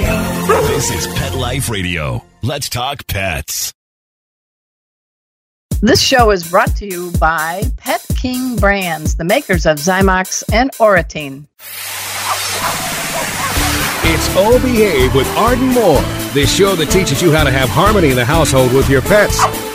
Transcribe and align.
This 0.00 0.90
is 0.90 1.06
Pet 1.14 1.34
Life 1.34 1.68
Radio. 1.68 2.24
Let's 2.42 2.70
talk 2.70 3.06
pets. 3.06 3.74
This 5.82 6.00
show 6.00 6.30
is 6.30 6.50
brought 6.50 6.74
to 6.76 6.86
you 6.86 7.12
by 7.20 7.64
Pet 7.76 8.06
King 8.16 8.56
Brands, 8.56 9.16
the 9.16 9.24
makers 9.24 9.66
of 9.66 9.76
Zymox 9.76 10.42
and 10.52 10.70
Oratine. 10.80 11.46
It's 14.02 14.26
Oh 14.36 14.58
Behave 14.62 15.14
with 15.14 15.28
Arden 15.36 15.68
Moore, 15.68 16.00
the 16.32 16.46
show 16.46 16.74
that 16.76 16.90
teaches 16.90 17.20
you 17.20 17.30
how 17.30 17.44
to 17.44 17.50
have 17.50 17.68
harmony 17.68 18.08
in 18.08 18.16
the 18.16 18.24
household 18.24 18.72
with 18.72 18.88
your 18.88 19.02
pets. 19.02 19.38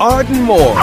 Arden 0.00 0.42
Moore. 0.42 0.74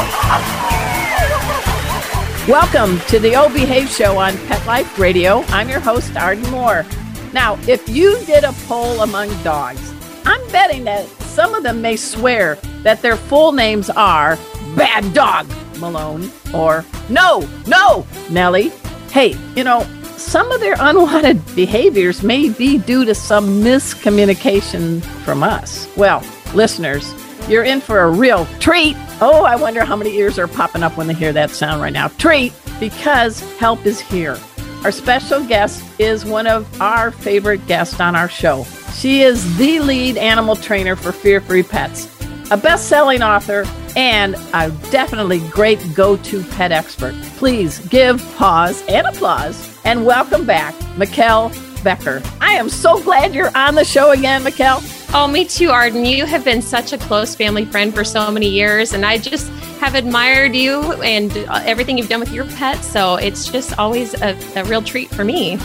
Welcome 2.48 2.98
to 3.08 3.20
the 3.20 3.34
O 3.36 3.50
Behave 3.54 3.90
Show 3.90 4.18
on 4.18 4.38
Pet 4.48 4.66
Life 4.66 4.98
Radio. 4.98 5.42
I'm 5.50 5.68
your 5.68 5.82
host, 5.82 6.16
Arden 6.16 6.50
Moore. 6.50 6.86
Now, 7.34 7.60
if 7.68 7.90
you 7.90 8.18
did 8.26 8.46
a 8.46 8.54
poll 8.68 9.02
among 9.02 9.30
dogs, 9.44 9.94
I'm 10.26 10.42
betting 10.52 10.86
that 10.86 11.06
some 11.24 11.54
of 11.54 11.62
them 11.62 11.82
may 11.82 11.98
swear 11.98 12.56
that 12.84 13.02
their 13.02 13.18
full 13.18 13.52
names 13.52 13.90
are 13.90 14.38
Bad 14.78 15.14
Dog 15.14 15.46
Malone 15.80 16.31
or 16.53 16.86
No, 17.09 17.46
No 17.68 18.08
Nellie. 18.30 18.70
Hey, 19.12 19.36
you 19.58 19.66
know, 19.66 19.84
some 20.16 20.50
of 20.53 20.62
their 20.62 20.75
unwanted 20.80 21.44
behaviors 21.53 22.23
may 22.23 22.48
be 22.48 22.78
due 22.78 23.03
to 23.03 23.14
some 23.14 23.62
miscommunication 23.62 25.03
from 25.25 25.44
us. 25.44 25.90
Well, 25.98 26.23
listeners, 26.53 27.14
you're 27.50 27.64
in 27.64 27.81
for 27.81 28.00
a 28.02 28.11
real 28.11 28.45
treat. 28.59 28.95
Oh, 29.22 29.44
I 29.44 29.56
wonder 29.56 29.84
how 29.84 29.95
many 29.95 30.16
ears 30.17 30.39
are 30.39 30.47
popping 30.47 30.84
up 30.84 30.97
when 30.97 31.08
they 31.08 31.14
hear 31.14 31.34
that 31.34 31.52
sound 31.52 31.81
right 31.81 31.94
now. 31.94 32.08
Treat, 32.08 32.53
because 32.80 33.39
help 33.58 33.86
is 33.86 34.00
here. 34.00 34.38
Our 34.84 34.92
special 34.92 35.45
guest 35.45 35.84
is 36.00 36.25
one 36.25 36.47
of 36.47 36.81
our 36.81 37.12
favorite 37.12 37.66
guests 37.67 38.00
on 38.00 38.16
our 38.16 38.28
show. 38.28 38.66
She 38.95 39.22
is 39.22 39.58
the 39.58 39.80
lead 39.80 40.17
animal 40.17 40.56
trainer 40.56 40.95
for 40.95 41.12
Fear 41.12 41.42
Free 41.42 41.64
Pets, 41.64 42.08
a 42.50 42.58
best 42.58 42.88
selling 42.89 43.22
author, 43.22 43.66
and 43.95 44.36
a 44.53 44.72
definitely 44.89 45.39
great 45.50 45.80
go 45.94 46.17
to 46.17 46.44
pet 46.44 46.72
expert. 46.72 47.14
Please 47.38 47.80
give 47.88 48.19
pause 48.36 48.84
and 48.88 49.06
applause 49.06 49.78
and 49.86 50.06
welcome 50.06 50.45
back, 50.45 50.73
Mikkel 50.95 51.52
Becker. 51.84 52.22
I 52.39 52.53
am 52.53 52.69
so 52.69 53.02
glad 53.02 53.34
you're 53.34 53.56
on 53.56 53.75
the 53.75 53.84
show 53.84 54.12
again, 54.12 54.44
Mikkel. 54.44 55.00
Oh, 55.14 55.28
me 55.28 55.44
too, 55.44 55.72
Arden. 55.72 56.06
You 56.06 56.26
have 56.26 56.45
been 56.45 56.62
such 56.62 56.94
a 56.94 56.98
close 56.98 57.36
family 57.36 57.66
friend 57.66 57.94
for 57.94 58.06
so 58.06 58.31
many 58.31 58.48
years, 58.48 58.94
and 58.94 59.06
I 59.06 59.18
just 59.18 59.50
have 59.81 59.94
admired 59.94 60.56
you 60.56 60.94
and 61.02 61.36
everything 61.66 61.98
you've 61.98 62.08
done 62.08 62.22
with 62.22 62.31
your 62.31 62.45
pets. 62.45 62.88
So 62.88 63.16
it's 63.18 63.52
just 63.52 63.78
always 63.78 64.14
a, 64.22 64.38
a 64.56 64.64
real 64.64 64.81
treat 64.81 65.09
for 65.09 65.26
me. 65.26 65.58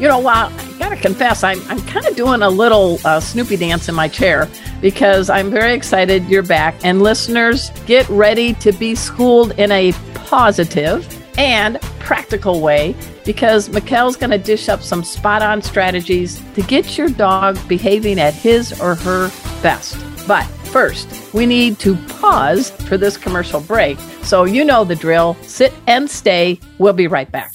You 0.00 0.08
know, 0.08 0.18
well, 0.18 0.52
I 0.52 0.76
gotta 0.80 0.96
confess, 0.96 1.44
I'm, 1.44 1.62
I'm 1.68 1.80
kind 1.82 2.04
of 2.04 2.16
doing 2.16 2.42
a 2.42 2.50
little 2.50 2.98
uh, 3.04 3.20
Snoopy 3.20 3.58
dance 3.58 3.88
in 3.88 3.94
my 3.94 4.08
chair 4.08 4.48
because 4.80 5.30
I'm 5.30 5.50
very 5.50 5.72
excited 5.72 6.24
you're 6.24 6.42
back. 6.42 6.74
And 6.82 7.00
listeners, 7.00 7.70
get 7.86 8.08
ready 8.08 8.54
to 8.54 8.72
be 8.72 8.96
schooled 8.96 9.52
in 9.52 9.70
a 9.70 9.92
positive 10.14 11.06
and 11.38 11.80
practical 12.00 12.60
way 12.60 12.96
because 13.30 13.68
Mikkel's 13.68 14.16
going 14.16 14.30
to 14.30 14.38
dish 14.38 14.68
up 14.68 14.82
some 14.82 15.04
spot 15.04 15.40
on 15.40 15.62
strategies 15.62 16.42
to 16.54 16.62
get 16.62 16.98
your 16.98 17.08
dog 17.08 17.56
behaving 17.68 18.18
at 18.18 18.34
his 18.34 18.80
or 18.80 18.96
her 18.96 19.28
best. 19.62 19.96
But 20.26 20.42
first, 20.72 21.32
we 21.32 21.46
need 21.46 21.78
to 21.78 21.94
pause 22.18 22.70
for 22.88 22.96
this 22.98 23.16
commercial 23.16 23.60
break. 23.60 24.00
So 24.22 24.42
you 24.42 24.64
know 24.64 24.82
the 24.82 24.96
drill. 24.96 25.36
Sit 25.42 25.72
and 25.86 26.10
stay. 26.10 26.58
We'll 26.78 26.92
be 26.92 27.06
right 27.06 27.30
back. 27.30 27.52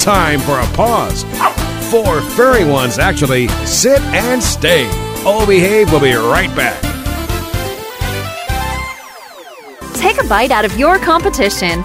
Time 0.00 0.40
for 0.40 0.58
a 0.58 0.66
pause. 0.74 1.24
Four 1.90 2.22
furry 2.22 2.64
ones, 2.64 2.98
actually. 2.98 3.48
Sit 3.66 4.00
and 4.14 4.42
stay. 4.42 4.88
Oh 5.26 5.44
Behave 5.46 5.90
We'll 5.90 6.00
be 6.00 6.14
right 6.14 6.54
back. 6.56 6.80
Take 9.96 10.18
a 10.18 10.26
bite 10.26 10.50
out 10.50 10.64
of 10.64 10.78
your 10.78 10.98
competition. 10.98 11.84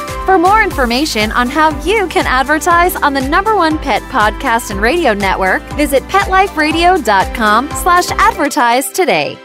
For 0.25 0.37
more 0.37 0.61
information 0.63 1.31
on 1.31 1.49
how 1.49 1.69
you 1.83 2.07
can 2.07 2.25
advertise 2.27 2.95
on 2.95 3.13
the 3.13 3.27
number 3.27 3.55
one 3.55 3.77
pet 3.79 4.01
podcast 4.03 4.69
and 4.71 4.79
radio 4.79 5.13
network, 5.13 5.61
visit 5.73 6.03
PetLifeRadio.com 6.03 7.69
slash 7.71 8.11
advertise 8.11 8.89
today. 8.91 9.37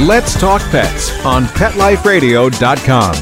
Let's 0.00 0.38
Talk 0.40 0.62
Pets 0.70 1.24
on 1.24 1.44
PetLifeRadio.com. 1.46 3.14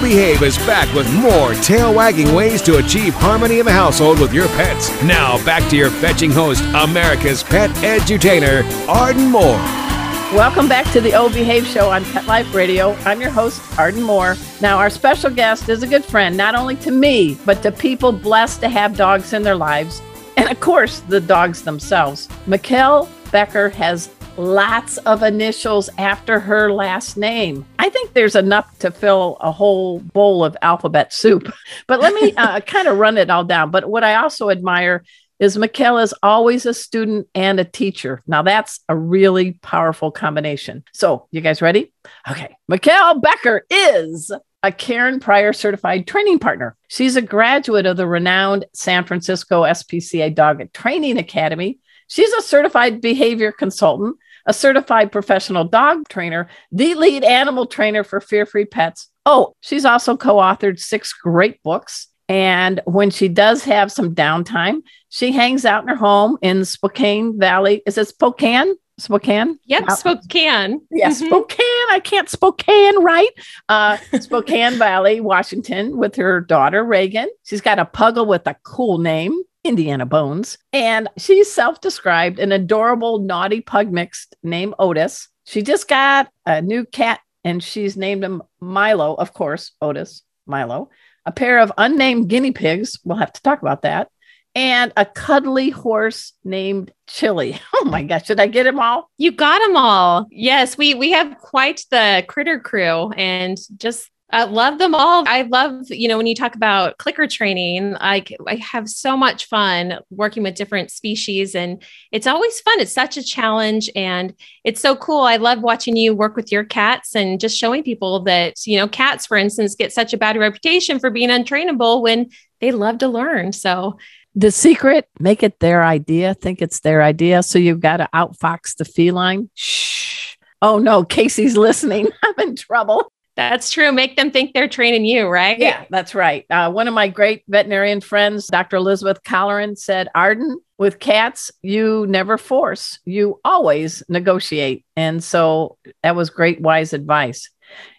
Behave 0.00 0.42
is 0.42 0.58
back 0.58 0.92
with 0.94 1.10
more 1.14 1.54
tail 1.54 1.94
wagging 1.94 2.34
ways 2.34 2.60
to 2.62 2.78
achieve 2.78 3.14
harmony 3.14 3.60
in 3.60 3.66
the 3.66 3.72
household 3.72 4.18
with 4.18 4.32
your 4.34 4.48
pets. 4.48 4.90
Now 5.02 5.42
back 5.44 5.68
to 5.70 5.76
your 5.76 5.90
fetching 5.90 6.30
host, 6.30 6.62
America's 6.74 7.42
pet 7.42 7.70
edutainer, 7.76 8.62
Arden 8.88 9.30
Moore. 9.30 9.89
Welcome 10.34 10.68
back 10.68 10.88
to 10.92 11.00
the 11.00 11.12
O 11.14 11.28
Behave 11.28 11.66
Show 11.66 11.90
on 11.90 12.04
Pet 12.04 12.24
Life 12.28 12.54
Radio. 12.54 12.92
I'm 13.04 13.20
your 13.20 13.30
host, 13.30 13.60
Arden 13.76 14.00
Moore. 14.00 14.36
Now, 14.60 14.78
our 14.78 14.88
special 14.88 15.28
guest 15.28 15.68
is 15.68 15.82
a 15.82 15.88
good 15.88 16.04
friend, 16.04 16.36
not 16.36 16.54
only 16.54 16.76
to 16.76 16.92
me, 16.92 17.36
but 17.44 17.64
to 17.64 17.72
people 17.72 18.12
blessed 18.12 18.60
to 18.60 18.68
have 18.68 18.96
dogs 18.96 19.32
in 19.32 19.42
their 19.42 19.56
lives, 19.56 20.00
and 20.36 20.48
of 20.48 20.60
course, 20.60 21.00
the 21.00 21.20
dogs 21.20 21.62
themselves. 21.62 22.28
Mikkel 22.46 23.08
Becker 23.32 23.70
has 23.70 24.08
lots 24.36 24.98
of 24.98 25.24
initials 25.24 25.90
after 25.98 26.38
her 26.38 26.72
last 26.72 27.16
name. 27.16 27.66
I 27.80 27.88
think 27.88 28.12
there's 28.12 28.36
enough 28.36 28.78
to 28.78 28.92
fill 28.92 29.36
a 29.40 29.50
whole 29.50 29.98
bowl 29.98 30.44
of 30.44 30.56
alphabet 30.62 31.12
soup. 31.12 31.52
But 31.88 31.98
let 31.98 32.14
me 32.14 32.32
uh, 32.36 32.60
kind 32.60 32.86
of 32.86 32.98
run 32.98 33.18
it 33.18 33.30
all 33.30 33.42
down. 33.42 33.72
But 33.72 33.90
what 33.90 34.04
I 34.04 34.14
also 34.14 34.48
admire 34.50 35.02
is 35.40 35.56
Mikkel 35.56 36.02
is 36.02 36.14
always 36.22 36.66
a 36.66 36.74
student 36.74 37.26
and 37.34 37.58
a 37.58 37.64
teacher. 37.64 38.22
Now 38.26 38.42
that's 38.42 38.80
a 38.88 38.96
really 38.96 39.52
powerful 39.62 40.12
combination. 40.12 40.84
So 40.92 41.26
you 41.30 41.40
guys 41.40 41.62
ready? 41.62 41.92
Okay. 42.30 42.54
Mikkel 42.70 43.22
Becker 43.22 43.64
is 43.70 44.30
a 44.62 44.70
Karen 44.70 45.18
Pryor 45.18 45.54
certified 45.54 46.06
training 46.06 46.38
partner. 46.38 46.76
She's 46.88 47.16
a 47.16 47.22
graduate 47.22 47.86
of 47.86 47.96
the 47.96 48.06
renowned 48.06 48.66
San 48.74 49.04
Francisco 49.04 49.62
SPCA 49.62 50.34
Dog 50.34 50.70
Training 50.72 51.16
Academy. 51.16 51.78
She's 52.08 52.32
a 52.32 52.42
certified 52.42 53.00
behavior 53.00 53.52
consultant, 53.52 54.16
a 54.44 54.52
certified 54.52 55.12
professional 55.12 55.64
dog 55.64 56.08
trainer, 56.08 56.48
the 56.70 56.94
lead 56.94 57.24
animal 57.24 57.66
trainer 57.66 58.04
for 58.04 58.20
Fear 58.20 58.46
Free 58.46 58.64
Pets. 58.66 59.08
Oh, 59.24 59.54
she's 59.60 59.84
also 59.84 60.16
co 60.16 60.36
authored 60.36 60.78
six 60.78 61.12
great 61.12 61.62
books. 61.62 62.08
And 62.30 62.80
when 62.84 63.10
she 63.10 63.26
does 63.28 63.64
have 63.64 63.90
some 63.90 64.14
downtime, 64.14 64.82
she 65.08 65.32
hangs 65.32 65.64
out 65.64 65.82
in 65.82 65.88
her 65.88 65.96
home 65.96 66.38
in 66.42 66.64
Spokane 66.64 67.36
Valley. 67.40 67.82
Is 67.86 67.98
it 67.98 68.06
Spokane? 68.06 68.76
Spokane? 68.98 69.58
Yep, 69.64 69.84
Uh, 69.88 69.94
Spokane. 69.96 70.80
Yeah, 70.92 71.08
Mhm. 71.10 71.26
Spokane. 71.26 71.86
I 71.90 72.00
can't 72.04 72.28
Spokane 72.28 73.02
right. 73.02 73.30
Uh, 73.68 73.96
Spokane 74.20 74.74
Valley, 74.74 75.20
Washington, 75.20 75.96
with 75.96 76.14
her 76.14 76.40
daughter 76.40 76.84
Reagan. 76.84 77.28
She's 77.42 77.60
got 77.60 77.80
a 77.80 77.84
puggle 77.84 78.28
with 78.28 78.46
a 78.46 78.54
cool 78.62 78.98
name, 78.98 79.36
Indiana 79.64 80.06
Bones, 80.06 80.56
and 80.72 81.08
she's 81.18 81.50
self-described 81.50 82.38
an 82.38 82.52
adorable 82.52 83.18
naughty 83.18 83.60
pug 83.60 83.90
mix 83.90 84.28
named 84.44 84.74
Otis. 84.78 85.28
She 85.46 85.62
just 85.62 85.88
got 85.88 86.28
a 86.46 86.62
new 86.62 86.84
cat, 86.84 87.18
and 87.42 87.60
she's 87.60 87.96
named 87.96 88.22
him 88.22 88.40
Milo, 88.60 89.14
of 89.14 89.32
course, 89.32 89.72
Otis 89.82 90.22
Milo. 90.46 90.90
A 91.26 91.32
pair 91.32 91.58
of 91.58 91.72
unnamed 91.78 92.28
guinea 92.28 92.52
pigs. 92.52 92.98
We'll 93.04 93.18
have 93.18 93.32
to 93.32 93.42
talk 93.42 93.62
about 93.62 93.82
that. 93.82 94.08
And 94.54 94.92
a 94.96 95.04
cuddly 95.04 95.70
horse 95.70 96.32
named 96.44 96.92
Chili. 97.06 97.60
Oh 97.76 97.84
my 97.86 98.02
gosh, 98.02 98.26
should 98.26 98.40
I 98.40 98.46
get 98.46 98.64
them 98.64 98.78
all? 98.78 99.10
You 99.16 99.32
got 99.32 99.60
them 99.60 99.74
all. 99.74 100.26
Yes, 100.30 100.76
we 100.76 100.92
we 100.94 101.12
have 101.12 101.38
quite 101.38 101.84
the 101.90 102.22
critter 102.28 102.60
crew 102.60 103.10
and 103.12 103.58
just 103.78 104.10
I 104.32 104.44
love 104.44 104.78
them 104.78 104.94
all. 104.94 105.24
I 105.26 105.42
love, 105.42 105.90
you 105.90 106.06
know, 106.06 106.16
when 106.16 106.26
you 106.26 106.34
talk 106.34 106.54
about 106.54 106.98
clicker 106.98 107.26
training, 107.26 107.92
like 107.92 108.36
I 108.46 108.56
have 108.56 108.88
so 108.88 109.16
much 109.16 109.46
fun 109.46 109.98
working 110.10 110.42
with 110.42 110.54
different 110.54 110.90
species 110.90 111.54
and 111.54 111.82
it's 112.12 112.26
always 112.26 112.60
fun. 112.60 112.80
It's 112.80 112.92
such 112.92 113.16
a 113.16 113.24
challenge 113.24 113.90
and 113.96 114.34
it's 114.62 114.80
so 114.80 114.94
cool. 114.94 115.22
I 115.22 115.36
love 115.36 115.62
watching 115.62 115.96
you 115.96 116.14
work 116.14 116.36
with 116.36 116.52
your 116.52 116.64
cats 116.64 117.16
and 117.16 117.40
just 117.40 117.58
showing 117.58 117.82
people 117.82 118.20
that, 118.20 118.66
you 118.66 118.76
know, 118.76 118.86
cats, 118.86 119.26
for 119.26 119.36
instance, 119.36 119.74
get 119.74 119.92
such 119.92 120.12
a 120.12 120.18
bad 120.18 120.36
reputation 120.36 121.00
for 121.00 121.10
being 121.10 121.30
untrainable 121.30 122.00
when 122.00 122.30
they 122.60 122.70
love 122.70 122.98
to 122.98 123.08
learn. 123.08 123.52
So 123.52 123.98
the 124.36 124.52
secret, 124.52 125.08
make 125.18 125.42
it 125.42 125.58
their 125.58 125.82
idea, 125.82 126.34
think 126.34 126.62
it's 126.62 126.80
their 126.80 127.02
idea. 127.02 127.42
So 127.42 127.58
you've 127.58 127.80
got 127.80 127.96
to 127.96 128.08
outfox 128.14 128.76
the 128.76 128.84
feline. 128.84 129.50
Shh. 129.54 130.36
Oh 130.62 130.78
no, 130.78 131.04
Casey's 131.04 131.56
listening. 131.56 132.08
I'm 132.22 132.34
in 132.38 132.54
trouble. 132.54 133.10
That's 133.36 133.70
true. 133.70 133.92
Make 133.92 134.16
them 134.16 134.30
think 134.30 134.52
they're 134.52 134.68
training 134.68 135.04
you, 135.04 135.26
right? 135.26 135.58
Yeah, 135.58 135.84
that's 135.88 136.14
right. 136.14 136.44
Uh, 136.50 136.70
one 136.70 136.88
of 136.88 136.94
my 136.94 137.08
great 137.08 137.44
veterinarian 137.48 138.00
friends, 138.00 138.46
Dr. 138.48 138.76
Elizabeth 138.76 139.22
Colleran, 139.22 139.78
said, 139.78 140.08
Arden, 140.14 140.58
with 140.78 140.98
cats, 140.98 141.50
you 141.62 142.06
never 142.08 142.38
force, 142.38 142.98
you 143.04 143.38
always 143.44 144.02
negotiate. 144.08 144.84
And 144.96 145.22
so 145.22 145.76
that 146.02 146.16
was 146.16 146.30
great, 146.30 146.60
wise 146.60 146.92
advice. 146.92 147.50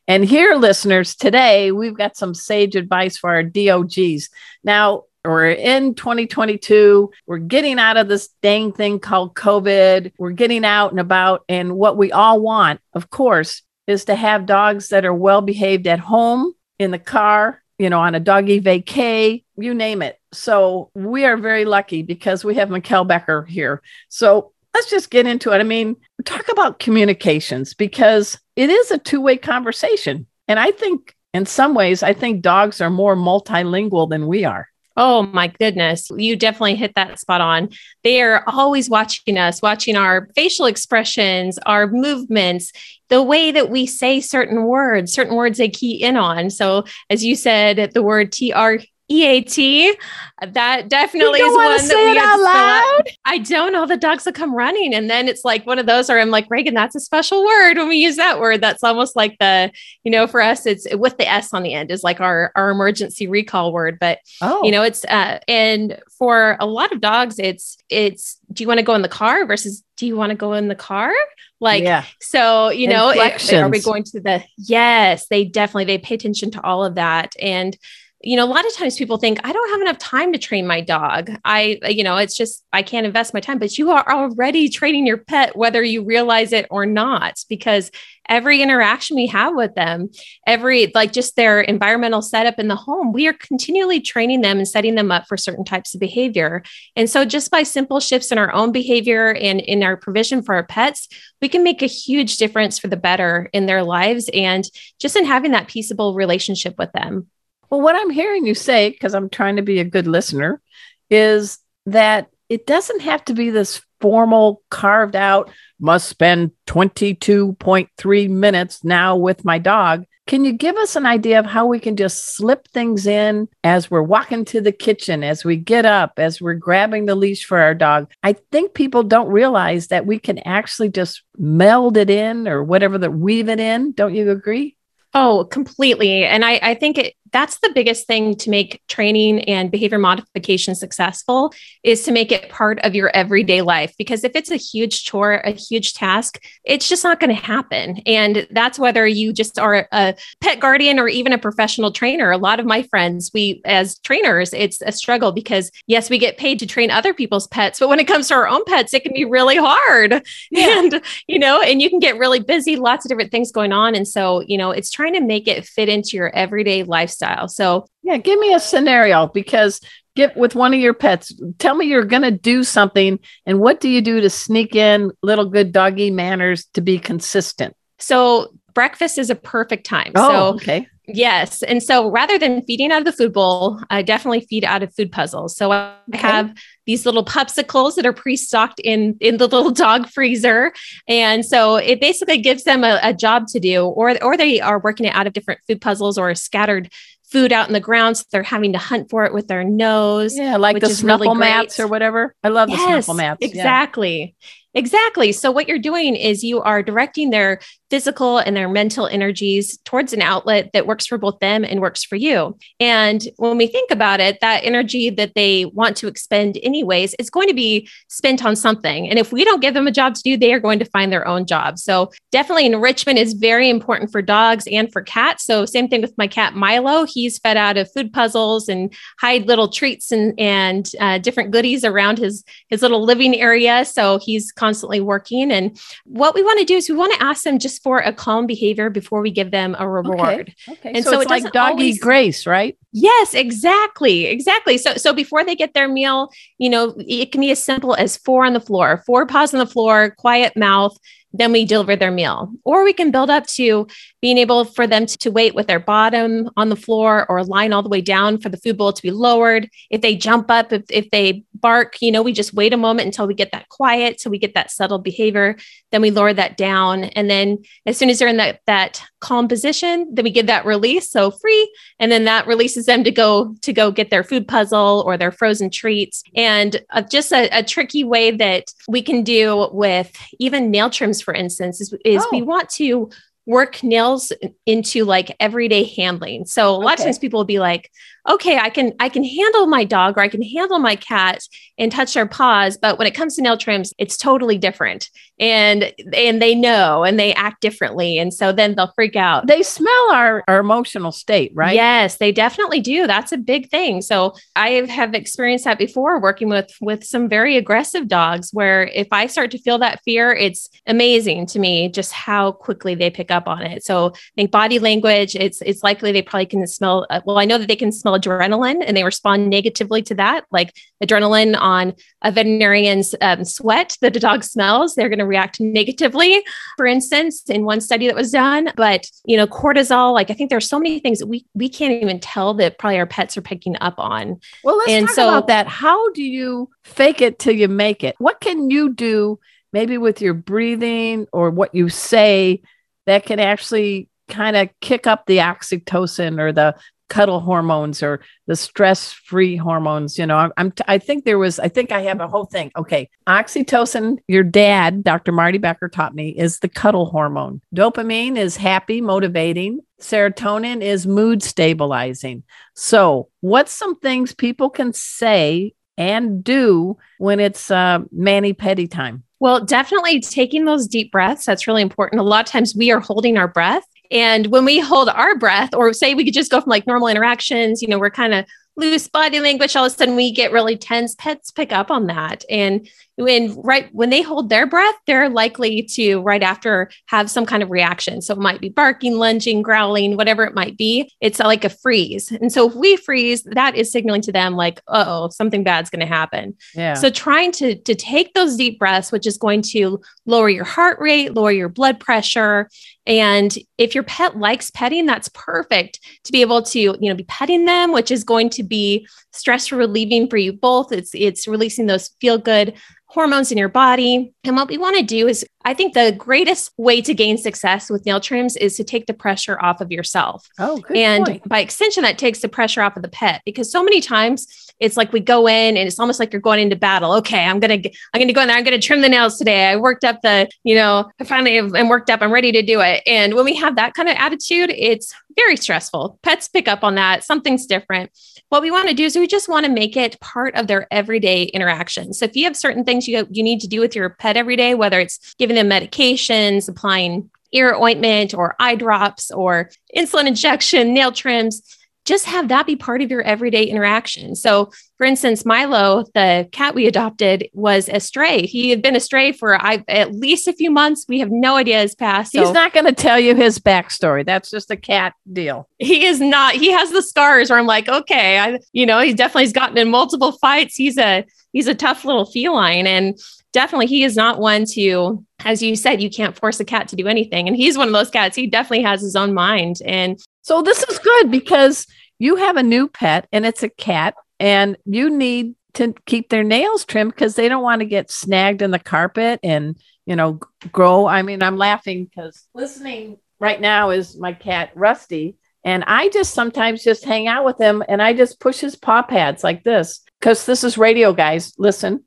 And 0.07 0.25
here, 0.25 0.55
listeners, 0.55 1.15
today 1.15 1.71
we've 1.71 1.97
got 1.97 2.17
some 2.17 2.33
sage 2.33 2.75
advice 2.75 3.17
for 3.17 3.29
our 3.29 3.43
DOGs. 3.43 4.29
Now, 4.63 5.03
we're 5.23 5.51
in 5.51 5.93
2022. 5.93 7.11
We're 7.27 7.37
getting 7.37 7.77
out 7.77 7.97
of 7.97 8.07
this 8.07 8.29
dang 8.41 8.71
thing 8.71 8.99
called 8.99 9.35
COVID. 9.35 10.13
We're 10.17 10.31
getting 10.31 10.65
out 10.65 10.91
and 10.91 10.99
about. 10.99 11.43
And 11.47 11.75
what 11.75 11.97
we 11.97 12.11
all 12.11 12.41
want, 12.41 12.81
of 12.93 13.11
course, 13.11 13.61
is 13.91 14.05
to 14.05 14.15
have 14.15 14.45
dogs 14.47 14.89
that 14.89 15.05
are 15.05 15.13
well 15.13 15.41
behaved 15.41 15.85
at 15.85 15.99
home, 15.99 16.53
in 16.81 16.91
the 16.91 16.99
car, 16.99 17.61
you 17.77 17.89
know, 17.89 17.99
on 17.99 18.15
a 18.15 18.19
doggy 18.19 18.59
vacay, 18.59 19.43
you 19.55 19.73
name 19.73 20.01
it. 20.01 20.19
So 20.33 20.89
we 20.95 21.25
are 21.25 21.37
very 21.37 21.65
lucky 21.65 22.01
because 22.01 22.43
we 22.43 22.55
have 22.55 22.69
Mikkel 22.69 23.07
Becker 23.07 23.43
here. 23.43 23.81
So 24.09 24.51
let's 24.73 24.89
just 24.89 25.11
get 25.11 25.27
into 25.27 25.51
it. 25.51 25.59
I 25.59 25.63
mean, 25.63 25.95
talk 26.25 26.49
about 26.49 26.79
communications 26.79 27.73
because 27.73 28.39
it 28.55 28.69
is 28.69 28.91
a 28.91 28.97
two 28.97 29.21
way 29.21 29.37
conversation. 29.37 30.25
And 30.47 30.59
I 30.59 30.71
think 30.71 31.15
in 31.33 31.45
some 31.45 31.75
ways, 31.75 32.03
I 32.03 32.13
think 32.13 32.41
dogs 32.41 32.81
are 32.81 32.89
more 32.89 33.15
multilingual 33.15 34.09
than 34.09 34.27
we 34.27 34.43
are. 34.43 34.67
Oh 34.97 35.23
my 35.23 35.47
goodness. 35.47 36.11
You 36.15 36.35
definitely 36.35 36.75
hit 36.75 36.95
that 36.95 37.19
spot 37.19 37.39
on. 37.39 37.69
They 38.03 38.21
are 38.21 38.43
always 38.47 38.89
watching 38.89 39.37
us, 39.37 39.61
watching 39.61 39.95
our 39.95 40.27
facial 40.35 40.65
expressions, 40.65 41.57
our 41.59 41.87
movements, 41.87 42.73
the 43.11 43.21
way 43.21 43.51
that 43.51 43.69
we 43.69 43.85
say 43.85 44.19
certain 44.19 44.63
words, 44.63 45.13
certain 45.13 45.35
words 45.35 45.59
they 45.59 45.69
key 45.69 46.01
in 46.01 46.17
on. 46.17 46.49
So, 46.49 46.85
as 47.11 47.23
you 47.23 47.35
said, 47.35 47.91
the 47.93 48.01
word 48.01 48.31
T 48.31 48.51
R 48.51 48.79
EAT. 49.11 49.97
That 50.41 50.87
definitely 50.87 51.41
is 51.41 51.53
one 51.53 51.77
that 51.77 52.13
we 52.13 52.17
out 52.17 52.39
loud. 52.39 53.15
I 53.25 53.39
don't 53.39 53.73
know. 53.73 53.85
The 53.85 53.97
dogs 53.97 54.25
will 54.25 54.31
come 54.31 54.55
running. 54.55 54.93
And 54.93 55.09
then 55.09 55.27
it's 55.27 55.43
like 55.43 55.65
one 55.65 55.79
of 55.79 55.85
those 55.85 56.07
where 56.07 56.19
I'm 56.19 56.29
like, 56.29 56.47
Reagan, 56.49 56.73
that's 56.73 56.95
a 56.95 56.99
special 56.99 57.43
word 57.43 57.77
when 57.77 57.89
we 57.89 57.97
use 57.97 58.15
that 58.15 58.39
word. 58.39 58.61
That's 58.61 58.83
almost 58.83 59.17
like 59.17 59.37
the, 59.39 59.71
you 60.03 60.11
know, 60.11 60.27
for 60.27 60.41
us, 60.41 60.65
it's 60.65 60.87
with 60.95 61.17
the 61.17 61.29
S 61.29 61.53
on 61.53 61.63
the 61.63 61.73
end 61.73 61.91
is 61.91 62.03
like 62.03 62.21
our, 62.21 62.53
our 62.55 62.69
emergency 62.69 63.27
recall 63.27 63.73
word. 63.73 63.97
But, 63.99 64.19
oh. 64.41 64.63
you 64.63 64.71
know, 64.71 64.83
it's, 64.83 65.03
uh, 65.05 65.39
and 65.47 65.99
for 66.17 66.55
a 66.61 66.65
lot 66.65 66.93
of 66.93 67.01
dogs, 67.01 67.37
it's, 67.37 67.77
it's, 67.89 68.37
do 68.51 68.63
you 68.63 68.67
want 68.67 68.79
to 68.79 68.83
go 68.85 68.95
in 68.95 69.01
the 69.01 69.09
car 69.09 69.45
versus 69.45 69.83
do 69.97 70.05
you 70.05 70.15
want 70.15 70.31
to 70.31 70.35
go 70.35 70.53
in 70.53 70.67
the 70.67 70.75
car? 70.75 71.11
Like, 71.59 71.83
yeah. 71.83 72.05
so, 72.19 72.69
you 72.69 72.87
know, 72.87 73.09
it, 73.09 73.53
are 73.53 73.69
we 73.69 73.81
going 73.81 74.03
to 74.05 74.19
the, 74.19 74.43
yes, 74.57 75.27
they 75.27 75.45
definitely, 75.45 75.85
they 75.85 75.99
pay 75.99 76.15
attention 76.15 76.51
to 76.51 76.63
all 76.63 76.83
of 76.83 76.95
that. 76.95 77.35
And, 77.39 77.77
you 78.23 78.35
know, 78.35 78.45
a 78.45 78.47
lot 78.47 78.65
of 78.65 78.73
times 78.75 78.97
people 78.97 79.17
think 79.17 79.39
I 79.43 79.51
don't 79.51 79.69
have 79.71 79.81
enough 79.81 79.97
time 79.97 80.31
to 80.33 80.39
train 80.39 80.67
my 80.67 80.81
dog. 80.81 81.31
I, 81.43 81.79
you 81.87 82.03
know, 82.03 82.17
it's 82.17 82.35
just 82.35 82.63
I 82.71 82.83
can't 82.83 83.05
invest 83.05 83.33
my 83.33 83.39
time, 83.39 83.57
but 83.57 83.77
you 83.77 83.91
are 83.91 84.07
already 84.07 84.69
training 84.69 85.07
your 85.07 85.17
pet, 85.17 85.55
whether 85.55 85.81
you 85.81 86.03
realize 86.03 86.53
it 86.53 86.67
or 86.69 86.85
not, 86.85 87.43
because 87.49 87.89
every 88.29 88.61
interaction 88.61 89.15
we 89.15 89.27
have 89.27 89.55
with 89.55 89.73
them, 89.73 90.09
every 90.45 90.91
like 90.93 91.13
just 91.13 91.35
their 91.35 91.61
environmental 91.61 92.21
setup 92.21 92.59
in 92.59 92.67
the 92.67 92.75
home, 92.75 93.11
we 93.11 93.27
are 93.27 93.33
continually 93.33 93.99
training 93.99 94.41
them 94.41 94.57
and 94.57 94.67
setting 94.67 94.95
them 94.95 95.11
up 95.11 95.25
for 95.27 95.35
certain 95.35 95.65
types 95.65 95.93
of 95.95 95.99
behavior. 95.99 96.61
And 96.95 97.09
so, 97.09 97.25
just 97.25 97.49
by 97.49 97.63
simple 97.63 97.99
shifts 97.99 98.31
in 98.31 98.37
our 98.37 98.53
own 98.53 98.71
behavior 98.71 99.33
and 99.33 99.59
in 99.59 99.81
our 99.81 99.97
provision 99.97 100.43
for 100.43 100.53
our 100.55 100.65
pets, 100.65 101.07
we 101.41 101.49
can 101.49 101.63
make 101.63 101.81
a 101.81 101.87
huge 101.87 102.37
difference 102.37 102.77
for 102.77 102.87
the 102.87 102.97
better 102.97 103.49
in 103.51 103.65
their 103.65 103.83
lives 103.83 104.29
and 104.31 104.63
just 104.99 105.15
in 105.15 105.25
having 105.25 105.51
that 105.51 105.67
peaceable 105.67 106.13
relationship 106.13 106.75
with 106.77 106.91
them. 106.91 107.27
Well, 107.71 107.81
what 107.81 107.95
I'm 107.95 108.09
hearing 108.09 108.45
you 108.45 108.53
say, 108.53 108.89
because 108.89 109.15
I'm 109.15 109.29
trying 109.29 109.55
to 109.55 109.61
be 109.61 109.79
a 109.79 109.85
good 109.85 110.05
listener, 110.05 110.61
is 111.09 111.57
that 111.85 112.27
it 112.49 112.67
doesn't 112.67 112.99
have 112.99 113.23
to 113.25 113.33
be 113.33 113.49
this 113.49 113.81
formal, 114.01 114.61
carved 114.69 115.15
out, 115.15 115.49
must 115.79 116.09
spend 116.09 116.51
22.3 116.67 118.29
minutes 118.29 118.83
now 118.83 119.15
with 119.15 119.45
my 119.45 119.57
dog. 119.57 120.03
Can 120.27 120.43
you 120.43 120.51
give 120.51 120.75
us 120.75 120.97
an 120.97 121.05
idea 121.05 121.39
of 121.39 121.45
how 121.45 121.65
we 121.65 121.79
can 121.79 121.95
just 121.95 122.35
slip 122.35 122.67
things 122.67 123.07
in 123.07 123.47
as 123.63 123.89
we're 123.89 124.03
walking 124.03 124.43
to 124.45 124.59
the 124.59 124.71
kitchen, 124.73 125.23
as 125.23 125.45
we 125.45 125.55
get 125.55 125.85
up, 125.85 126.13
as 126.17 126.41
we're 126.41 126.53
grabbing 126.53 127.05
the 127.05 127.15
leash 127.15 127.45
for 127.45 127.57
our 127.57 127.73
dog? 127.73 128.11
I 128.21 128.33
think 128.51 128.73
people 128.73 129.03
don't 129.03 129.29
realize 129.29 129.87
that 129.87 130.05
we 130.05 130.19
can 130.19 130.39
actually 130.39 130.89
just 130.89 131.23
meld 131.37 131.95
it 131.95 132.09
in 132.09 132.49
or 132.49 132.63
whatever 132.63 132.97
that 132.97 133.13
weave 133.13 133.47
it 133.47 133.61
in. 133.61 133.93
Don't 133.93 134.13
you 134.13 134.29
agree? 134.29 134.75
Oh, 135.13 135.45
completely. 135.49 136.23
And 136.23 136.45
I, 136.45 136.59
I 136.61 136.75
think 136.75 136.97
it, 136.97 137.15
that's 137.31 137.59
the 137.59 137.71
biggest 137.73 138.07
thing 138.07 138.35
to 138.35 138.49
make 138.49 138.81
training 138.87 139.41
and 139.45 139.71
behavior 139.71 139.97
modification 139.97 140.75
successful 140.75 141.53
is 141.83 142.03
to 142.03 142.11
make 142.11 142.31
it 142.31 142.49
part 142.49 142.79
of 142.79 142.95
your 142.95 143.09
everyday 143.13 143.61
life. 143.61 143.93
Because 143.97 144.23
if 144.23 144.33
it's 144.35 144.51
a 144.51 144.57
huge 144.57 145.05
chore 145.05 145.35
a 145.35 145.51
huge 145.51 145.93
task 145.93 146.39
it's 146.63 146.87
just 146.87 147.03
not 147.03 147.19
going 147.19 147.33
to 147.33 147.41
happen. 147.41 148.01
And 148.05 148.47
that's 148.51 148.77
whether 148.77 149.07
you 149.07 149.33
just 149.33 149.57
are 149.57 149.87
a 149.91 150.15
pet 150.41 150.59
guardian 150.59 150.99
or 150.99 151.07
even 151.07 151.33
a 151.33 151.37
professional 151.37 151.91
trainer. 151.91 152.31
A 152.31 152.37
lot 152.37 152.59
of 152.59 152.65
my 152.65 152.83
friends 152.83 153.31
we 153.33 153.61
as 153.65 153.97
trainers 153.99 154.53
it's 154.53 154.81
a 154.81 154.91
struggle 154.91 155.31
because 155.31 155.71
yes 155.87 156.09
we 156.09 156.17
get 156.17 156.37
paid 156.37 156.59
to 156.59 156.65
train 156.65 156.91
other 156.91 157.13
people's 157.13 157.47
pets 157.47 157.79
but 157.79 157.89
when 157.89 157.99
it 157.99 158.07
comes 158.07 158.27
to 158.27 158.33
our 158.33 158.47
own 158.47 158.63
pets 158.65 158.93
it 158.93 159.03
can 159.03 159.13
be 159.13 159.25
really 159.25 159.57
hard. 159.57 160.25
Yeah. 160.53 160.79
and 160.79 161.01
you 161.27 161.39
know 161.39 161.61
and 161.61 161.81
you 161.81 161.89
can 161.89 161.99
get 161.99 162.17
really 162.17 162.39
busy 162.39 162.75
lots 162.75 163.05
of 163.05 163.09
different 163.09 163.31
things 163.31 163.51
going 163.51 163.71
on. 163.71 163.95
And 163.95 164.07
so 164.07 164.41
you 164.41 164.57
know 164.57 164.71
it's 164.71 164.89
trying 164.89 165.13
to 165.13 165.21
make 165.21 165.47
it 165.47 165.65
fit 165.65 165.87
into 165.87 166.17
your 166.17 166.29
everyday 166.35 166.83
lifestyle 166.83 167.20
lifestyle. 167.21 167.47
So, 167.47 167.85
yeah, 168.03 168.17
give 168.17 168.39
me 168.39 168.53
a 168.53 168.59
scenario 168.59 169.27
because 169.27 169.79
get 170.15 170.35
with 170.35 170.55
one 170.55 170.73
of 170.73 170.79
your 170.79 170.93
pets. 170.93 171.33
Tell 171.57 171.75
me 171.75 171.85
you're 171.85 172.05
going 172.05 172.23
to 172.23 172.31
do 172.31 172.63
something, 172.63 173.19
and 173.45 173.59
what 173.59 173.79
do 173.79 173.89
you 173.89 174.01
do 174.01 174.21
to 174.21 174.29
sneak 174.29 174.75
in 174.75 175.11
little 175.23 175.45
good 175.45 175.71
doggy 175.71 176.11
manners 176.11 176.65
to 176.73 176.81
be 176.81 176.99
consistent? 176.99 177.75
So, 177.99 178.53
breakfast 178.73 179.17
is 179.17 179.29
a 179.29 179.35
perfect 179.35 179.85
time. 179.85 180.11
Oh, 180.15 180.29
so, 180.29 180.55
okay. 180.55 180.87
Yes. 181.13 181.63
And 181.63 181.81
so 181.81 182.09
rather 182.09 182.37
than 182.37 182.61
feeding 182.63 182.91
out 182.91 182.99
of 182.99 183.05
the 183.05 183.11
food 183.11 183.33
bowl, 183.33 183.79
I 183.89 184.01
definitely 184.01 184.41
feed 184.41 184.63
out 184.63 184.83
of 184.83 184.93
food 184.93 185.11
puzzles. 185.11 185.55
So 185.55 185.71
I 185.71 185.93
okay. 186.09 186.19
have 186.19 186.53
these 186.85 187.05
little 187.05 187.23
popsicles 187.23 187.95
that 187.95 188.05
are 188.05 188.13
pre-stocked 188.13 188.79
in 188.83 189.17
in 189.19 189.37
the 189.37 189.47
little 189.47 189.71
dog 189.71 190.07
freezer. 190.07 190.73
And 191.07 191.45
so 191.45 191.75
it 191.75 192.01
basically 192.01 192.39
gives 192.39 192.63
them 192.63 192.83
a, 192.83 192.99
a 193.03 193.13
job 193.13 193.47
to 193.47 193.59
do, 193.59 193.85
or 193.85 194.21
or 194.23 194.37
they 194.37 194.59
are 194.59 194.79
working 194.79 195.05
it 195.05 195.15
out 195.15 195.27
of 195.27 195.33
different 195.33 195.61
food 195.67 195.81
puzzles 195.81 196.17
or 196.17 196.33
scattered 196.35 196.91
food 197.23 197.53
out 197.53 197.67
in 197.67 197.73
the 197.73 197.79
ground. 197.79 198.17
So 198.17 198.25
they're 198.31 198.43
having 198.43 198.73
to 198.73 198.79
hunt 198.79 199.09
for 199.09 199.25
it 199.25 199.33
with 199.33 199.47
their 199.47 199.63
nose. 199.63 200.37
Yeah, 200.37 200.57
like 200.57 200.79
the 200.79 200.89
snuffle 200.89 201.27
really 201.27 201.39
mats 201.39 201.79
or 201.79 201.87
whatever. 201.87 202.35
I 202.43 202.49
love 202.49 202.69
yes, 202.69 202.79
the 202.79 202.85
snuffle 202.85 203.13
mats. 203.15 203.39
Exactly. 203.41 204.35
Yeah. 204.39 204.49
Exactly. 204.73 205.33
So, 205.33 205.51
what 205.51 205.67
you're 205.67 205.79
doing 205.79 206.15
is 206.15 206.43
you 206.43 206.61
are 206.61 206.81
directing 206.81 207.29
their 207.29 207.59
physical 207.91 208.37
and 208.37 208.55
their 208.55 208.69
mental 208.69 209.05
energies 209.05 209.77
towards 209.79 210.13
an 210.13 210.21
outlet 210.21 210.71
that 210.71 210.87
works 210.87 211.05
for 211.05 211.17
both 211.17 211.37
them 211.39 211.65
and 211.65 211.81
works 211.81 212.05
for 212.05 212.15
you. 212.15 212.57
And 212.79 213.21
when 213.35 213.57
we 213.57 213.67
think 213.67 213.91
about 213.91 214.21
it, 214.21 214.39
that 214.39 214.63
energy 214.63 215.09
that 215.09 215.35
they 215.35 215.65
want 215.65 215.97
to 215.97 216.07
expend, 216.07 216.57
anyways, 216.63 217.13
is 217.15 217.29
going 217.29 217.49
to 217.49 217.53
be 217.53 217.89
spent 218.07 218.45
on 218.45 218.55
something. 218.55 219.09
And 219.09 219.19
if 219.19 219.33
we 219.33 219.43
don't 219.43 219.61
give 219.61 219.73
them 219.73 219.87
a 219.87 219.91
job 219.91 220.15
to 220.15 220.21
do, 220.23 220.37
they 220.37 220.53
are 220.53 220.59
going 220.59 220.79
to 220.79 220.85
find 220.85 221.11
their 221.11 221.27
own 221.27 221.45
job. 221.45 221.77
So, 221.77 222.11
definitely 222.31 222.65
enrichment 222.65 223.19
is 223.19 223.33
very 223.33 223.69
important 223.69 224.09
for 224.09 224.21
dogs 224.21 224.67
and 224.71 224.89
for 224.91 225.01
cats. 225.01 225.43
So, 225.43 225.65
same 225.65 225.89
thing 225.89 226.01
with 226.01 226.17
my 226.17 226.27
cat 226.27 226.55
Milo. 226.55 227.05
He's 227.05 227.39
fed 227.39 227.57
out 227.57 227.75
of 227.75 227.91
food 227.91 228.13
puzzles 228.13 228.69
and 228.69 228.93
hide 229.19 229.47
little 229.47 229.67
treats 229.67 230.13
and, 230.13 230.33
and 230.39 230.89
uh, 231.01 231.17
different 231.17 231.51
goodies 231.51 231.83
around 231.83 232.19
his, 232.19 232.45
his 232.69 232.81
little 232.81 233.03
living 233.03 233.35
area. 233.35 233.83
So, 233.83 234.17
he's 234.19 234.49
constantly 234.53 235.01
working. 235.01 235.51
And 235.51 235.77
what 236.05 236.33
we 236.35 236.41
want 236.41 236.59
to 236.59 236.65
do 236.65 236.75
is 236.75 236.87
we 236.87 236.95
want 236.95 237.13
to 237.13 237.23
ask 237.23 237.43
them 237.43 237.59
just 237.59 237.80
for 237.83 237.99
a 237.99 238.13
calm 238.13 238.45
behavior 238.45 238.89
before 238.89 239.21
we 239.21 239.31
give 239.31 239.51
them 239.51 239.75
a 239.79 239.87
reward. 239.87 240.53
Okay. 240.67 240.73
okay. 240.73 240.91
And 240.95 241.03
so, 241.03 241.11
so 241.11 241.21
it's 241.21 241.29
like 241.29 241.51
doggy 241.51 241.71
always, 241.71 241.99
grace, 241.99 242.45
right? 242.45 242.77
Yes, 242.93 243.33
exactly. 243.33 244.25
Exactly. 244.25 244.77
So 244.77 244.95
so 244.95 245.13
before 245.13 245.45
they 245.45 245.55
get 245.55 245.73
their 245.73 245.87
meal, 245.87 246.29
you 246.57 246.69
know, 246.69 246.93
it 246.97 247.31
can 247.31 247.39
be 247.41 247.51
as 247.51 247.63
simple 247.63 247.95
as 247.95 248.17
four 248.17 248.45
on 248.45 248.53
the 248.53 248.59
floor, 248.59 249.01
four 249.05 249.25
paws 249.25 249.53
on 249.53 249.59
the 249.59 249.65
floor, 249.65 250.11
quiet 250.17 250.57
mouth, 250.57 250.97
then 251.33 251.51
we 251.51 251.65
deliver 251.65 251.95
their 251.95 252.11
meal. 252.11 252.51
Or 252.65 252.83
we 252.83 252.93
can 252.93 253.11
build 253.11 253.29
up 253.29 253.47
to 253.47 253.87
being 254.21 254.37
able 254.37 254.65
for 254.65 254.85
them 254.85 255.05
to, 255.05 255.31
wait 255.31 255.55
with 255.55 255.67
their 255.67 255.79
bottom 255.79 256.49
on 256.57 256.67
the 256.67 256.75
floor 256.75 257.25
or 257.29 257.43
line 257.45 257.71
all 257.71 257.81
the 257.81 257.87
way 257.89 258.01
down 258.01 258.37
for 258.37 258.49
the 258.49 258.57
food 258.57 258.77
bowl 258.77 258.91
to 258.91 259.01
be 259.01 259.11
lowered. 259.11 259.69
If 259.89 260.01
they 260.01 260.13
jump 260.13 260.51
up, 260.51 260.73
if, 260.73 260.83
if 260.89 261.09
they 261.09 261.45
bark, 261.53 262.01
you 262.01 262.11
know, 262.11 262.21
we 262.21 262.33
just 262.33 262.53
wait 262.53 262.73
a 262.73 262.77
moment 262.77 263.05
until 263.05 263.27
we 263.27 263.33
get 263.33 263.53
that 263.53 263.69
quiet, 263.69 264.19
so 264.19 264.29
we 264.29 264.37
get 264.39 264.55
that 264.55 264.71
settled 264.71 265.05
behavior. 265.05 265.55
Then 265.91 266.01
we 266.01 266.11
lower 266.11 266.33
that 266.33 266.57
down. 266.57 267.05
And 267.05 267.29
then 267.29 267.59
as 267.85 267.97
soon 267.97 268.09
as 268.09 268.19
they're 268.19 268.27
in 268.27 268.37
that, 268.37 268.59
that 268.65 269.01
calm 269.21 269.47
position, 269.47 270.09
then 270.13 270.23
we 270.25 270.31
give 270.31 270.47
that 270.47 270.65
release. 270.65 271.09
So 271.09 271.31
free. 271.31 271.73
And 271.97 272.11
then 272.11 272.25
that 272.25 272.45
releases 272.47 272.80
them 272.85 273.03
to 273.03 273.11
go 273.11 273.55
to 273.61 273.73
go 273.73 273.91
get 273.91 274.09
their 274.09 274.23
food 274.23 274.47
puzzle 274.47 275.03
or 275.05 275.17
their 275.17 275.31
frozen 275.31 275.69
treats. 275.69 276.23
And 276.35 276.83
uh, 276.91 277.01
just 277.01 277.31
a, 277.31 277.49
a 277.51 277.63
tricky 277.63 278.03
way 278.03 278.31
that 278.31 278.65
we 278.87 279.01
can 279.01 279.23
do 279.23 279.69
with 279.71 280.11
even 280.39 280.71
nail 280.71 280.89
trims 280.89 281.21
for 281.21 281.33
instance, 281.33 281.81
is, 281.81 281.93
is 282.05 282.23
oh. 282.23 282.29
we 282.31 282.41
want 282.41 282.69
to 282.69 283.09
work 283.45 283.81
nails 283.83 284.31
into 284.65 285.03
like 285.03 285.35
everyday 285.39 285.83
handling. 285.83 286.45
So 286.45 286.69
a 286.69 286.77
lot 286.77 286.93
okay. 286.93 287.03
of 287.03 287.05
times 287.07 287.19
people 287.19 287.39
will 287.39 287.45
be 287.45 287.59
like, 287.59 287.91
okay, 288.29 288.57
I 288.57 288.69
can 288.69 288.93
I 288.99 289.09
can 289.09 289.23
handle 289.23 289.67
my 289.67 289.83
dog 289.83 290.17
or 290.17 290.21
I 290.21 290.27
can 290.27 290.41
handle 290.41 290.79
my 290.79 290.95
cat 290.95 291.41
and 291.77 291.91
touch 291.91 292.13
their 292.13 292.27
paws, 292.27 292.77
but 292.77 292.97
when 292.99 293.07
it 293.07 293.15
comes 293.15 293.35
to 293.35 293.41
nail 293.41 293.57
trims, 293.57 293.93
it's 293.97 294.17
totally 294.17 294.57
different. 294.57 295.09
And 295.39 295.91
and 296.13 296.39
they 296.39 296.53
know 296.53 297.03
and 297.03 297.19
they 297.19 297.33
act 297.33 297.61
differently. 297.61 298.19
And 298.19 298.31
so 298.31 298.51
then 298.51 298.75
they'll 298.75 298.91
freak 298.93 299.15
out. 299.15 299.47
They 299.47 299.63
smell 299.63 300.11
our, 300.11 300.43
our 300.47 300.59
emotional 300.59 301.11
state, 301.11 301.51
right? 301.55 301.73
Yes, 301.73 302.17
they 302.17 302.31
definitely 302.31 302.79
do. 302.79 303.07
That's 303.07 303.31
a 303.31 303.37
big 303.37 303.69
thing. 303.69 304.03
So 304.03 304.35
I 304.55 304.69
have 304.87 305.15
experienced 305.15 305.65
that 305.65 305.79
before 305.79 306.19
working 306.19 306.49
with 306.49 306.71
with 306.81 307.03
some 307.03 307.27
very 307.27 307.57
aggressive 307.57 308.07
dogs 308.07 308.51
where 308.51 308.83
if 308.87 309.07
I 309.11 309.25
start 309.25 309.49
to 309.51 309.57
feel 309.57 309.79
that 309.79 310.01
fear, 310.03 310.31
it's 310.31 310.69
amazing 310.85 311.47
to 311.47 311.59
me 311.59 311.89
just 311.89 312.11
how 312.11 312.51
quickly 312.51 312.93
they 312.93 313.09
pick 313.09 313.31
up 313.31 313.47
on 313.47 313.63
it. 313.63 313.83
So 313.83 314.09
I 314.09 314.19
think 314.35 314.51
body 314.51 314.77
language, 314.77 315.35
it's 315.35 315.61
it's 315.63 315.81
likely 315.81 316.11
they 316.11 316.21
probably 316.21 316.45
can 316.45 316.67
smell 316.67 317.07
uh, 317.09 317.21
well, 317.25 317.39
I 317.39 317.45
know 317.45 317.57
that 317.57 317.67
they 317.67 317.75
can 317.75 317.91
smell 317.91 318.10
adrenaline 318.19 318.83
and 318.85 318.95
they 318.95 319.03
respond 319.03 319.49
negatively 319.49 320.01
to 320.03 320.15
that, 320.15 320.45
like 320.51 320.73
adrenaline 321.03 321.57
on 321.59 321.93
a 322.21 322.31
veterinarian's 322.31 323.15
um, 323.21 323.43
sweat 323.43 323.97
that 324.01 324.15
a 324.15 324.19
dog 324.19 324.43
smells, 324.43 324.95
they're 324.95 325.09
going 325.09 325.19
to 325.19 325.25
react 325.25 325.59
negatively. 325.59 326.43
For 326.77 326.85
instance, 326.85 327.43
in 327.49 327.65
one 327.65 327.81
study 327.81 328.07
that 328.07 328.15
was 328.15 328.31
done, 328.31 328.69
but 328.75 329.05
you 329.25 329.37
know, 329.37 329.47
cortisol, 329.47 330.13
like 330.13 330.29
I 330.29 330.33
think 330.33 330.49
there's 330.49 330.69
so 330.69 330.79
many 330.79 330.99
things 330.99 331.19
that 331.19 331.27
we 331.27 331.45
we 331.53 331.69
can't 331.69 332.01
even 332.01 332.19
tell 332.19 332.53
that 332.55 332.77
probably 332.77 332.99
our 332.99 333.05
pets 333.05 333.37
are 333.37 333.41
picking 333.41 333.75
up 333.81 333.95
on. 333.97 334.39
Well, 334.63 334.77
let's 334.77 334.91
and 334.91 335.07
talk 335.07 335.15
so, 335.15 335.29
about 335.29 335.47
that. 335.47 335.67
How 335.67 336.11
do 336.11 336.23
you 336.23 336.69
fake 336.83 337.21
it 337.21 337.39
till 337.39 337.55
you 337.55 337.67
make 337.67 338.03
it? 338.03 338.15
What 338.19 338.39
can 338.39 338.69
you 338.69 338.93
do? 338.93 339.39
Maybe 339.73 339.97
with 339.97 340.21
your 340.21 340.33
breathing 340.33 341.27
or 341.31 341.49
what 341.49 341.73
you 341.73 341.87
say 341.87 342.61
that 343.05 343.25
can 343.25 343.39
actually 343.39 344.09
kind 344.27 344.55
of 344.55 344.69
kick 344.79 345.05
up 345.05 345.25
the 345.25 345.37
oxytocin 345.37 346.39
or 346.39 346.51
the 346.51 346.75
cuddle 347.11 347.41
hormones 347.41 348.01
or 348.01 348.21
the 348.47 348.55
stress 348.55 349.11
free 349.11 349.57
hormones 349.57 350.17
you 350.17 350.25
know 350.25 350.37
I'm, 350.37 350.53
I'm 350.55 350.73
i 350.87 350.97
think 350.97 351.25
there 351.25 351.37
was 351.37 351.59
i 351.59 351.67
think 351.67 351.91
i 351.91 351.99
have 352.03 352.21
a 352.21 352.27
whole 352.29 352.45
thing 352.45 352.71
okay 352.77 353.09
oxytocin 353.27 354.19
your 354.29 354.43
dad 354.43 355.03
dr 355.03 355.29
marty 355.29 355.57
becker 355.57 355.89
taught 355.89 356.15
me 356.15 356.29
is 356.29 356.59
the 356.59 356.69
cuddle 356.69 357.07
hormone 357.07 357.61
dopamine 357.75 358.37
is 358.37 358.55
happy 358.55 359.01
motivating 359.01 359.81
serotonin 359.99 360.81
is 360.81 361.05
mood 361.05 361.43
stabilizing 361.43 362.43
so 362.75 363.27
what's 363.41 363.73
some 363.73 363.99
things 363.99 364.33
people 364.33 364.69
can 364.69 364.93
say 364.93 365.73
and 365.97 366.41
do 366.41 366.97
when 367.17 367.41
it's 367.41 367.69
uh, 367.69 367.99
mani 368.13 368.53
pedi 368.53 368.89
time 368.89 369.21
well, 369.41 369.59
definitely 369.65 370.19
taking 370.19 370.65
those 370.65 370.87
deep 370.87 371.11
breaths. 371.11 371.47
That's 371.47 371.65
really 371.65 371.81
important. 371.81 372.21
A 372.21 372.23
lot 372.23 372.47
of 372.47 372.51
times 372.51 372.75
we 372.75 372.91
are 372.91 372.99
holding 372.99 373.39
our 373.39 373.47
breath 373.47 373.87
and 374.11 374.47
when 374.47 374.65
we 374.65 374.79
hold 374.79 375.09
our 375.09 375.37
breath, 375.37 375.73
or 375.73 375.93
say 375.93 376.13
we 376.13 376.25
could 376.25 376.33
just 376.33 376.51
go 376.51 376.61
from 376.61 376.69
like 376.69 376.85
normal 376.85 377.07
interactions, 377.07 377.81
you 377.81 377.87
know, 377.87 377.97
we're 377.99 378.09
kind 378.09 378.33
of 378.33 378.45
loose 378.77 379.07
body 379.07 379.39
language, 379.39 379.75
all 379.75 379.85
of 379.85 379.91
a 379.91 379.95
sudden 379.95 380.15
we 380.15 380.31
get 380.31 380.51
really 380.51 380.77
tense. 380.77 381.15
Pets 381.15 381.51
pick 381.51 381.71
up 381.71 381.91
on 381.91 382.07
that. 382.07 382.43
And 382.49 382.87
when 383.15 383.59
right 383.61 383.89
when 383.93 384.09
they 384.09 384.21
hold 384.21 384.49
their 384.49 384.65
breath, 384.65 384.95
they're 385.05 385.29
likely 385.29 385.83
to 385.83 386.21
right 386.21 386.41
after 386.41 386.89
have 387.07 387.29
some 387.29 387.45
kind 387.45 387.61
of 387.61 387.69
reaction. 387.69 388.21
So 388.21 388.33
it 388.33 388.39
might 388.39 388.61
be 388.61 388.69
barking, 388.69 389.17
lunging, 389.17 389.61
growling, 389.61 390.17
whatever 390.17 390.43
it 390.43 390.55
might 390.55 390.77
be. 390.77 391.11
It's 391.19 391.39
like 391.39 391.63
a 391.63 391.69
freeze. 391.69 392.31
And 392.31 392.51
so 392.51 392.69
if 392.69 392.75
we 392.75 392.95
freeze, 392.95 393.43
that 393.43 393.75
is 393.75 393.91
signaling 393.91 394.21
to 394.23 394.31
them 394.31 394.55
like, 394.55 394.81
oh, 394.87 395.29
something 395.29 395.63
bad's 395.63 395.89
going 395.89 395.99
to 395.99 396.05
happen. 396.05 396.55
Yeah. 396.73 396.95
So 396.95 397.09
trying 397.09 397.51
to 397.53 397.75
to 397.75 397.93
take 397.93 398.33
those 398.33 398.55
deep 398.55 398.79
breaths, 398.79 399.11
which 399.11 399.27
is 399.27 399.37
going 399.37 399.61
to 399.63 400.01
lower 400.25 400.49
your 400.49 400.65
heart 400.65 400.97
rate, 400.99 401.35
lower 401.35 401.51
your 401.51 401.69
blood 401.69 401.99
pressure. 401.99 402.69
And 403.07 403.55
if 403.77 403.95
your 403.95 404.03
pet 404.03 404.37
likes 404.37 404.69
petting, 404.69 405.05
that's 405.05 405.29
perfect 405.29 405.99
to 406.23 406.31
be 406.31 406.41
able 406.41 406.61
to, 406.63 406.79
you 406.79 406.97
know, 407.01 407.15
be 407.15 407.23
petting 407.23 407.65
them, 407.65 407.91
which 407.91 408.11
is 408.11 408.23
going 408.23 408.49
to 408.51 408.63
be 408.63 409.07
stress 409.33 409.71
relieving 409.71 410.29
for 410.29 410.37
you 410.37 410.53
both. 410.53 410.91
It's 410.91 411.11
it's 411.13 411.47
releasing 411.47 411.87
those 411.87 412.09
feel 412.19 412.37
good 412.37 412.75
hormones 413.11 413.51
in 413.51 413.57
your 413.57 413.69
body. 413.69 414.33
And 414.45 414.55
what 414.55 414.69
we 414.69 414.77
want 414.77 414.95
to 414.97 415.03
do 415.03 415.27
is, 415.27 415.45
I 415.65 415.73
think 415.73 415.93
the 415.93 416.15
greatest 416.17 416.71
way 416.77 417.01
to 417.01 417.13
gain 417.13 417.37
success 417.37 417.89
with 417.89 418.05
nail 418.05 418.21
trims 418.21 418.55
is 418.55 418.77
to 418.77 418.85
take 418.85 419.05
the 419.05 419.13
pressure 419.13 419.61
off 419.61 419.81
of 419.81 419.91
yourself. 419.91 420.47
Oh, 420.57 420.77
good 420.77 420.95
and 420.95 421.25
point. 421.25 421.49
by 421.49 421.59
extension, 421.59 422.03
that 422.03 422.17
takes 422.17 422.39
the 422.39 422.47
pressure 422.47 422.81
off 422.81 422.95
of 422.95 423.01
the 423.01 423.09
pet 423.09 423.41
because 423.45 423.69
so 423.69 423.83
many 423.83 423.99
times 423.99 424.47
it's 424.81 424.97
like 424.97 425.13
we 425.13 425.19
go 425.19 425.47
in 425.47 425.77
and 425.77 425.87
it's 425.87 425.99
almost 425.99 426.19
like 426.19 426.33
you're 426.33 426.41
going 426.41 426.59
into 426.59 426.75
battle. 426.75 427.13
Okay, 427.13 427.45
I'm 427.45 427.59
gonna 427.59 427.75
I'm 427.75 428.19
gonna 428.19 428.33
go 428.33 428.41
in 428.41 428.47
there. 428.47 428.57
I'm 428.57 428.63
gonna 428.63 428.79
trim 428.79 429.01
the 429.01 429.09
nails 429.09 429.37
today. 429.37 429.67
I 429.67 429.75
worked 429.77 430.03
up 430.03 430.21
the, 430.21 430.49
you 430.63 430.75
know, 430.75 431.09
I 431.19 431.23
finally 431.23 431.57
am 431.57 431.87
worked 431.87 432.09
up. 432.09 432.21
I'm 432.21 432.33
ready 432.33 432.51
to 432.51 432.63
do 432.63 432.81
it. 432.81 433.03
And 433.05 433.35
when 433.35 433.45
we 433.45 433.55
have 433.55 433.75
that 433.75 433.93
kind 433.93 434.09
of 434.09 434.15
attitude, 434.17 434.71
it's 434.71 435.13
very 435.35 435.55
stressful. 435.55 436.19
Pets 436.23 436.49
pick 436.49 436.67
up 436.67 436.83
on 436.83 436.95
that. 436.95 437.23
Something's 437.23 437.67
different. 437.67 438.11
What 438.49 438.63
we 438.63 438.71
want 438.71 438.89
to 438.89 438.95
do 438.95 439.05
is 439.05 439.15
we 439.15 439.27
just 439.27 439.47
want 439.47 439.65
to 439.65 439.71
make 439.71 439.95
it 439.95 440.19
part 440.19 440.55
of 440.55 440.65
their 440.65 440.87
everyday 440.91 441.43
interaction. 441.43 442.13
So 442.13 442.25
if 442.25 442.35
you 442.35 442.45
have 442.45 442.57
certain 442.57 442.83
things 442.83 443.07
you 443.07 443.27
you 443.29 443.43
need 443.43 443.61
to 443.61 443.67
do 443.67 443.79
with 443.79 443.95
your 443.95 444.09
pet 444.09 444.35
every 444.35 444.55
day, 444.55 444.73
whether 444.73 444.99
it's 444.99 445.35
giving 445.35 445.55
them 445.55 445.69
medications, 445.69 446.67
applying 446.67 447.29
ear 447.53 447.75
ointment 447.75 448.33
or 448.33 448.55
eye 448.59 448.75
drops 448.75 449.29
or 449.29 449.69
insulin 449.95 450.25
injection, 450.25 450.93
nail 450.93 451.11
trims, 451.11 451.77
just 452.05 452.25
have 452.25 452.47
that 452.47 452.65
be 452.65 452.75
part 452.75 453.01
of 453.01 453.11
your 453.11 453.21
everyday 453.21 453.63
interaction. 453.63 454.35
So, 454.35 454.71
for 454.97 455.05
instance, 455.05 455.45
Milo, 455.45 456.05
the 456.13 456.47
cat 456.51 456.73
we 456.73 456.87
adopted, 456.87 457.47
was 457.53 457.89
a 457.89 457.99
stray. 457.99 458.45
He 458.45 458.69
had 458.69 458.81
been 458.81 458.95
a 458.95 458.99
stray 458.99 459.31
for 459.31 459.61
I, 459.61 459.83
at 459.87 460.13
least 460.13 460.47
a 460.47 460.53
few 460.53 460.71
months. 460.71 461.05
We 461.07 461.19
have 461.19 461.31
no 461.31 461.57
idea 461.57 461.79
his 461.79 461.95
past. 461.95 462.31
So. 462.31 462.41
He's 462.41 462.53
not 462.53 462.73
going 462.73 462.87
to 462.87 462.91
tell 462.91 463.19
you 463.19 463.35
his 463.35 463.59
backstory. 463.59 464.25
That's 464.25 464.49
just 464.49 464.71
a 464.71 464.77
cat 464.77 465.13
deal. 465.31 465.67
He 465.77 466.05
is 466.05 466.19
not. 466.19 466.55
He 466.55 466.71
has 466.71 466.91
the 466.91 467.03
scars 467.03 467.49
where 467.49 467.59
I'm 467.59 467.67
like, 467.67 467.87
okay, 467.87 468.39
I, 468.39 468.59
you 468.73 468.85
know, 468.85 468.99
he 468.99 469.13
definitely 469.13 469.43
has 469.43 469.53
gotten 469.53 469.77
in 469.77 469.89
multiple 469.89 470.33
fights. 470.33 470.75
He's 470.75 470.97
a 470.97 471.25
he's 471.53 471.67
a 471.67 471.75
tough 471.75 472.03
little 472.03 472.25
feline, 472.25 472.87
and 472.87 473.19
definitely 473.53 473.87
he 473.87 474.03
is 474.03 474.15
not 474.15 474.39
one 474.39 474.65
to 474.65 475.23
as 475.43 475.61
you 475.61 475.75
said 475.75 476.01
you 476.01 476.09
can't 476.09 476.37
force 476.37 476.59
a 476.59 476.65
cat 476.65 476.87
to 476.87 476.95
do 476.95 477.07
anything 477.07 477.47
and 477.47 477.57
he's 477.57 477.77
one 477.77 477.87
of 477.87 477.93
those 477.93 478.09
cats 478.09 478.35
he 478.35 478.47
definitely 478.47 478.83
has 478.83 479.01
his 479.01 479.15
own 479.15 479.33
mind 479.33 479.77
and 479.85 480.19
so 480.41 480.61
this 480.61 480.83
is 480.83 480.99
good 480.99 481.31
because 481.31 481.85
you 482.19 482.35
have 482.35 482.57
a 482.57 482.63
new 482.63 482.87
pet 482.87 483.27
and 483.31 483.45
it's 483.45 483.63
a 483.63 483.69
cat 483.69 484.15
and 484.39 484.77
you 484.85 485.09
need 485.09 485.55
to 485.73 485.93
keep 486.05 486.29
their 486.29 486.43
nails 486.43 486.85
trimmed 486.85 487.13
because 487.13 487.35
they 487.35 487.47
don't 487.47 487.63
want 487.63 487.79
to 487.79 487.85
get 487.85 488.11
snagged 488.11 488.61
in 488.61 488.71
the 488.71 488.79
carpet 488.79 489.39
and 489.43 489.77
you 490.05 490.15
know 490.15 490.39
grow. 490.71 491.07
I 491.07 491.21
mean 491.21 491.41
i'm 491.41 491.57
laughing 491.57 492.05
because 492.05 492.47
listening 492.53 493.17
right 493.39 493.59
now 493.59 493.89
is 493.91 494.17
my 494.19 494.33
cat 494.33 494.71
rusty 494.75 495.37
and 495.63 495.83
i 495.85 496.09
just 496.09 496.33
sometimes 496.33 496.83
just 496.83 497.05
hang 497.05 497.27
out 497.27 497.45
with 497.45 497.57
him 497.59 497.83
and 497.87 498.01
i 498.01 498.13
just 498.13 498.39
push 498.39 498.59
his 498.59 498.75
paw 498.75 499.01
pads 499.01 499.43
like 499.43 499.63
this 499.63 500.01
because 500.19 500.45
this 500.45 500.63
is 500.63 500.77
radio 500.77 501.13
guys. 501.13 501.53
Listen 501.57 502.03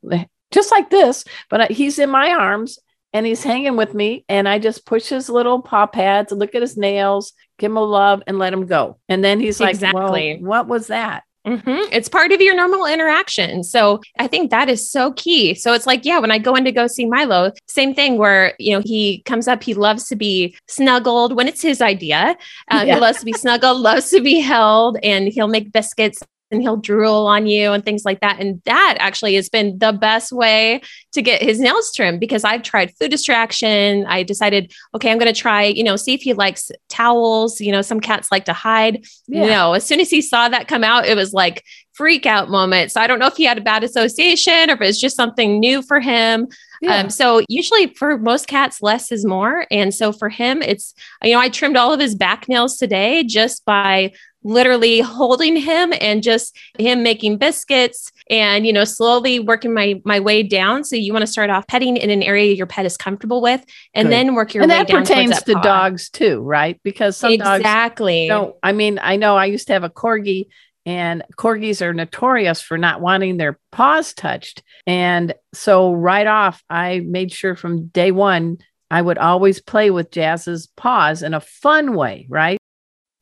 just 0.51 0.71
like 0.71 0.89
this 0.89 1.25
but 1.49 1.71
he's 1.71 1.99
in 1.99 2.09
my 2.09 2.31
arms 2.31 2.79
and 3.11 3.25
he's 3.25 3.43
hanging 3.43 3.75
with 3.75 3.93
me 3.93 4.23
and 4.29 4.47
i 4.47 4.59
just 4.59 4.85
push 4.85 5.07
his 5.07 5.27
little 5.29 5.61
paw 5.61 5.85
pads 5.85 6.31
look 6.31 6.55
at 6.55 6.61
his 6.61 6.77
nails 6.77 7.33
give 7.57 7.71
him 7.71 7.77
a 7.77 7.83
love 7.83 8.21
and 8.27 8.39
let 8.39 8.53
him 8.53 8.65
go 8.65 8.97
and 9.09 9.23
then 9.23 9.39
he's 9.39 9.59
like 9.59 9.71
exactly 9.71 10.39
well, 10.41 10.49
what 10.49 10.67
was 10.67 10.87
that 10.87 11.23
Mm-hmm. 11.45 11.93
It's 11.93 12.09
part 12.09 12.31
of 12.31 12.41
your 12.41 12.55
normal 12.55 12.85
interaction. 12.85 13.63
So 13.63 14.01
I 14.17 14.27
think 14.27 14.49
that 14.49 14.67
is 14.67 14.89
so 14.89 15.13
key. 15.13 15.53
So 15.53 15.73
it's 15.73 15.85
like, 15.85 16.03
yeah, 16.03 16.19
when 16.19 16.31
I 16.31 16.39
go 16.39 16.55
in 16.55 16.65
to 16.65 16.71
go 16.71 16.87
see 16.87 17.05
Milo, 17.05 17.51
same 17.67 17.93
thing 17.93 18.17
where, 18.17 18.55
you 18.57 18.73
know, 18.73 18.81
he 18.83 19.21
comes 19.25 19.47
up, 19.47 19.61
he 19.61 19.73
loves 19.73 20.07
to 20.07 20.15
be 20.15 20.57
snuggled 20.67 21.35
when 21.35 21.47
it's 21.47 21.61
his 21.61 21.81
idea. 21.81 22.35
Uh, 22.71 22.83
yeah. 22.85 22.95
He 22.95 22.99
loves 22.99 23.19
to 23.19 23.25
be 23.25 23.33
snuggled, 23.33 23.77
loves 23.81 24.09
to 24.09 24.21
be 24.21 24.39
held, 24.39 24.97
and 25.03 25.27
he'll 25.27 25.47
make 25.47 25.71
biscuits 25.71 26.23
and 26.51 26.61
he'll 26.61 26.77
drool 26.77 27.27
on 27.27 27.47
you 27.47 27.71
and 27.71 27.83
things 27.83 28.05
like 28.05 28.19
that. 28.21 28.39
And 28.39 28.61
that 28.65 28.97
actually 28.99 29.35
has 29.35 29.49
been 29.49 29.77
the 29.79 29.91
best 29.91 30.31
way 30.31 30.81
to 31.13 31.21
get 31.21 31.41
his 31.41 31.59
nails 31.59 31.91
trimmed 31.93 32.19
because 32.19 32.43
I've 32.43 32.61
tried 32.61 32.93
food 32.95 33.11
distraction. 33.11 34.05
I 34.07 34.23
decided, 34.23 34.71
okay, 34.93 35.11
I'm 35.11 35.17
going 35.17 35.33
to 35.33 35.39
try, 35.39 35.63
you 35.63 35.83
know, 35.83 35.95
see 35.95 36.13
if 36.13 36.21
he 36.21 36.33
likes 36.33 36.71
towels. 36.89 37.59
You 37.59 37.71
know, 37.71 37.81
some 37.81 37.99
cats 37.99 38.31
like 38.31 38.45
to 38.45 38.53
hide. 38.53 39.05
Yeah. 39.27 39.45
No, 39.45 39.73
as 39.73 39.85
soon 39.85 39.99
as 39.99 40.09
he 40.09 40.21
saw 40.21 40.47
that 40.49 40.67
come 40.67 40.83
out, 40.83 41.05
it 41.05 41.15
was 41.15 41.33
like 41.33 41.63
freak 41.93 42.25
out 42.25 42.49
moment. 42.49 42.91
So 42.91 42.99
I 42.99 43.07
don't 43.07 43.19
know 43.19 43.27
if 43.27 43.37
he 43.37 43.45
had 43.45 43.57
a 43.57 43.61
bad 43.61 43.83
association 43.83 44.69
or 44.69 44.73
if 44.73 44.81
it's 44.81 44.99
just 44.99 45.15
something 45.15 45.59
new 45.59 45.81
for 45.81 45.99
him. 45.99 46.47
Yeah. 46.81 46.97
Um, 46.97 47.09
so 47.09 47.41
usually 47.47 47.87
for 47.93 48.17
most 48.17 48.47
cats, 48.47 48.81
less 48.81 49.11
is 49.11 49.25
more. 49.25 49.65
And 49.71 49.93
so 49.93 50.11
for 50.11 50.27
him, 50.27 50.61
it's, 50.61 50.93
you 51.23 51.31
know, 51.31 51.39
I 51.39 51.49
trimmed 51.49 51.77
all 51.77 51.93
of 51.93 51.99
his 52.01 52.13
back 52.13 52.49
nails 52.49 52.77
today 52.77 53.23
just 53.23 53.63
by 53.65 54.11
literally 54.45 55.01
holding 55.01 55.55
him 55.55 55.93
and 55.99 56.23
just 56.23 56.55
him 56.77 57.03
making 57.03 57.37
biscuits 57.37 58.11
and 58.29 58.65
you 58.65 58.71
know 58.71 58.85
slowly 58.85 59.39
working 59.39 59.73
my 59.73 59.99
my 60.05 60.19
way 60.19 60.43
down 60.43 60.83
so 60.83 60.95
you 60.95 61.11
want 61.11 61.23
to 61.23 61.31
start 61.31 61.49
off 61.49 61.67
petting 61.67 61.97
in 61.97 62.09
an 62.09 62.21
area 62.21 62.53
your 62.53 62.67
pet 62.67 62.85
is 62.85 62.95
comfortable 62.95 63.41
with 63.41 63.65
and 63.93 64.05
Good. 64.07 64.13
then 64.13 64.35
work 64.35 64.53
your 64.53 64.63
and 64.63 64.71
way 64.71 64.77
that 64.77 64.87
down 64.87 65.01
pertains 65.01 65.31
that 65.31 65.45
to 65.47 65.53
paw. 65.55 65.61
dogs 65.61 66.09
too, 66.09 66.39
right? 66.41 66.79
Because 66.83 67.17
some 67.17 67.35
dogs 67.37 67.59
exactly 67.59 68.27
don't. 68.27 68.55
I 68.63 68.71
mean, 68.71 68.99
I 69.01 69.15
know 69.15 69.35
I 69.35 69.45
used 69.45 69.67
to 69.67 69.73
have 69.73 69.83
a 69.83 69.89
corgi, 69.89 70.47
and 70.85 71.23
corgis 71.37 71.81
are 71.81 71.93
notorious 71.93 72.61
for 72.61 72.77
not 72.77 73.01
wanting 73.01 73.37
their 73.37 73.59
paws 73.71 74.13
touched. 74.13 74.63
And 74.85 75.33
so, 75.53 75.93
right 75.93 76.27
off, 76.27 76.63
I 76.69 76.99
made 76.99 77.31
sure 77.31 77.55
from 77.55 77.87
day 77.87 78.11
one 78.11 78.59
I 78.91 79.01
would 79.01 79.17
always 79.17 79.59
play 79.59 79.89
with 79.89 80.11
Jazz's 80.11 80.67
paws 80.67 81.23
in 81.23 81.33
a 81.33 81.41
fun 81.41 81.95
way, 81.95 82.27
right? 82.29 82.59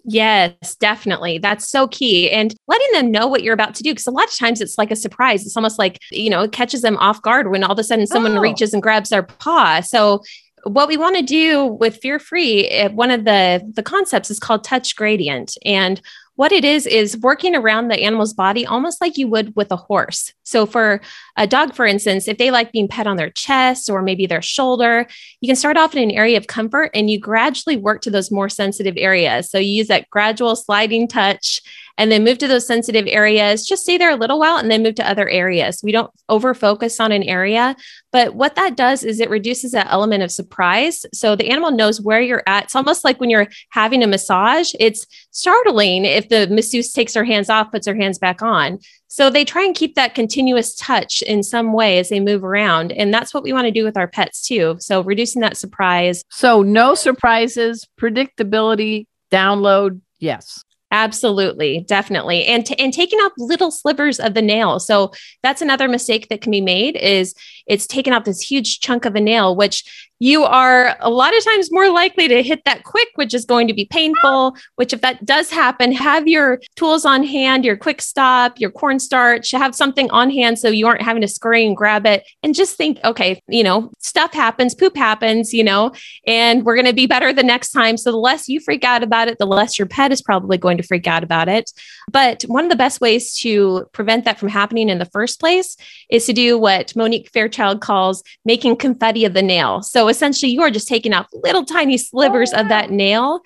Yes, 0.06 0.76
definitely. 0.76 1.38
That's 1.38 1.70
so 1.70 1.88
key. 1.88 2.30
And 2.30 2.54
letting 2.68 2.92
them 2.92 3.12
know 3.12 3.28
what 3.28 3.42
you're 3.44 3.54
about 3.54 3.74
to 3.76 3.84
do. 3.84 3.92
Because 3.92 4.08
a 4.08 4.12
lot 4.12 4.28
of 4.28 4.36
times 4.38 4.60
it's 4.60 4.78
like 4.78 4.92
a 4.92 4.96
surprise. 4.96 5.46
It's 5.46 5.56
almost 5.56 5.80
like, 5.80 5.98
you 6.12 6.30
know, 6.30 6.42
it 6.42 6.52
catches 6.52 6.82
them 6.82 6.98
off 6.98 7.22
guard 7.22 7.50
when 7.52 7.64
all 7.64 7.72
of 7.72 7.80
a 7.80 7.84
sudden 7.84 8.06
someone 8.08 8.38
Oh. 8.38 8.42
reaches 8.42 8.74
and 8.74 8.84
grabs 8.84 9.10
their 9.10 9.24
paw. 9.24 9.80
So, 9.82 10.22
what 10.66 10.88
we 10.88 10.96
want 10.96 11.18
to 11.18 11.22
do 11.22 11.66
with 11.66 11.98
fear 12.02 12.20
free, 12.20 12.68
eh, 12.70 12.88
one 12.88 13.12
of 13.12 13.26
the 13.26 13.62
the 13.76 13.84
concepts 13.84 14.32
is 14.32 14.40
called 14.40 14.64
touch 14.64 14.96
gradient. 14.96 15.58
And 15.66 16.02
what 16.36 16.52
it 16.52 16.66
is 16.66 16.88
is 16.88 17.18
working 17.18 17.56
around 17.56 17.88
the 17.88 18.02
animal's 18.02 18.34
body 18.34 18.66
almost 18.66 19.00
like 19.00 19.18
you 19.18 19.28
would 19.28 19.56
with 19.56 19.72
a 19.72 19.76
horse. 19.76 20.34
So 20.44 20.66
for 20.66 21.02
a 21.38 21.46
dog, 21.46 21.76
for 21.76 21.86
instance, 21.86 22.28
if 22.28 22.38
they 22.38 22.50
like 22.50 22.72
being 22.72 22.88
pet 22.88 23.06
on 23.06 23.18
their 23.18 23.30
chest 23.30 23.90
or 23.90 24.02
maybe 24.02 24.26
their 24.26 24.42
shoulder, 24.42 25.08
you 25.42 25.48
can 25.48 25.56
start 25.56 25.78
off 25.78 25.96
in 25.96 26.02
an 26.02 26.12
area 26.12 26.38
of 26.38 26.48
comfort 26.48 26.90
and 26.94 27.10
you 27.10 27.20
gradually 27.20 27.78
work 27.78 28.02
to 28.02 28.10
those 28.10 28.32
more 28.32 28.50
sensitive 28.50 28.96
areas. 28.98 29.50
So 29.50 29.60
you 29.60 29.70
use 29.70 29.88
that 29.88 30.10
gradual 30.10 30.56
sliding 30.56 31.08
touch 31.08 31.62
and 31.98 32.12
then 32.12 32.24
move 32.24 32.38
to 32.40 32.48
those 32.48 32.66
sensitive 32.66 33.06
areas. 33.08 33.66
Just 33.66 33.84
stay 33.84 33.98
there 33.98 34.12
a 34.12 34.16
little 34.16 34.40
while 34.40 34.58
and 34.58 34.70
then 34.70 34.84
move 34.84 34.96
to 34.96 35.08
other 35.08 35.30
areas. 35.30 35.82
We 35.84 35.92
don't 35.92 36.12
over 36.30 36.54
focus 36.54 37.00
on 37.00 37.12
an 37.12 37.24
area, 37.24 37.76
but 38.12 38.36
what 38.36 38.56
that 38.56 38.76
does 38.76 39.04
is 39.04 39.20
it 39.20 39.30
reduces 39.30 39.72
that 39.72 39.88
element 39.90 40.24
of 40.24 40.32
surprise. 40.32 41.06
So 41.14 41.36
the 41.36 41.50
animal 41.50 41.72
knows 41.72 42.02
where 42.02 42.22
you're 42.22 42.44
at. 42.48 42.66
It's 42.66 42.76
almost 42.76 43.04
like 43.04 43.20
when 43.20 43.30
you're 43.30 43.48
having 43.70 44.04
a 44.04 44.08
massage, 44.08 44.74
it's 44.80 45.06
startling 45.32 46.06
if 46.06 46.30
the 46.30 46.48
masseuse 46.48 46.92
takes 46.92 47.14
her 47.14 47.24
hands 47.24 47.50
off, 47.50 47.72
puts 47.72 47.88
her 47.88 47.96
hands 47.96 48.18
back 48.18 48.42
on. 48.42 48.80
So 49.08 49.30
they 49.30 49.46
try 49.46 49.64
and 49.64 49.76
keep 49.76 49.94
that 49.94 50.16
continuous 50.16 50.74
touch 50.76 51.22
in 51.22 51.44
some 51.44 51.72
way 51.72 52.00
as 52.00 52.10
they 52.10 52.20
move 52.20 52.44
around. 52.44 52.92
And 52.92 53.14
that's 53.14 53.32
what 53.32 53.44
we 53.44 53.54
want 53.54 53.66
to 53.66 53.72
do 53.72 53.84
with 53.84 53.96
our 53.96 54.08
pets 54.08 54.48
too. 54.48 54.78
So 54.80 55.02
reducing 55.02 55.42
that 55.44 55.56
surprise. 55.56 56.24
So, 56.32 56.64
no 56.64 56.96
surprises, 56.96 57.88
predictability, 58.02 59.06
download, 59.32 60.02
yes. 60.20 60.64
Absolutely, 60.94 61.84
definitely. 61.88 62.46
And 62.46 62.68
t- 62.68 62.76
and 62.78 62.94
taking 62.94 63.18
off 63.18 63.32
little 63.40 63.72
slivers 63.72 64.20
of 64.20 64.36
the 64.36 64.44
nail. 64.44 64.80
So 64.80 65.12
that's 65.42 65.60
another 65.60 65.88
mistake 65.88 66.30
that 66.30 66.42
can 66.42 66.52
be 66.52 66.62
made 66.62 66.96
is 66.98 67.34
it's 67.66 67.88
taking 67.88 68.14
off 68.14 68.26
this 68.26 68.40
huge 68.40 68.80
chunk 68.80 69.06
of 69.06 69.16
a 69.16 69.20
nail 69.20 69.56
which 69.56 70.12
you 70.24 70.46
are 70.46 70.96
a 71.02 71.10
lot 71.10 71.36
of 71.36 71.44
times 71.44 71.70
more 71.70 71.92
likely 71.92 72.30
to 72.30 72.42
hit 72.42 72.64
that 72.64 72.86
quick 72.86 73.10
which 73.16 73.34
is 73.34 73.44
going 73.44 73.68
to 73.68 73.74
be 73.74 73.84
painful, 73.84 74.56
which 74.78 74.94
if 74.94 75.02
that 75.02 75.26
does 75.26 75.52
happen, 75.52 75.92
have 75.92 76.30
your 76.30 76.62
tools 76.78 77.04
on 77.04 77.26
hand, 77.26 77.66
your 77.66 77.76
quick 77.76 78.02
stop, 78.02 78.58
your 78.58 78.72
cornstarch, 78.72 79.52
have 79.52 79.76
something 79.76 80.10
on 80.12 80.30
hand 80.30 80.58
so 80.58 80.70
you 80.70 80.88
aren't 80.88 81.02
having 81.02 81.22
to 81.22 81.28
scurry 81.28 81.66
and 81.66 81.76
grab 81.76 82.06
it 82.06 82.24
and 82.42 82.56
just 82.56 82.78
think, 82.78 83.00
okay, 83.04 83.42
you 83.50 83.66
know, 83.66 83.92
stuff 84.00 84.32
happens, 84.32 84.74
poop 84.74 84.96
happens, 84.96 85.54
you 85.54 85.62
know, 85.62 85.92
and 86.26 86.64
we're 86.64 86.76
going 86.76 86.86
to 86.86 86.94
be 86.94 87.06
better 87.06 87.34
the 87.34 87.44
next 87.44 87.72
time. 87.72 87.98
So 87.98 88.10
the 88.10 88.18
less 88.18 88.48
you 88.48 88.62
freak 88.62 88.86
out 88.86 89.04
about 89.04 89.28
it, 89.28 89.40
the 89.40 89.46
less 89.46 89.78
your 89.78 89.90
pet 89.90 90.14
is 90.14 90.22
probably 90.22 90.58
going 90.58 90.78
to 90.78 90.84
freak 90.84 91.06
out 91.06 91.26
about 91.26 91.50
it. 91.50 91.70
But 92.10 92.44
one 92.44 92.64
of 92.64 92.70
the 92.70 92.78
best 92.78 93.02
ways 93.02 93.36
to 93.40 93.88
prevent 93.92 94.24
that 94.24 94.40
from 94.40 94.48
happening 94.48 94.88
in 94.88 95.00
the 95.00 95.06
first 95.06 95.42
place 95.42 95.76
is 96.10 96.26
to 96.28 96.34
do 96.34 96.58
what 96.58 96.96
Monique 96.96 97.30
Fairchild 97.34 97.82
calls 97.82 98.24
making 98.46 98.78
confetti 98.78 99.26
of 99.26 99.34
the 99.34 99.42
nail. 99.42 99.82
So 99.82 100.13
essentially, 100.14 100.52
you 100.52 100.62
are 100.62 100.70
just 100.70 100.88
taking 100.88 101.14
off 101.14 101.28
little 101.34 101.66
tiny 101.66 101.98
slivers 101.98 102.54
Oh, 102.54 102.62
of 102.62 102.70
that 102.70 102.92
nail 102.92 103.42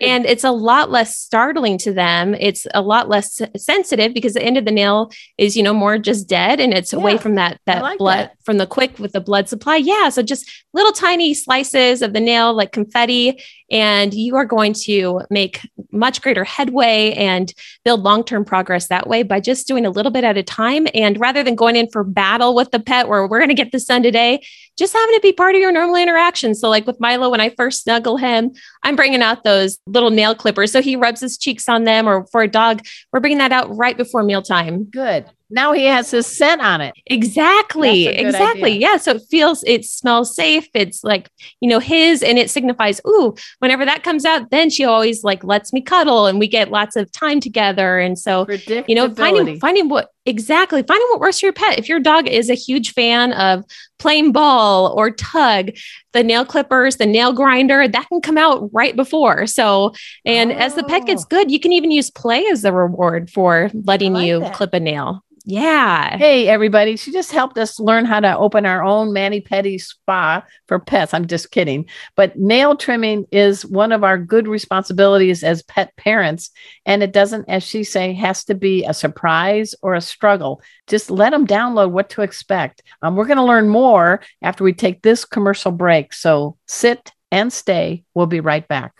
and 0.00 0.26
it's 0.26 0.42
a 0.44 0.50
lot 0.50 0.90
less 0.90 1.16
startling 1.16 1.78
to 1.78 1.92
them. 1.92 2.34
It's 2.34 2.66
a 2.74 2.82
lot 2.82 3.08
less 3.08 3.40
sensitive 3.56 4.12
because 4.12 4.34
the 4.34 4.42
end 4.42 4.56
of 4.56 4.64
the 4.64 4.72
nail 4.72 5.12
is, 5.38 5.56
you 5.56 5.62
know, 5.62 5.72
more 5.72 5.98
just 5.98 6.28
dead 6.28 6.58
and 6.58 6.74
it's 6.74 6.92
away 6.92 7.16
from 7.16 7.36
that 7.36 7.60
that 7.66 7.82
like 7.82 7.98
blood 7.98 8.18
that. 8.30 8.36
From 8.50 8.58
the 8.58 8.66
quick 8.66 8.98
with 8.98 9.12
the 9.12 9.20
blood 9.20 9.48
supply. 9.48 9.76
Yeah, 9.76 10.08
so 10.08 10.22
just 10.22 10.50
little 10.72 10.90
tiny 10.90 11.34
slices 11.34 12.02
of 12.02 12.14
the 12.14 12.18
nail 12.18 12.52
like 12.52 12.72
confetti 12.72 13.40
and 13.70 14.12
you 14.12 14.34
are 14.34 14.44
going 14.44 14.72
to 14.72 15.20
make 15.30 15.60
much 15.92 16.20
greater 16.20 16.42
headway 16.42 17.12
and 17.12 17.54
build 17.84 18.02
long-term 18.02 18.44
progress 18.44 18.88
that 18.88 19.06
way 19.06 19.22
by 19.22 19.38
just 19.38 19.68
doing 19.68 19.86
a 19.86 19.90
little 19.90 20.10
bit 20.10 20.24
at 20.24 20.36
a 20.36 20.42
time 20.42 20.88
and 20.94 21.20
rather 21.20 21.44
than 21.44 21.54
going 21.54 21.76
in 21.76 21.88
for 21.90 22.02
battle 22.02 22.56
with 22.56 22.72
the 22.72 22.80
pet 22.80 23.08
where 23.08 23.24
we're 23.24 23.38
going 23.38 23.50
to 23.50 23.54
get 23.54 23.70
this 23.70 23.84
done 23.84 24.02
today, 24.02 24.44
just 24.76 24.94
having 24.94 25.14
it 25.14 25.22
be 25.22 25.32
part 25.32 25.54
of 25.54 25.60
your 25.60 25.70
normal 25.70 25.94
interaction. 25.94 26.52
So 26.56 26.68
like 26.68 26.88
with 26.88 26.98
Milo 26.98 27.30
when 27.30 27.40
I 27.40 27.50
first 27.50 27.84
snuggle 27.84 28.16
him, 28.16 28.50
I'm 28.82 28.96
bringing 28.96 29.22
out 29.22 29.44
those 29.44 29.78
little 29.86 30.10
nail 30.10 30.34
clippers. 30.34 30.72
So 30.72 30.82
he 30.82 30.96
rubs 30.96 31.20
his 31.20 31.38
cheeks 31.38 31.68
on 31.68 31.84
them, 31.84 32.08
or 32.08 32.26
for 32.32 32.42
a 32.42 32.48
dog, 32.48 32.82
we're 33.12 33.20
bringing 33.20 33.38
that 33.38 33.52
out 33.52 33.76
right 33.76 33.96
before 33.96 34.24
mealtime. 34.24 34.84
good. 34.84 35.26
Now 35.50 35.72
he 35.72 35.84
has 35.84 36.10
his 36.10 36.26
scent 36.26 36.60
on 36.60 36.80
it. 36.80 36.94
Exactly. 37.06 38.04
That's 38.04 38.16
a 38.16 38.22
good 38.22 38.26
Exactly. 38.26 38.62
idea. 38.72 38.80
Yeah. 38.80 38.96
So 38.96 39.12
it 39.12 39.22
feels, 39.30 39.64
it 39.64 39.84
smells 39.84 40.34
safe. 40.34 40.68
It's 40.74 41.02
like, 41.04 41.28
you 41.60 41.68
know, 41.68 41.78
his, 41.78 42.22
and 42.22 42.38
it 42.38 42.50
signifies, 42.50 43.00
ooh, 43.06 43.34
whenever 43.58 43.84
that 43.84 44.02
comes 44.02 44.24
out, 44.24 44.50
then 44.50 44.70
she 44.70 44.84
always 44.84 45.24
like 45.24 45.42
lets 45.44 45.72
me 45.72 45.80
cuddle 45.80 46.26
and 46.26 46.38
we 46.38 46.48
get 46.48 46.70
lots 46.70 46.96
of 46.96 47.10
time 47.12 47.40
together. 47.40 47.98
And 47.98 48.18
so, 48.18 48.46
you 48.86 48.94
know, 48.94 49.12
finding 49.14 49.58
finding 49.60 49.88
what 49.88 50.10
exactly 50.30 50.82
finding 50.82 51.06
what 51.10 51.20
works 51.20 51.40
for 51.40 51.46
your 51.46 51.52
pet. 51.52 51.78
If 51.78 51.88
your 51.88 52.00
dog 52.00 52.26
is 52.26 52.48
a 52.48 52.54
huge 52.54 52.94
fan 52.94 53.32
of 53.34 53.64
playing 53.98 54.32
ball 54.32 54.94
or 54.96 55.10
tug, 55.10 55.72
the 56.12 56.22
nail 56.24 56.46
clippers, 56.46 56.96
the 56.96 57.04
nail 57.06 57.32
grinder, 57.34 57.86
that 57.86 58.08
can 58.08 58.22
come 58.22 58.38
out 58.38 58.70
right 58.72 58.96
before. 58.96 59.46
So, 59.46 59.92
and 60.24 60.50
as 60.52 60.74
the 60.74 60.84
pet 60.84 61.04
gets 61.06 61.24
Oh. 61.24 61.26
good, 61.28 61.50
you 61.50 61.60
can 61.60 61.72
even 61.74 61.90
use 61.90 62.10
play 62.10 62.46
as 62.46 62.64
a 62.64 62.72
reward 62.72 63.28
for 63.30 63.70
letting 63.74 64.14
like 64.14 64.26
you 64.26 64.40
that. 64.40 64.54
clip 64.54 64.72
a 64.72 64.80
nail. 64.80 65.22
Yeah. 65.46 66.18
Hey, 66.18 66.48
everybody. 66.48 66.96
She 66.96 67.12
just 67.12 67.32
helped 67.32 67.56
us 67.56 67.80
learn 67.80 68.04
how 68.04 68.20
to 68.20 68.36
open 68.36 68.66
our 68.66 68.84
own 68.84 69.14
mani 69.14 69.40
pedi 69.40 69.80
spa 69.80 70.44
for 70.68 70.78
pets. 70.78 71.14
I'm 71.14 71.26
just 71.26 71.50
kidding. 71.50 71.86
But 72.14 72.38
nail 72.38 72.76
trimming 72.76 73.24
is 73.32 73.64
one 73.64 73.90
of 73.90 74.04
our 74.04 74.18
good 74.18 74.46
responsibilities 74.46 75.42
as 75.42 75.62
pet 75.62 75.96
parents. 75.96 76.50
And 76.84 77.02
it 77.02 77.12
doesn't, 77.12 77.48
as 77.48 77.62
she 77.62 77.84
say, 77.84 78.12
has 78.12 78.44
to 78.44 78.54
be 78.54 78.84
a 78.84 78.92
surprise 78.92 79.74
or 79.80 79.94
a 79.94 80.02
struggle. 80.20 80.60
Just 80.86 81.10
let 81.10 81.30
them 81.30 81.46
download 81.46 81.92
what 81.92 82.10
to 82.10 82.20
expect. 82.20 82.82
Um, 83.00 83.16
we're 83.16 83.24
going 83.24 83.38
to 83.38 83.42
learn 83.42 83.70
more 83.70 84.20
after 84.42 84.62
we 84.62 84.74
take 84.74 85.00
this 85.00 85.24
commercial 85.24 85.72
break. 85.72 86.12
So 86.12 86.58
sit 86.66 87.12
and 87.32 87.50
stay. 87.50 88.04
We'll 88.12 88.26
be 88.26 88.40
right 88.40 88.68
back. 88.68 88.92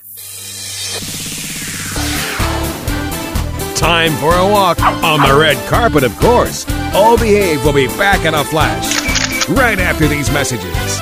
Time 3.76 4.12
for 4.12 4.34
a 4.34 4.48
walk 4.48 4.80
on 4.80 5.20
the 5.20 5.38
red 5.38 5.58
carpet, 5.68 6.04
of 6.04 6.16
course. 6.18 6.66
All 6.94 7.18
Behave 7.18 7.62
will 7.66 7.74
be 7.74 7.86
back 7.86 8.24
in 8.24 8.32
a 8.32 8.44
flash 8.44 9.48
right 9.50 9.78
after 9.78 10.08
these 10.08 10.30
messages. 10.32 10.98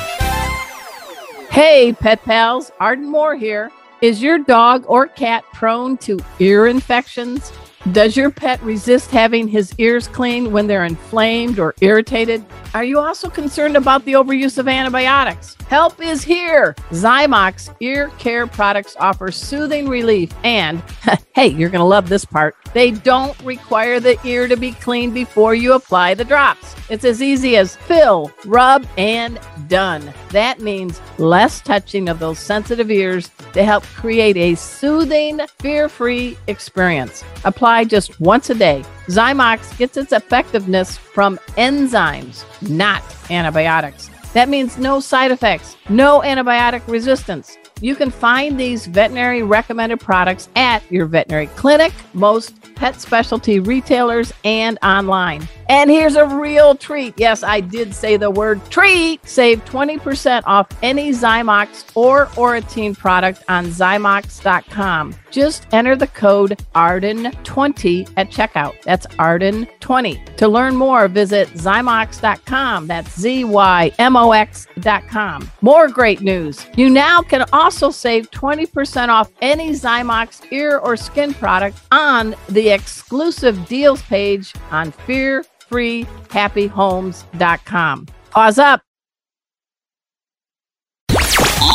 Hey, 1.48 1.92
pet 1.92 2.24
pals, 2.24 2.72
Arden 2.80 3.08
Moore 3.08 3.36
here. 3.36 3.70
Is 4.00 4.20
your 4.20 4.38
dog 4.38 4.84
or 4.88 5.06
cat 5.06 5.44
prone 5.52 5.96
to 5.98 6.18
ear 6.40 6.66
infections? 6.66 7.52
Does 7.92 8.16
your 8.16 8.30
pet 8.30 8.60
resist 8.62 9.10
having 9.12 9.46
his 9.46 9.72
ears 9.78 10.08
cleaned 10.08 10.52
when 10.52 10.66
they're 10.66 10.84
inflamed 10.84 11.58
or 11.58 11.74
irritated? 11.80 12.44
Are 12.74 12.84
you 12.84 12.98
also 12.98 13.30
concerned 13.30 13.76
about 13.76 14.04
the 14.04 14.12
overuse 14.14 14.58
of 14.58 14.68
antibiotics? 14.68 15.57
Help 15.68 16.00
is 16.00 16.24
here. 16.24 16.74
Zymox 16.92 17.76
ear 17.80 18.08
care 18.18 18.46
products 18.46 18.96
offer 18.98 19.30
soothing 19.30 19.86
relief 19.86 20.32
and, 20.42 20.82
hey, 21.34 21.48
you're 21.48 21.68
going 21.68 21.82
to 21.82 21.84
love 21.84 22.08
this 22.08 22.24
part. 22.24 22.56
They 22.72 22.90
don't 22.90 23.38
require 23.42 24.00
the 24.00 24.18
ear 24.26 24.48
to 24.48 24.56
be 24.56 24.72
cleaned 24.72 25.12
before 25.12 25.54
you 25.54 25.74
apply 25.74 26.14
the 26.14 26.24
drops. 26.24 26.74
It's 26.88 27.04
as 27.04 27.20
easy 27.20 27.58
as 27.58 27.76
fill, 27.76 28.32
rub, 28.46 28.86
and 28.96 29.38
done. 29.68 30.10
That 30.30 30.60
means 30.60 31.02
less 31.18 31.60
touching 31.60 32.08
of 32.08 32.18
those 32.18 32.38
sensitive 32.38 32.90
ears 32.90 33.30
to 33.52 33.62
help 33.62 33.84
create 33.84 34.38
a 34.38 34.54
soothing, 34.54 35.38
fear 35.58 35.90
free 35.90 36.38
experience. 36.46 37.24
Apply 37.44 37.84
just 37.84 38.18
once 38.22 38.48
a 38.48 38.54
day. 38.54 38.84
Zymox 39.08 39.76
gets 39.76 39.98
its 39.98 40.12
effectiveness 40.12 40.96
from 40.96 41.36
enzymes, 41.58 42.46
not 42.66 43.02
antibiotics. 43.30 44.08
That 44.34 44.48
means 44.48 44.78
no 44.78 45.00
side 45.00 45.30
effects, 45.30 45.76
no 45.88 46.20
antibiotic 46.20 46.86
resistance. 46.86 47.56
You 47.80 47.94
can 47.94 48.10
find 48.10 48.58
these 48.58 48.86
veterinary 48.86 49.42
recommended 49.42 50.00
products 50.00 50.48
at 50.56 50.82
your 50.90 51.06
veterinary 51.06 51.46
clinic, 51.48 51.92
most 52.12 52.54
pet 52.74 53.00
specialty 53.00 53.60
retailers, 53.60 54.32
and 54.44 54.78
online. 54.82 55.48
And 55.68 55.90
here's 55.90 56.16
a 56.16 56.26
real 56.26 56.74
treat. 56.74 57.14
Yes, 57.18 57.42
I 57.42 57.60
did 57.60 57.94
say 57.94 58.16
the 58.16 58.30
word 58.30 58.64
treat. 58.70 59.26
Save 59.28 59.64
20% 59.66 60.42
off 60.46 60.66
any 60.82 61.10
Zymox 61.10 61.84
or 61.94 62.30
Oratine 62.36 62.94
product 62.94 63.44
on 63.48 63.66
Zymox.com. 63.66 65.14
Just 65.30 65.66
enter 65.72 65.94
the 65.94 66.06
code 66.06 66.58
ARDEN20 66.74 68.10
at 68.16 68.30
checkout. 68.30 68.80
That's 68.82 69.06
ARDEN20. 69.06 70.36
To 70.36 70.48
learn 70.48 70.74
more, 70.74 71.06
visit 71.06 71.48
Zymox.com. 71.48 72.86
That's 72.86 73.20
Z 73.20 73.44
Y 73.44 73.92
M 73.98 74.16
O 74.16 74.32
X.com. 74.32 75.50
More 75.60 75.88
great 75.88 76.22
news. 76.22 76.66
You 76.76 76.88
now 76.88 77.20
can 77.20 77.44
also 77.52 77.90
save 77.90 78.30
20% 78.30 79.08
off 79.08 79.30
any 79.42 79.70
Zymox 79.72 80.50
ear 80.50 80.78
or 80.78 80.96
skin 80.96 81.34
product 81.34 81.78
on 81.90 82.34
the 82.48 82.70
exclusive 82.70 83.66
deals 83.66 84.00
page 84.02 84.54
on 84.70 84.92
Fear 84.92 85.44
freehappyhomes.com. 85.70 88.06
Pause 88.30 88.58
up. 88.58 88.82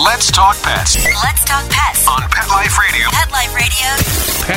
Let's 0.06 0.32
talk 0.32 0.56
pets 0.62 0.96
Let's 1.24 1.44
talk 1.46 1.68
pets. 1.70 2.08
on 2.08 2.22
Pet 2.30 2.48
Life 2.50 2.78
Radio. 2.80 3.08
Pet 3.12 3.32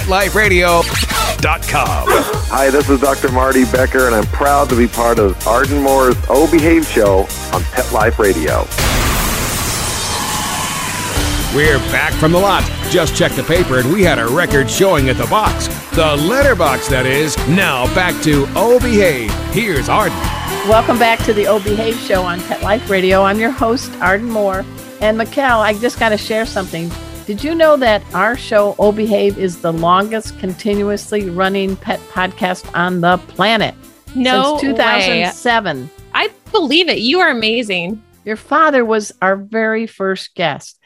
Life 0.08 0.34
Radio. 0.34 0.82
PetLifeRadio.com. 0.82 2.06
Hi, 2.48 2.70
this 2.70 2.88
is 2.88 3.00
Dr. 3.00 3.30
Marty 3.30 3.64
Becker, 3.64 4.06
and 4.06 4.14
I'm 4.14 4.24
proud 4.26 4.68
to 4.70 4.76
be 4.76 4.86
part 4.88 5.18
of 5.18 5.46
Arden 5.46 5.82
Moore's 5.82 6.16
O 6.28 6.50
Behave 6.50 6.86
Show 6.86 7.26
on 7.52 7.62
Pet 7.64 7.90
Life 7.92 8.18
Radio. 8.18 8.66
We're 11.56 11.78
back 11.90 12.12
from 12.12 12.32
the 12.32 12.38
lot. 12.38 12.62
Just 12.90 13.16
checked 13.16 13.34
the 13.34 13.42
paper 13.42 13.78
and 13.78 13.90
we 13.90 14.02
had 14.02 14.18
a 14.18 14.26
record 14.26 14.70
showing 14.70 15.08
at 15.08 15.16
the 15.16 15.24
box. 15.24 15.68
The 15.96 16.14
letterbox, 16.28 16.86
that 16.88 17.06
is. 17.06 17.34
Now 17.48 17.86
back 17.94 18.22
to 18.24 18.44
Oh 18.54 18.78
Behave. 18.78 19.32
Here's 19.54 19.88
Arden. 19.88 20.18
Welcome 20.68 20.98
back 20.98 21.18
to 21.20 21.32
the 21.32 21.46
O 21.46 21.58
Behave 21.58 21.96
Show 21.96 22.22
on 22.22 22.42
Pet 22.42 22.60
Life 22.60 22.90
Radio. 22.90 23.22
I'm 23.22 23.38
your 23.38 23.52
host, 23.52 23.90
Arden 24.02 24.30
Moore. 24.30 24.66
And 25.00 25.18
Mikkel, 25.18 25.60
I 25.60 25.72
just 25.72 25.98
got 25.98 26.10
to 26.10 26.18
share 26.18 26.44
something. 26.44 26.90
Did 27.24 27.42
you 27.42 27.54
know 27.54 27.78
that 27.78 28.02
our 28.12 28.36
show, 28.36 28.76
O 28.78 28.92
Behave, 28.92 29.38
is 29.38 29.62
the 29.62 29.72
longest 29.72 30.38
continuously 30.38 31.30
running 31.30 31.74
pet 31.76 32.00
podcast 32.10 32.70
on 32.76 33.00
the 33.00 33.16
planet? 33.28 33.74
No 34.14 34.58
Since 34.58 34.76
2007. 34.76 35.88
I 36.12 36.30
believe 36.52 36.90
it. 36.90 36.98
You 36.98 37.20
are 37.20 37.30
amazing. 37.30 38.02
Your 38.26 38.36
father 38.36 38.84
was 38.84 39.10
our 39.22 39.36
very 39.36 39.86
first 39.86 40.34
guest. 40.34 40.78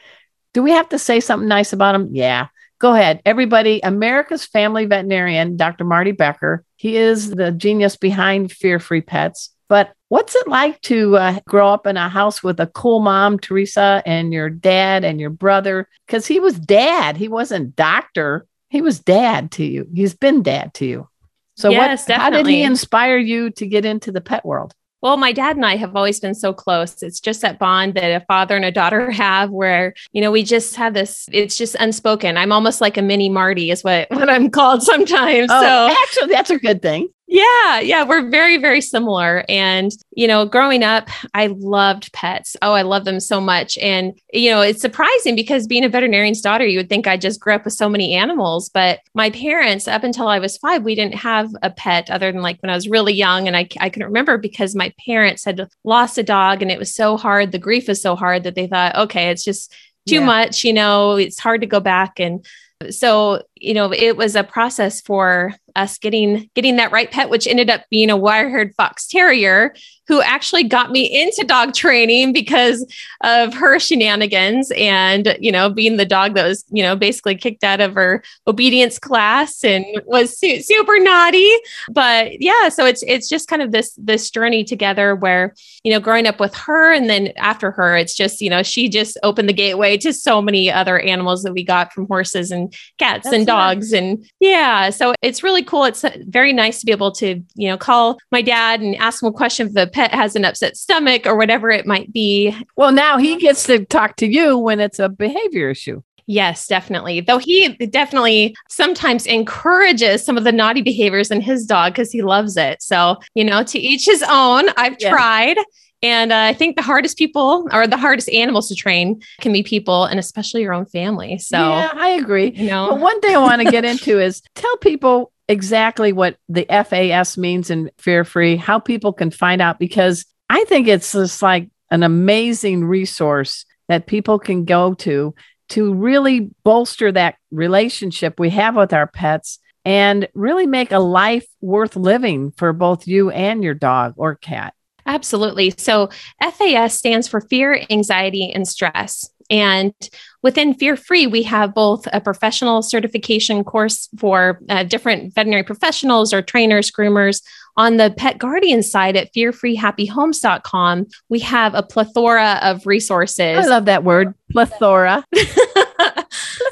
Do 0.53 0.63
we 0.63 0.71
have 0.71 0.89
to 0.89 0.99
say 0.99 1.19
something 1.19 1.47
nice 1.47 1.73
about 1.73 1.95
him? 1.95 2.09
Yeah. 2.11 2.47
Go 2.79 2.93
ahead. 2.93 3.21
Everybody, 3.25 3.79
America's 3.83 4.43
family 4.43 4.85
veterinarian, 4.85 5.55
Dr. 5.55 5.83
Marty 5.83 6.11
Becker. 6.11 6.65
He 6.77 6.97
is 6.97 7.29
the 7.29 7.51
genius 7.51 7.95
behind 7.95 8.51
Fear 8.51 8.79
Free 8.79 9.01
Pets. 9.01 9.51
But 9.69 9.93
what's 10.09 10.35
it 10.35 10.47
like 10.47 10.81
to 10.81 11.15
uh, 11.15 11.39
grow 11.47 11.69
up 11.69 11.87
in 11.87 11.95
a 11.95 12.09
house 12.09 12.43
with 12.43 12.59
a 12.59 12.67
cool 12.67 12.99
mom, 12.99 13.39
Teresa, 13.39 14.03
and 14.05 14.33
your 14.33 14.49
dad 14.49 15.05
and 15.05 15.19
your 15.19 15.29
brother? 15.29 15.87
Because 16.05 16.25
he 16.25 16.39
was 16.39 16.59
dad. 16.59 17.15
He 17.15 17.27
wasn't 17.27 17.75
doctor. 17.75 18.47
He 18.69 18.81
was 18.81 18.99
dad 18.99 19.51
to 19.51 19.63
you. 19.63 19.87
He's 19.93 20.15
been 20.15 20.43
dad 20.43 20.73
to 20.75 20.85
you. 20.85 21.07
So 21.55 21.69
Yes, 21.69 22.07
what, 22.07 22.17
how 22.17 22.29
did 22.31 22.47
he 22.47 22.63
inspire 22.63 23.17
you 23.17 23.51
to 23.51 23.67
get 23.67 23.85
into 23.85 24.11
the 24.11 24.21
pet 24.21 24.43
world? 24.43 24.73
Well, 25.01 25.17
my 25.17 25.31
dad 25.31 25.55
and 25.55 25.65
I 25.65 25.77
have 25.77 25.95
always 25.95 26.19
been 26.19 26.35
so 26.35 26.53
close. 26.53 27.01
It's 27.01 27.19
just 27.19 27.41
that 27.41 27.57
bond 27.57 27.95
that 27.95 28.21
a 28.21 28.25
father 28.25 28.55
and 28.55 28.65
a 28.65 28.71
daughter 28.71 29.09
have 29.11 29.49
where, 29.49 29.93
you 30.11 30.21
know, 30.21 30.31
we 30.31 30.43
just 30.43 30.75
have 30.75 30.93
this, 30.93 31.27
it's 31.31 31.57
just 31.57 31.75
unspoken. 31.75 32.37
I'm 32.37 32.51
almost 32.51 32.81
like 32.81 32.97
a 32.97 33.01
mini 33.01 33.29
Marty 33.29 33.71
is 33.71 33.83
what, 33.83 34.07
what 34.11 34.29
I'm 34.29 34.49
called 34.49 34.83
sometimes. 34.83 35.49
Oh, 35.51 35.61
so 35.61 35.95
actually, 36.01 36.33
that's 36.33 36.49
a 36.49 36.59
good 36.59 36.81
thing. 36.81 37.09
Yeah, 37.33 37.79
yeah, 37.79 38.03
we're 38.03 38.27
very, 38.29 38.57
very 38.57 38.81
similar. 38.81 39.45
And, 39.47 39.89
you 40.11 40.27
know, 40.27 40.45
growing 40.45 40.83
up, 40.83 41.07
I 41.33 41.47
loved 41.47 42.11
pets. 42.11 42.57
Oh, 42.61 42.73
I 42.73 42.81
love 42.81 43.05
them 43.05 43.21
so 43.21 43.39
much. 43.39 43.77
And, 43.77 44.19
you 44.33 44.51
know, 44.51 44.59
it's 44.59 44.81
surprising 44.81 45.37
because 45.37 45.65
being 45.65 45.85
a 45.85 45.89
veterinarian's 45.89 46.41
daughter, 46.41 46.65
you 46.65 46.77
would 46.79 46.89
think 46.89 47.07
I 47.07 47.15
just 47.15 47.39
grew 47.39 47.53
up 47.53 47.63
with 47.63 47.73
so 47.73 47.87
many 47.87 48.15
animals. 48.15 48.67
But 48.67 48.99
my 49.13 49.29
parents, 49.29 49.87
up 49.87 50.03
until 50.03 50.27
I 50.27 50.39
was 50.39 50.57
five, 50.57 50.83
we 50.83 50.93
didn't 50.93 51.15
have 51.15 51.49
a 51.63 51.69
pet 51.69 52.11
other 52.11 52.33
than 52.33 52.41
like 52.41 52.61
when 52.61 52.69
I 52.69 52.75
was 52.75 52.89
really 52.89 53.13
young. 53.13 53.47
And 53.47 53.55
I, 53.55 53.65
I 53.79 53.87
can 53.87 54.03
remember 54.03 54.37
because 54.37 54.75
my 54.75 54.93
parents 55.05 55.45
had 55.45 55.69
lost 55.85 56.17
a 56.17 56.23
dog 56.23 56.61
and 56.61 56.69
it 56.69 56.79
was 56.79 56.93
so 56.93 57.15
hard. 57.15 57.53
The 57.53 57.59
grief 57.59 57.87
was 57.87 58.01
so 58.01 58.17
hard 58.17 58.43
that 58.43 58.55
they 58.55 58.67
thought, 58.67 58.97
okay, 58.97 59.29
it's 59.29 59.45
just 59.45 59.73
too 60.05 60.15
Yeah. 60.15 60.25
much, 60.25 60.65
you 60.65 60.73
know, 60.73 61.15
it's 61.15 61.39
hard 61.39 61.61
to 61.61 61.67
go 61.67 61.79
back. 61.79 62.19
And 62.19 62.45
so 62.89 63.43
you 63.61 63.73
know 63.73 63.93
it 63.93 64.17
was 64.17 64.35
a 64.35 64.43
process 64.43 65.01
for 65.01 65.53
us 65.75 65.97
getting 65.97 66.49
getting 66.55 66.75
that 66.75 66.91
right 66.91 67.11
pet 67.11 67.29
which 67.29 67.47
ended 67.47 67.69
up 67.69 67.81
being 67.89 68.09
a 68.09 68.17
wire-haired 68.17 68.73
fox 68.75 69.07
terrier 69.07 69.73
who 70.07 70.21
actually 70.21 70.63
got 70.63 70.91
me 70.91 71.05
into 71.05 71.45
dog 71.45 71.73
training 71.75 72.33
because 72.33 72.85
of 73.23 73.53
her 73.53 73.79
shenanigans 73.79 74.71
and 74.75 75.37
you 75.39 75.51
know 75.51 75.69
being 75.69 75.95
the 75.95 76.05
dog 76.05 76.35
that 76.35 76.45
was 76.45 76.65
you 76.69 76.83
know 76.83 76.95
basically 76.95 77.35
kicked 77.35 77.63
out 77.63 77.79
of 77.79 77.95
her 77.95 78.21
obedience 78.47 78.99
class 78.99 79.63
and 79.63 79.85
was 80.05 80.37
su- 80.37 80.61
super 80.61 80.99
naughty. 80.99 81.49
But 81.89 82.41
yeah 82.41 82.67
so 82.69 82.85
it's 82.85 83.03
it's 83.07 83.29
just 83.29 83.47
kind 83.47 83.61
of 83.61 83.71
this 83.71 83.97
this 83.97 84.29
journey 84.29 84.63
together 84.65 85.15
where 85.15 85.53
you 85.83 85.93
know 85.93 85.99
growing 85.99 86.27
up 86.27 86.39
with 86.39 86.55
her 86.55 86.91
and 86.91 87.09
then 87.09 87.31
after 87.37 87.71
her 87.71 87.95
it's 87.95 88.13
just 88.13 88.41
you 88.41 88.49
know 88.49 88.63
she 88.63 88.89
just 88.89 89.17
opened 89.23 89.47
the 89.47 89.53
gateway 89.53 89.97
to 89.97 90.11
so 90.11 90.41
many 90.41 90.69
other 90.69 90.99
animals 90.99 91.43
that 91.43 91.53
we 91.53 91.63
got 91.63 91.93
from 91.93 92.07
horses 92.07 92.51
and 92.51 92.73
cats 92.97 93.23
That's 93.23 93.35
and 93.35 93.47
dogs 93.51 93.93
and 93.93 94.25
yeah 94.39 94.89
so 94.89 95.13
it's 95.21 95.43
really 95.43 95.63
cool 95.63 95.83
it's 95.83 96.03
uh, 96.03 96.15
very 96.27 96.53
nice 96.53 96.79
to 96.79 96.85
be 96.85 96.91
able 96.91 97.11
to 97.11 97.41
you 97.55 97.67
know 97.69 97.77
call 97.77 98.17
my 98.31 98.41
dad 98.41 98.81
and 98.81 98.95
ask 98.97 99.21
him 99.21 99.29
a 99.29 99.31
question 99.31 99.67
if 99.67 99.73
the 99.73 99.87
pet 99.87 100.13
has 100.13 100.35
an 100.35 100.45
upset 100.45 100.75
stomach 100.77 101.25
or 101.25 101.35
whatever 101.35 101.69
it 101.69 101.85
might 101.85 102.11
be 102.13 102.55
Well, 102.77 102.91
now 102.91 103.17
he 103.17 103.37
gets 103.37 103.63
to 103.65 103.85
talk 103.85 104.15
to 104.17 104.27
you 104.27 104.57
when 104.57 104.79
it's 104.79 104.99
a 104.99 105.09
behavior 105.09 105.69
issue. 105.69 106.01
Yes, 106.27 106.67
definitely. 106.67 107.19
Though 107.21 107.39
he 107.39 107.69
definitely 107.87 108.55
sometimes 108.69 109.25
encourages 109.25 110.23
some 110.23 110.37
of 110.37 110.43
the 110.43 110.51
naughty 110.51 110.81
behaviors 110.81 111.31
in 111.31 111.41
his 111.41 111.65
dog 111.65 111.93
because 111.93 112.11
he 112.11 112.21
loves 112.21 112.55
it. 112.57 112.81
So, 112.81 113.17
you 113.35 113.43
know, 113.43 113.63
to 113.63 113.79
each 113.79 114.05
his 114.05 114.23
own. 114.29 114.69
I've 114.77 114.95
Yeah. 114.99 115.09
tried. 115.09 115.57
And 116.03 116.31
uh, 116.31 116.37
I 116.37 116.53
think 116.53 116.75
the 116.75 116.81
hardest 116.81 117.17
people 117.17 117.67
or 117.71 117.85
the 117.85 117.97
hardest 117.97 118.29
animals 118.29 118.69
to 118.69 118.75
train 118.75 119.21
can 119.39 119.53
be 119.53 119.61
people 119.61 120.05
and 120.05 120.19
especially 120.19 120.61
your 120.61 120.73
own 120.73 120.85
family. 120.85 121.37
So, 121.37 121.57
yeah, 121.57 121.91
I 121.93 122.09
agree. 122.09 122.51
you 122.55 122.69
know, 122.69 122.89
But 122.89 122.99
one 122.99 123.19
thing 123.21 123.35
I 123.35 123.39
want 123.39 123.61
to 123.61 123.69
get 123.69 123.85
into 123.91 124.19
is 124.19 124.41
tell 124.55 124.77
people 124.77 125.31
exactly 125.47 126.11
what 126.13 126.37
the 126.49 126.65
FAS 126.69 127.37
means 127.37 127.69
in 127.69 127.91
fear 127.97 128.23
free, 128.23 128.55
how 128.55 128.79
people 128.79 129.13
can 129.13 129.29
find 129.29 129.61
out, 129.61 129.77
because 129.77 130.25
I 130.49 130.63
think 130.65 130.87
it's 130.87 131.11
just 131.11 131.41
like 131.41 131.69
an 131.91 132.03
amazing 132.03 132.83
resource 132.85 133.65
that 133.87 134.07
people 134.07 134.39
can 134.39 134.65
go 134.65 134.93
to 134.95 135.35
to 135.69 135.93
really 135.93 136.49
bolster 136.63 137.11
that 137.11 137.35
relationship 137.51 138.39
we 138.39 138.49
have 138.49 138.75
with 138.75 138.91
our 138.91 139.07
pets 139.07 139.59
and 139.85 140.27
really 140.33 140.67
make 140.67 140.91
a 140.91 140.99
life 140.99 141.45
worth 141.61 141.95
living 141.95 142.51
for 142.51 142.73
both 142.73 143.07
you 143.07 143.29
and 143.29 143.63
your 143.63 143.73
dog 143.73 144.13
or 144.17 144.35
cat. 144.35 144.73
Absolutely. 145.11 145.73
So 145.77 146.09
FAS 146.41 146.97
stands 146.97 147.27
for 147.27 147.41
fear, 147.41 147.83
anxiety, 147.89 148.49
and 148.53 148.65
stress. 148.65 149.29
And 149.49 149.93
within 150.41 150.73
Fear 150.73 150.95
Free, 150.95 151.27
we 151.27 151.43
have 151.43 151.73
both 151.73 152.07
a 152.13 152.21
professional 152.21 152.81
certification 152.81 153.65
course 153.65 154.07
for 154.17 154.61
uh, 154.69 154.83
different 154.83 155.35
veterinary 155.35 155.63
professionals 155.63 156.31
or 156.31 156.41
trainers, 156.41 156.89
groomers. 156.89 157.41
On 157.75 157.97
the 157.97 158.13
pet 158.15 158.37
guardian 158.37 158.83
side 158.83 159.17
at 159.17 159.33
fearfreehappyhomes.com, 159.33 161.07
we 161.27 161.39
have 161.39 161.73
a 161.73 161.83
plethora 161.83 162.59
of 162.61 162.87
resources. 162.87 163.57
I 163.57 163.65
love 163.65 163.85
that 163.85 164.05
word, 164.05 164.33
plethora. 164.49 165.25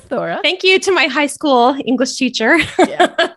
plethora. 0.10 0.40
Thank 0.44 0.64
you 0.64 0.80
to 0.80 0.92
my 0.92 1.06
high 1.06 1.28
school 1.28 1.76
English 1.86 2.16
teacher. 2.16 2.58
Yeah. 2.80 3.34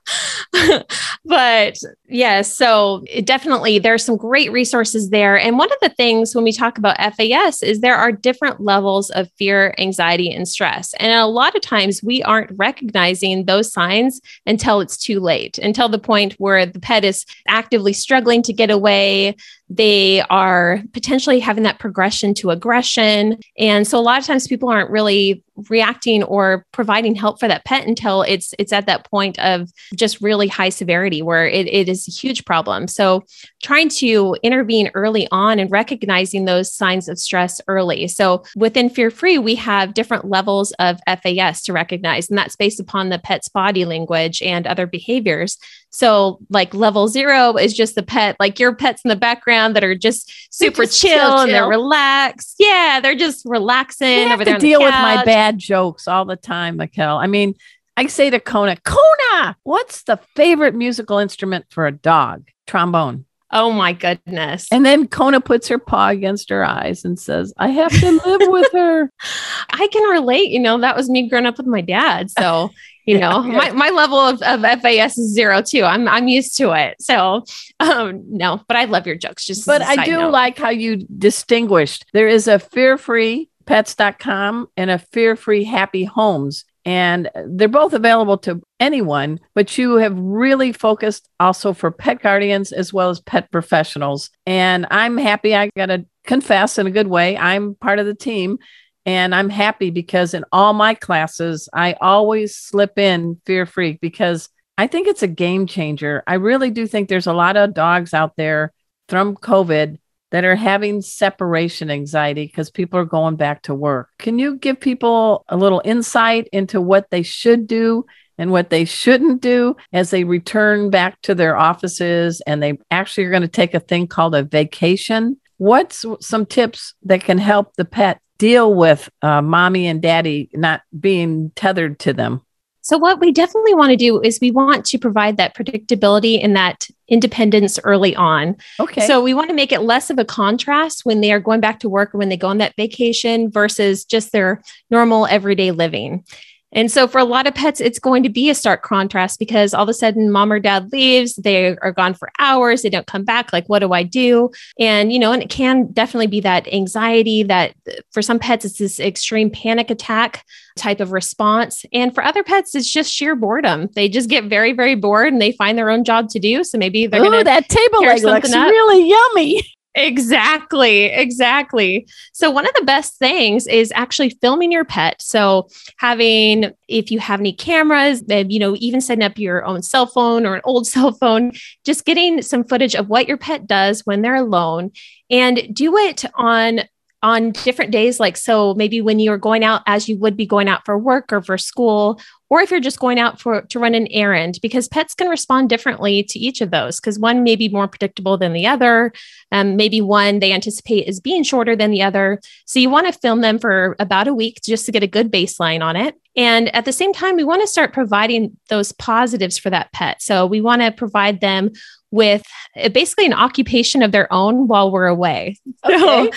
but 1.25 1.79
yeah, 2.09 2.43
so 2.43 3.05
definitely 3.25 3.79
there's 3.79 4.05
some 4.05 4.17
great 4.17 4.51
resources 4.53 5.11
there. 5.11 5.39
And 5.39 5.59
one 5.59 5.71
of 5.71 5.79
the 5.81 5.89
things 5.91 6.35
when 6.35 6.45
we 6.45 6.53
talk 6.53 6.79
about 6.79 6.97
FAS 7.15 7.63
is 7.63 7.81
there 7.81 7.97
are 7.97 8.13
different 8.13 8.61
levels 8.61 9.11
of 9.11 9.31
fear, 9.39 9.75
anxiety, 9.79 10.33
and 10.33 10.49
stress. 10.49 10.95
And 10.95 11.13
a 11.13 11.27
lot 11.27 11.55
of 11.55 11.63
times 11.63 12.03
we 12.03 12.23
aren't 12.23 12.51
recognizing 12.57 13.45
those 13.45 13.73
signs 13.73 14.21
until 14.47 14.81
it's 14.81 14.97
too 14.97 15.21
late, 15.21 15.59
until 15.59 15.89
the 15.89 15.99
point 15.99 16.35
where 16.35 16.67
the 16.67 16.81
pet 16.81 17.05
is 17.05 17.25
actively 17.49 17.93
struggling 17.93 18.43
to 18.43 18.53
get 18.53 18.71
away. 18.71 19.37
They 19.75 20.21
are 20.23 20.83
potentially 20.93 21.41
having 21.41 21.65
that 21.65 21.79
progression 21.79 22.35
to 22.35 22.51
aggression. 22.51 23.39
And 23.59 23.87
so 23.87 23.99
a 23.99 24.03
lot 24.03 24.19
of 24.19 24.27
times 24.27 24.47
people 24.47 24.69
aren't 24.69 24.91
really 24.91 25.43
reacting 25.69 26.23
or 26.25 26.67
providing 26.73 27.15
help 27.15 27.39
for 27.39 27.47
that 27.47 27.65
pet 27.65 27.87
until 27.87 28.23
it's 28.23 28.55
it's 28.59 28.73
at 28.73 28.87
that 28.87 29.09
point 29.11 29.39
of 29.39 29.71
just 29.95 30.21
really 30.21 30.49
high 30.49 30.71
severity 30.71 31.23
where 31.23 31.47
it, 31.47 31.67
it 31.69 31.89
is 31.89 32.09
a 32.09 32.11
huge 32.11 32.45
problem. 32.45 32.89
So 32.89 33.25
trying 33.63 33.89
to 33.91 34.37
intervene 34.43 34.91
early 34.95 35.29
on 35.31 35.59
and 35.59 35.71
recognizing 35.71 36.45
those 36.45 36.73
signs 36.73 37.09
of 37.09 37.19
stress 37.19 37.61
early. 37.69 38.09
So 38.09 38.45
within 38.57 38.89
fear 38.89 39.11
free 39.11 39.39
we 39.39 39.55
have 39.57 39.95
different 39.95 40.27
levels 40.27 40.73
of 40.79 41.01
fas 41.07 41.63
to 41.63 41.73
recognize 41.73 42.29
and 42.29 42.39
that's 42.39 42.57
based 42.57 42.81
upon 42.81 43.09
the 43.09 43.19
pet's 43.19 43.49
body 43.49 43.85
language 43.85 44.43
and 44.43 44.67
other 44.67 44.87
behaviors 44.87 45.59
so, 45.93 46.39
like 46.49 46.73
level 46.73 47.07
zero 47.07 47.57
is 47.57 47.75
just 47.75 47.95
the 47.95 48.03
pet, 48.03 48.37
like 48.41 48.59
your 48.59 48.75
pets 48.75 49.03
in 49.05 49.11
the 49.11 49.17
background 49.17 49.77
that 49.77 49.85
are 49.85 49.95
just 49.95 50.33
super 50.51 50.85
just 50.85 51.01
chill, 51.01 51.19
chill, 51.19 51.39
and 51.41 51.53
they're 51.53 51.69
relaxed. 51.69 52.57
Yeah, 52.59 53.01
they're 53.03 53.15
just 53.15 53.45
relaxing 53.45 54.33
over 54.33 54.43
there. 54.43 54.55
To 54.55 54.61
deal 54.61 54.81
the 54.81 54.87
with 54.87 54.95
my 54.95 55.23
bad 55.23 55.59
jokes 55.59 56.09
all 56.09 56.25
the 56.25 56.37
time, 56.37 56.79
Mikkel. 56.79 57.23
I 57.23 57.27
mean, 57.27 57.55
I 57.99 58.07
say 58.07 58.31
to 58.31 58.41
Kona, 58.41 58.77
Kona, 58.85 59.57
what's 59.65 60.05
the 60.05 60.19
favorite 60.35 60.75
musical 60.75 61.19
instrument 61.19 61.67
for 61.69 61.87
a 61.87 61.93
dog? 61.93 62.49
Trombone. 62.67 63.27
Oh 63.55 63.71
my 63.71 63.93
goodness. 63.93 64.69
And 64.73 64.87
then 64.87 65.07
Kona 65.07 65.43
puts 65.43 65.69
her 65.69 65.79
paw 65.79 66.09
against 66.09 66.49
her 66.49 66.65
eyes 66.65 67.05
and 67.05 67.21
says, 67.21 67.53
I 67.59 67.69
have 67.69 67.93
to 67.93 68.11
live 68.27 68.49
with 68.49 68.73
her. 68.73 69.13
I 69.71 69.89
can 69.89 70.09
relate. 70.09 70.49
You 70.49 70.61
know, 70.61 70.79
that 70.79 70.97
was 70.97 71.11
me 71.11 71.29
growing 71.29 71.45
up 71.45 71.59
with 71.59 71.67
my 71.67 71.83
dad. 71.83 72.31
So 72.31 72.71
you 73.05 73.19
know 73.19 73.43
yeah. 73.47 73.57
my, 73.57 73.73
my 73.73 73.91
level 73.91 74.19
of, 74.19 74.43
of 74.43 74.61
fas 74.81 75.19
is 75.19 75.33
zero 75.33 75.63
too. 75.63 75.85
I'm 75.85 76.09
i'm 76.09 76.29
used 76.29 76.57
to 76.59 76.73
it. 76.73 77.01
So 77.01 77.45
um 77.81 78.25
no 78.29 78.63
but 78.69 78.77
i 78.77 78.85
love 78.85 79.07
your 79.07 79.17
jokes 79.17 79.45
just 79.45 79.67
but 79.67 79.83
i 79.83 80.05
do 80.05 80.13
note. 80.13 80.31
like 80.31 80.59
how 80.59 80.71
you 80.71 80.97
distinguished. 80.97 82.07
There 82.13 82.29
is 82.29 82.49
a 82.49 82.59
fear 82.59 82.99
free 82.99 83.51
pets.com 83.67 84.69
and 84.77 84.91
a 84.91 84.99
fear 84.99 85.37
free 85.37 85.65
happy 85.65 86.05
homes 86.05 86.65
and 86.85 87.31
they're 87.47 87.69
both 87.69 87.93
available 87.93 88.37
to 88.37 88.61
anyone 88.81 89.39
but 89.55 89.79
you 89.79 89.97
have 89.97 90.19
really 90.19 90.73
focused 90.73 91.29
also 91.39 91.73
for 91.73 91.93
pet 91.93 92.21
guardians 92.21 92.73
as 92.73 92.93
well 92.93 93.09
as 93.09 93.21
pet 93.21 93.51
professionals. 93.51 94.31
And 94.47 94.87
i'm 94.91 95.17
happy 95.17 95.55
i 95.55 95.71
gotta 95.77 96.07
confess 96.25 96.79
in 96.79 96.87
a 96.87 96.91
good 96.91 97.09
way. 97.09 97.37
I'm 97.37 97.75
part 97.75 97.99
of 97.99 98.07
the 98.07 98.15
team 98.15 98.59
and 99.05 99.35
I'm 99.35 99.51
happy 99.51 99.91
because 99.91 100.35
in 100.35 100.45
all 100.53 100.73
my 100.73 100.95
classes, 100.95 101.69
I 101.73 101.95
always 102.01 102.57
slip 102.57 102.99
in 102.99 103.41
fear 103.47 103.67
Freak 103.67 104.01
because 104.01 104.49
I 104.79 104.87
think 104.87 105.09
it's 105.09 105.23
a 105.23 105.29
game 105.29 105.67
changer. 105.67 106.23
I 106.27 106.35
really 106.35 106.71
do 106.71 106.87
think 106.87 107.09
there's 107.09 107.27
a 107.27 107.33
lot 107.33 107.57
of 107.57 107.75
dogs 107.75 108.15
out 108.15 108.37
there 108.37 108.73
from 109.09 109.37
COVID 109.37 109.99
that 110.31 110.45
are 110.45 110.57
having 110.57 111.03
separation 111.03 111.91
anxiety 111.91 112.47
because 112.47 112.71
people 112.71 112.99
are 112.99 113.05
going 113.05 113.37
back 113.37 113.63
to 113.63 113.75
work. 113.75 114.09
Can 114.19 114.39
you 114.39 114.57
give 114.57 114.81
people 114.81 115.45
a 115.49 115.57
little 115.57 115.83
insight 115.85 116.49
into 116.53 116.81
what 116.81 117.11
they 117.11 117.23
should 117.23 117.67
do 117.67 118.07
and 118.39 118.51
what 118.51 118.71
they 118.71 118.87
shouldn't 118.87 119.43
do 119.43 119.77
as 119.93 120.11
they 120.11 120.25
return 120.25 120.89
back 120.89 121.21
to 121.23 121.35
their 121.35 121.57
offices 121.57 122.41
and 122.47 122.63
they 122.63 122.79
actually 122.91 123.25
are 123.25 123.31
going 123.31 123.43
to 123.43 123.49
take 123.49 123.75
a 123.75 123.81
thing 123.81 124.07
called 124.07 124.35
a 124.35 124.43
vacation? 124.43 125.39
What's 125.59 126.05
some 126.21 126.47
tips 126.47 126.95
that 127.03 127.23
can 127.23 127.37
help 127.37 127.77
the 127.77 127.85
pet 127.85 128.21
deal 128.43 128.75
with 128.75 129.09
uh, 129.23 129.41
mommy 129.41 129.87
and 129.87 130.03
daddy 130.03 130.51
not 130.53 130.83
being 130.99 131.53
tethered 131.55 132.01
to 132.01 132.13
them? 132.13 132.43
So, 132.81 132.99
what 132.99 133.21
we 133.21 133.31
definitely 133.31 133.75
want 133.75 133.91
to 133.91 133.97
do 133.97 134.21
is 134.21 134.41
we 134.41 134.51
want 134.51 134.85
to 134.87 134.99
provide 134.99 135.37
that 135.37 135.55
predictability 135.55 136.43
and 136.43 136.57
that 136.57 136.89
independence 137.07 137.79
early 137.85 138.17
on. 138.17 138.57
Okay. 138.81 139.07
So, 139.07 139.23
we 139.23 139.33
want 139.33 139.49
to 139.51 139.55
make 139.55 139.71
it 139.71 139.83
less 139.83 140.11
of 140.11 140.19
a 140.19 140.25
contrast 140.25 141.05
when 141.05 141.21
they 141.21 141.31
are 141.31 141.39
going 141.39 141.61
back 141.61 141.79
to 141.81 141.89
work 141.89 142.13
or 142.13 142.19
when 142.19 142.31
they 142.31 142.37
go 142.37 142.49
on 142.49 142.59
that 142.59 142.75
vacation 142.77 143.49
versus 143.49 144.05
just 144.05 144.33
their 144.33 144.61
normal 144.91 145.27
everyday 145.27 145.71
living. 145.71 146.25
And 146.73 146.91
so 146.91 147.07
for 147.07 147.19
a 147.19 147.25
lot 147.25 147.47
of 147.47 147.55
pets, 147.55 147.81
it's 147.81 147.99
going 147.99 148.23
to 148.23 148.29
be 148.29 148.49
a 148.51 148.55
stark 148.55 148.83
contrast 148.83 149.39
because 149.39 149.75
all 149.75 149.83
of 149.83 149.89
a 149.89 149.95
sudden 149.95 150.31
mom 150.31 150.53
or 150.53 150.59
dad 150.59 150.91
leaves, 150.93 151.37
they 151.37 151.77
are 151.77 151.93
gone 151.93 152.15
for 152.15 152.31
hours, 152.39 152.83
they 152.83 152.91
don't 152.91 153.07
come 153.07 153.25
back. 153.25 153.53
Like, 153.53 153.69
what 153.69 153.81
do 153.81 153.93
I 153.93 154.03
do? 154.03 154.51
And, 154.79 155.13
you 155.13 155.19
know, 155.19 155.33
and 155.33 155.43
it 155.43 155.51
can 155.51 155.93
definitely 155.93 156.27
be 156.29 156.41
that 156.41 156.73
anxiety 156.73 157.43
that 157.45 157.75
for 158.11 158.23
some 158.23 158.39
pets, 158.39 158.65
it's 158.65 158.79
this 158.79 158.99
extreme 158.99 159.51
panic 159.51 159.91
attack 159.91 160.45
type 160.77 161.01
of 161.01 161.13
response. 161.13 161.85
And 161.93 162.15
for 162.15 162.25
other 162.25 162.43
pets, 162.43 162.75
it's 162.75 162.91
just 162.91 163.13
sheer 163.13 163.37
boredom. 163.37 163.89
They 163.95 164.09
just 164.09 164.31
get 164.31 164.45
very, 164.45 164.73
very 164.73 164.95
bored 164.95 165.33
and 165.33 165.43
they 165.43 165.53
find 165.53 165.77
their 165.77 165.91
own 165.91 166.05
job 166.05 166.29
to 166.31 166.39
do. 166.39 166.65
So 166.65 166.79
maybe 166.79 167.07
they're 167.07 167.21
going 167.21 167.39
to 167.39 167.45
that 167.45 167.69
table 167.69 168.01
leg 168.01 168.23
looks 168.23 168.53
up. 168.53 168.69
really 168.69 169.09
yummy. 169.09 169.63
Exactly, 169.95 171.05
exactly. 171.05 172.07
So, 172.33 172.51
one 172.51 172.67
of 172.67 172.73
the 172.75 172.85
best 172.85 173.19
things 173.19 173.67
is 173.67 173.93
actually 173.95 174.31
filming 174.41 174.73
your 174.73 174.87
pet. 174.87 175.21
So, 175.21 175.69
having, 175.99 176.73
if 176.89 177.11
you 177.11 177.19
have 177.19 177.41
any 177.41 177.53
cameras, 177.53 178.25
you 178.27 178.59
know, 178.59 178.75
even 178.79 179.03
setting 179.03 179.23
up 179.23 179.37
your 179.39 179.67
own 179.67 179.83
cell 179.83 180.07
phone 180.07 180.47
or 180.47 180.55
an 180.55 180.63
old 180.65 180.87
cell 180.89 181.13
phone, 181.13 181.53
just 181.85 182.07
getting 182.07 182.41
some 182.41 182.65
footage 182.65 182.95
of 182.95 183.11
what 183.11 183.29
your 183.29 183.37
pet 183.37 183.67
does 183.67 184.01
when 184.07 184.23
they're 184.23 184.35
alone 184.37 184.93
and 185.31 185.75
do 185.75 185.97
it 185.99 186.25
on 186.35 186.81
on 187.23 187.53
different 187.53 187.93
days 187.93 188.19
like 188.19 188.37
so 188.37 188.75
maybe 188.75 189.01
when 189.01 189.21
you're 189.21 189.39
going 189.39 189.63
out 189.63 189.83
as 189.87 190.09
you 190.09 190.17
would 190.17 190.37
be 190.37 190.47
going 190.47 190.69
out 190.69 190.85
for 190.85 190.99
work 190.99 191.33
or 191.33 191.41
for 191.41 191.57
school 191.57 192.21
or 192.51 192.61
if 192.61 192.71
you're 192.71 192.81
just 192.81 192.99
going 192.99 193.19
out 193.19 193.41
for 193.41 193.63
to 193.63 193.79
run 193.79 193.95
an 193.95 194.09
errand 194.09 194.59
because 194.61 194.89
pets 194.89 195.15
can 195.15 195.29
respond 195.29 195.69
differently 195.69 196.23
to 196.25 196.39
each 196.39 196.61
of 196.61 196.71
those 196.71 196.99
because 196.99 197.19
one 197.19 197.43
may 197.43 197.55
be 197.55 197.69
more 197.69 197.87
predictable 197.87 198.37
than 198.37 198.53
the 198.53 198.67
other 198.67 199.13
um, 199.53 199.77
maybe 199.77 200.01
one 200.01 200.41
they 200.41 200.53
anticipate 200.53 201.07
is 201.07 201.21
being 201.21 201.45
shorter 201.45 201.77
than 201.77 201.93
the 201.93 202.03
other 202.03 202.41
so 202.65 202.81
you 202.81 202.91
want 202.91 203.07
to 203.07 203.19
film 203.21 203.41
them 203.41 203.59
for 203.59 203.95
about 204.01 204.27
a 204.27 204.35
week 204.35 204.59
just 204.65 204.85
to 204.85 204.93
get 204.93 205.03
a 205.03 205.09
good 205.09 205.31
baseline 205.31 205.83
on 205.83 205.95
it 205.95 206.17
and 206.37 206.75
at 206.75 206.85
the 206.85 206.93
same 206.93 207.13
time 207.13 207.37
we 207.37 207.45
want 207.45 207.61
to 207.61 207.69
start 207.69 207.93
providing 207.93 208.57
those 208.69 208.91
positives 208.93 209.57
for 209.57 209.71
that 209.71 209.93
pet 209.93 210.21
so 210.21 210.45
we 210.45 210.61
want 210.61 210.83
to 210.83 210.91
provide 210.91 211.41
them 211.41 211.71
with 212.13 212.45
uh, 212.81 212.89
basically 212.91 213.27
an 213.27 213.33
occupation 213.33 214.03
of 214.03 214.13
their 214.13 214.33
own 214.33 214.69
while 214.69 214.93
we're 214.93 215.07
away. 215.07 215.57
Okay. 215.85 215.99
So 215.99 216.31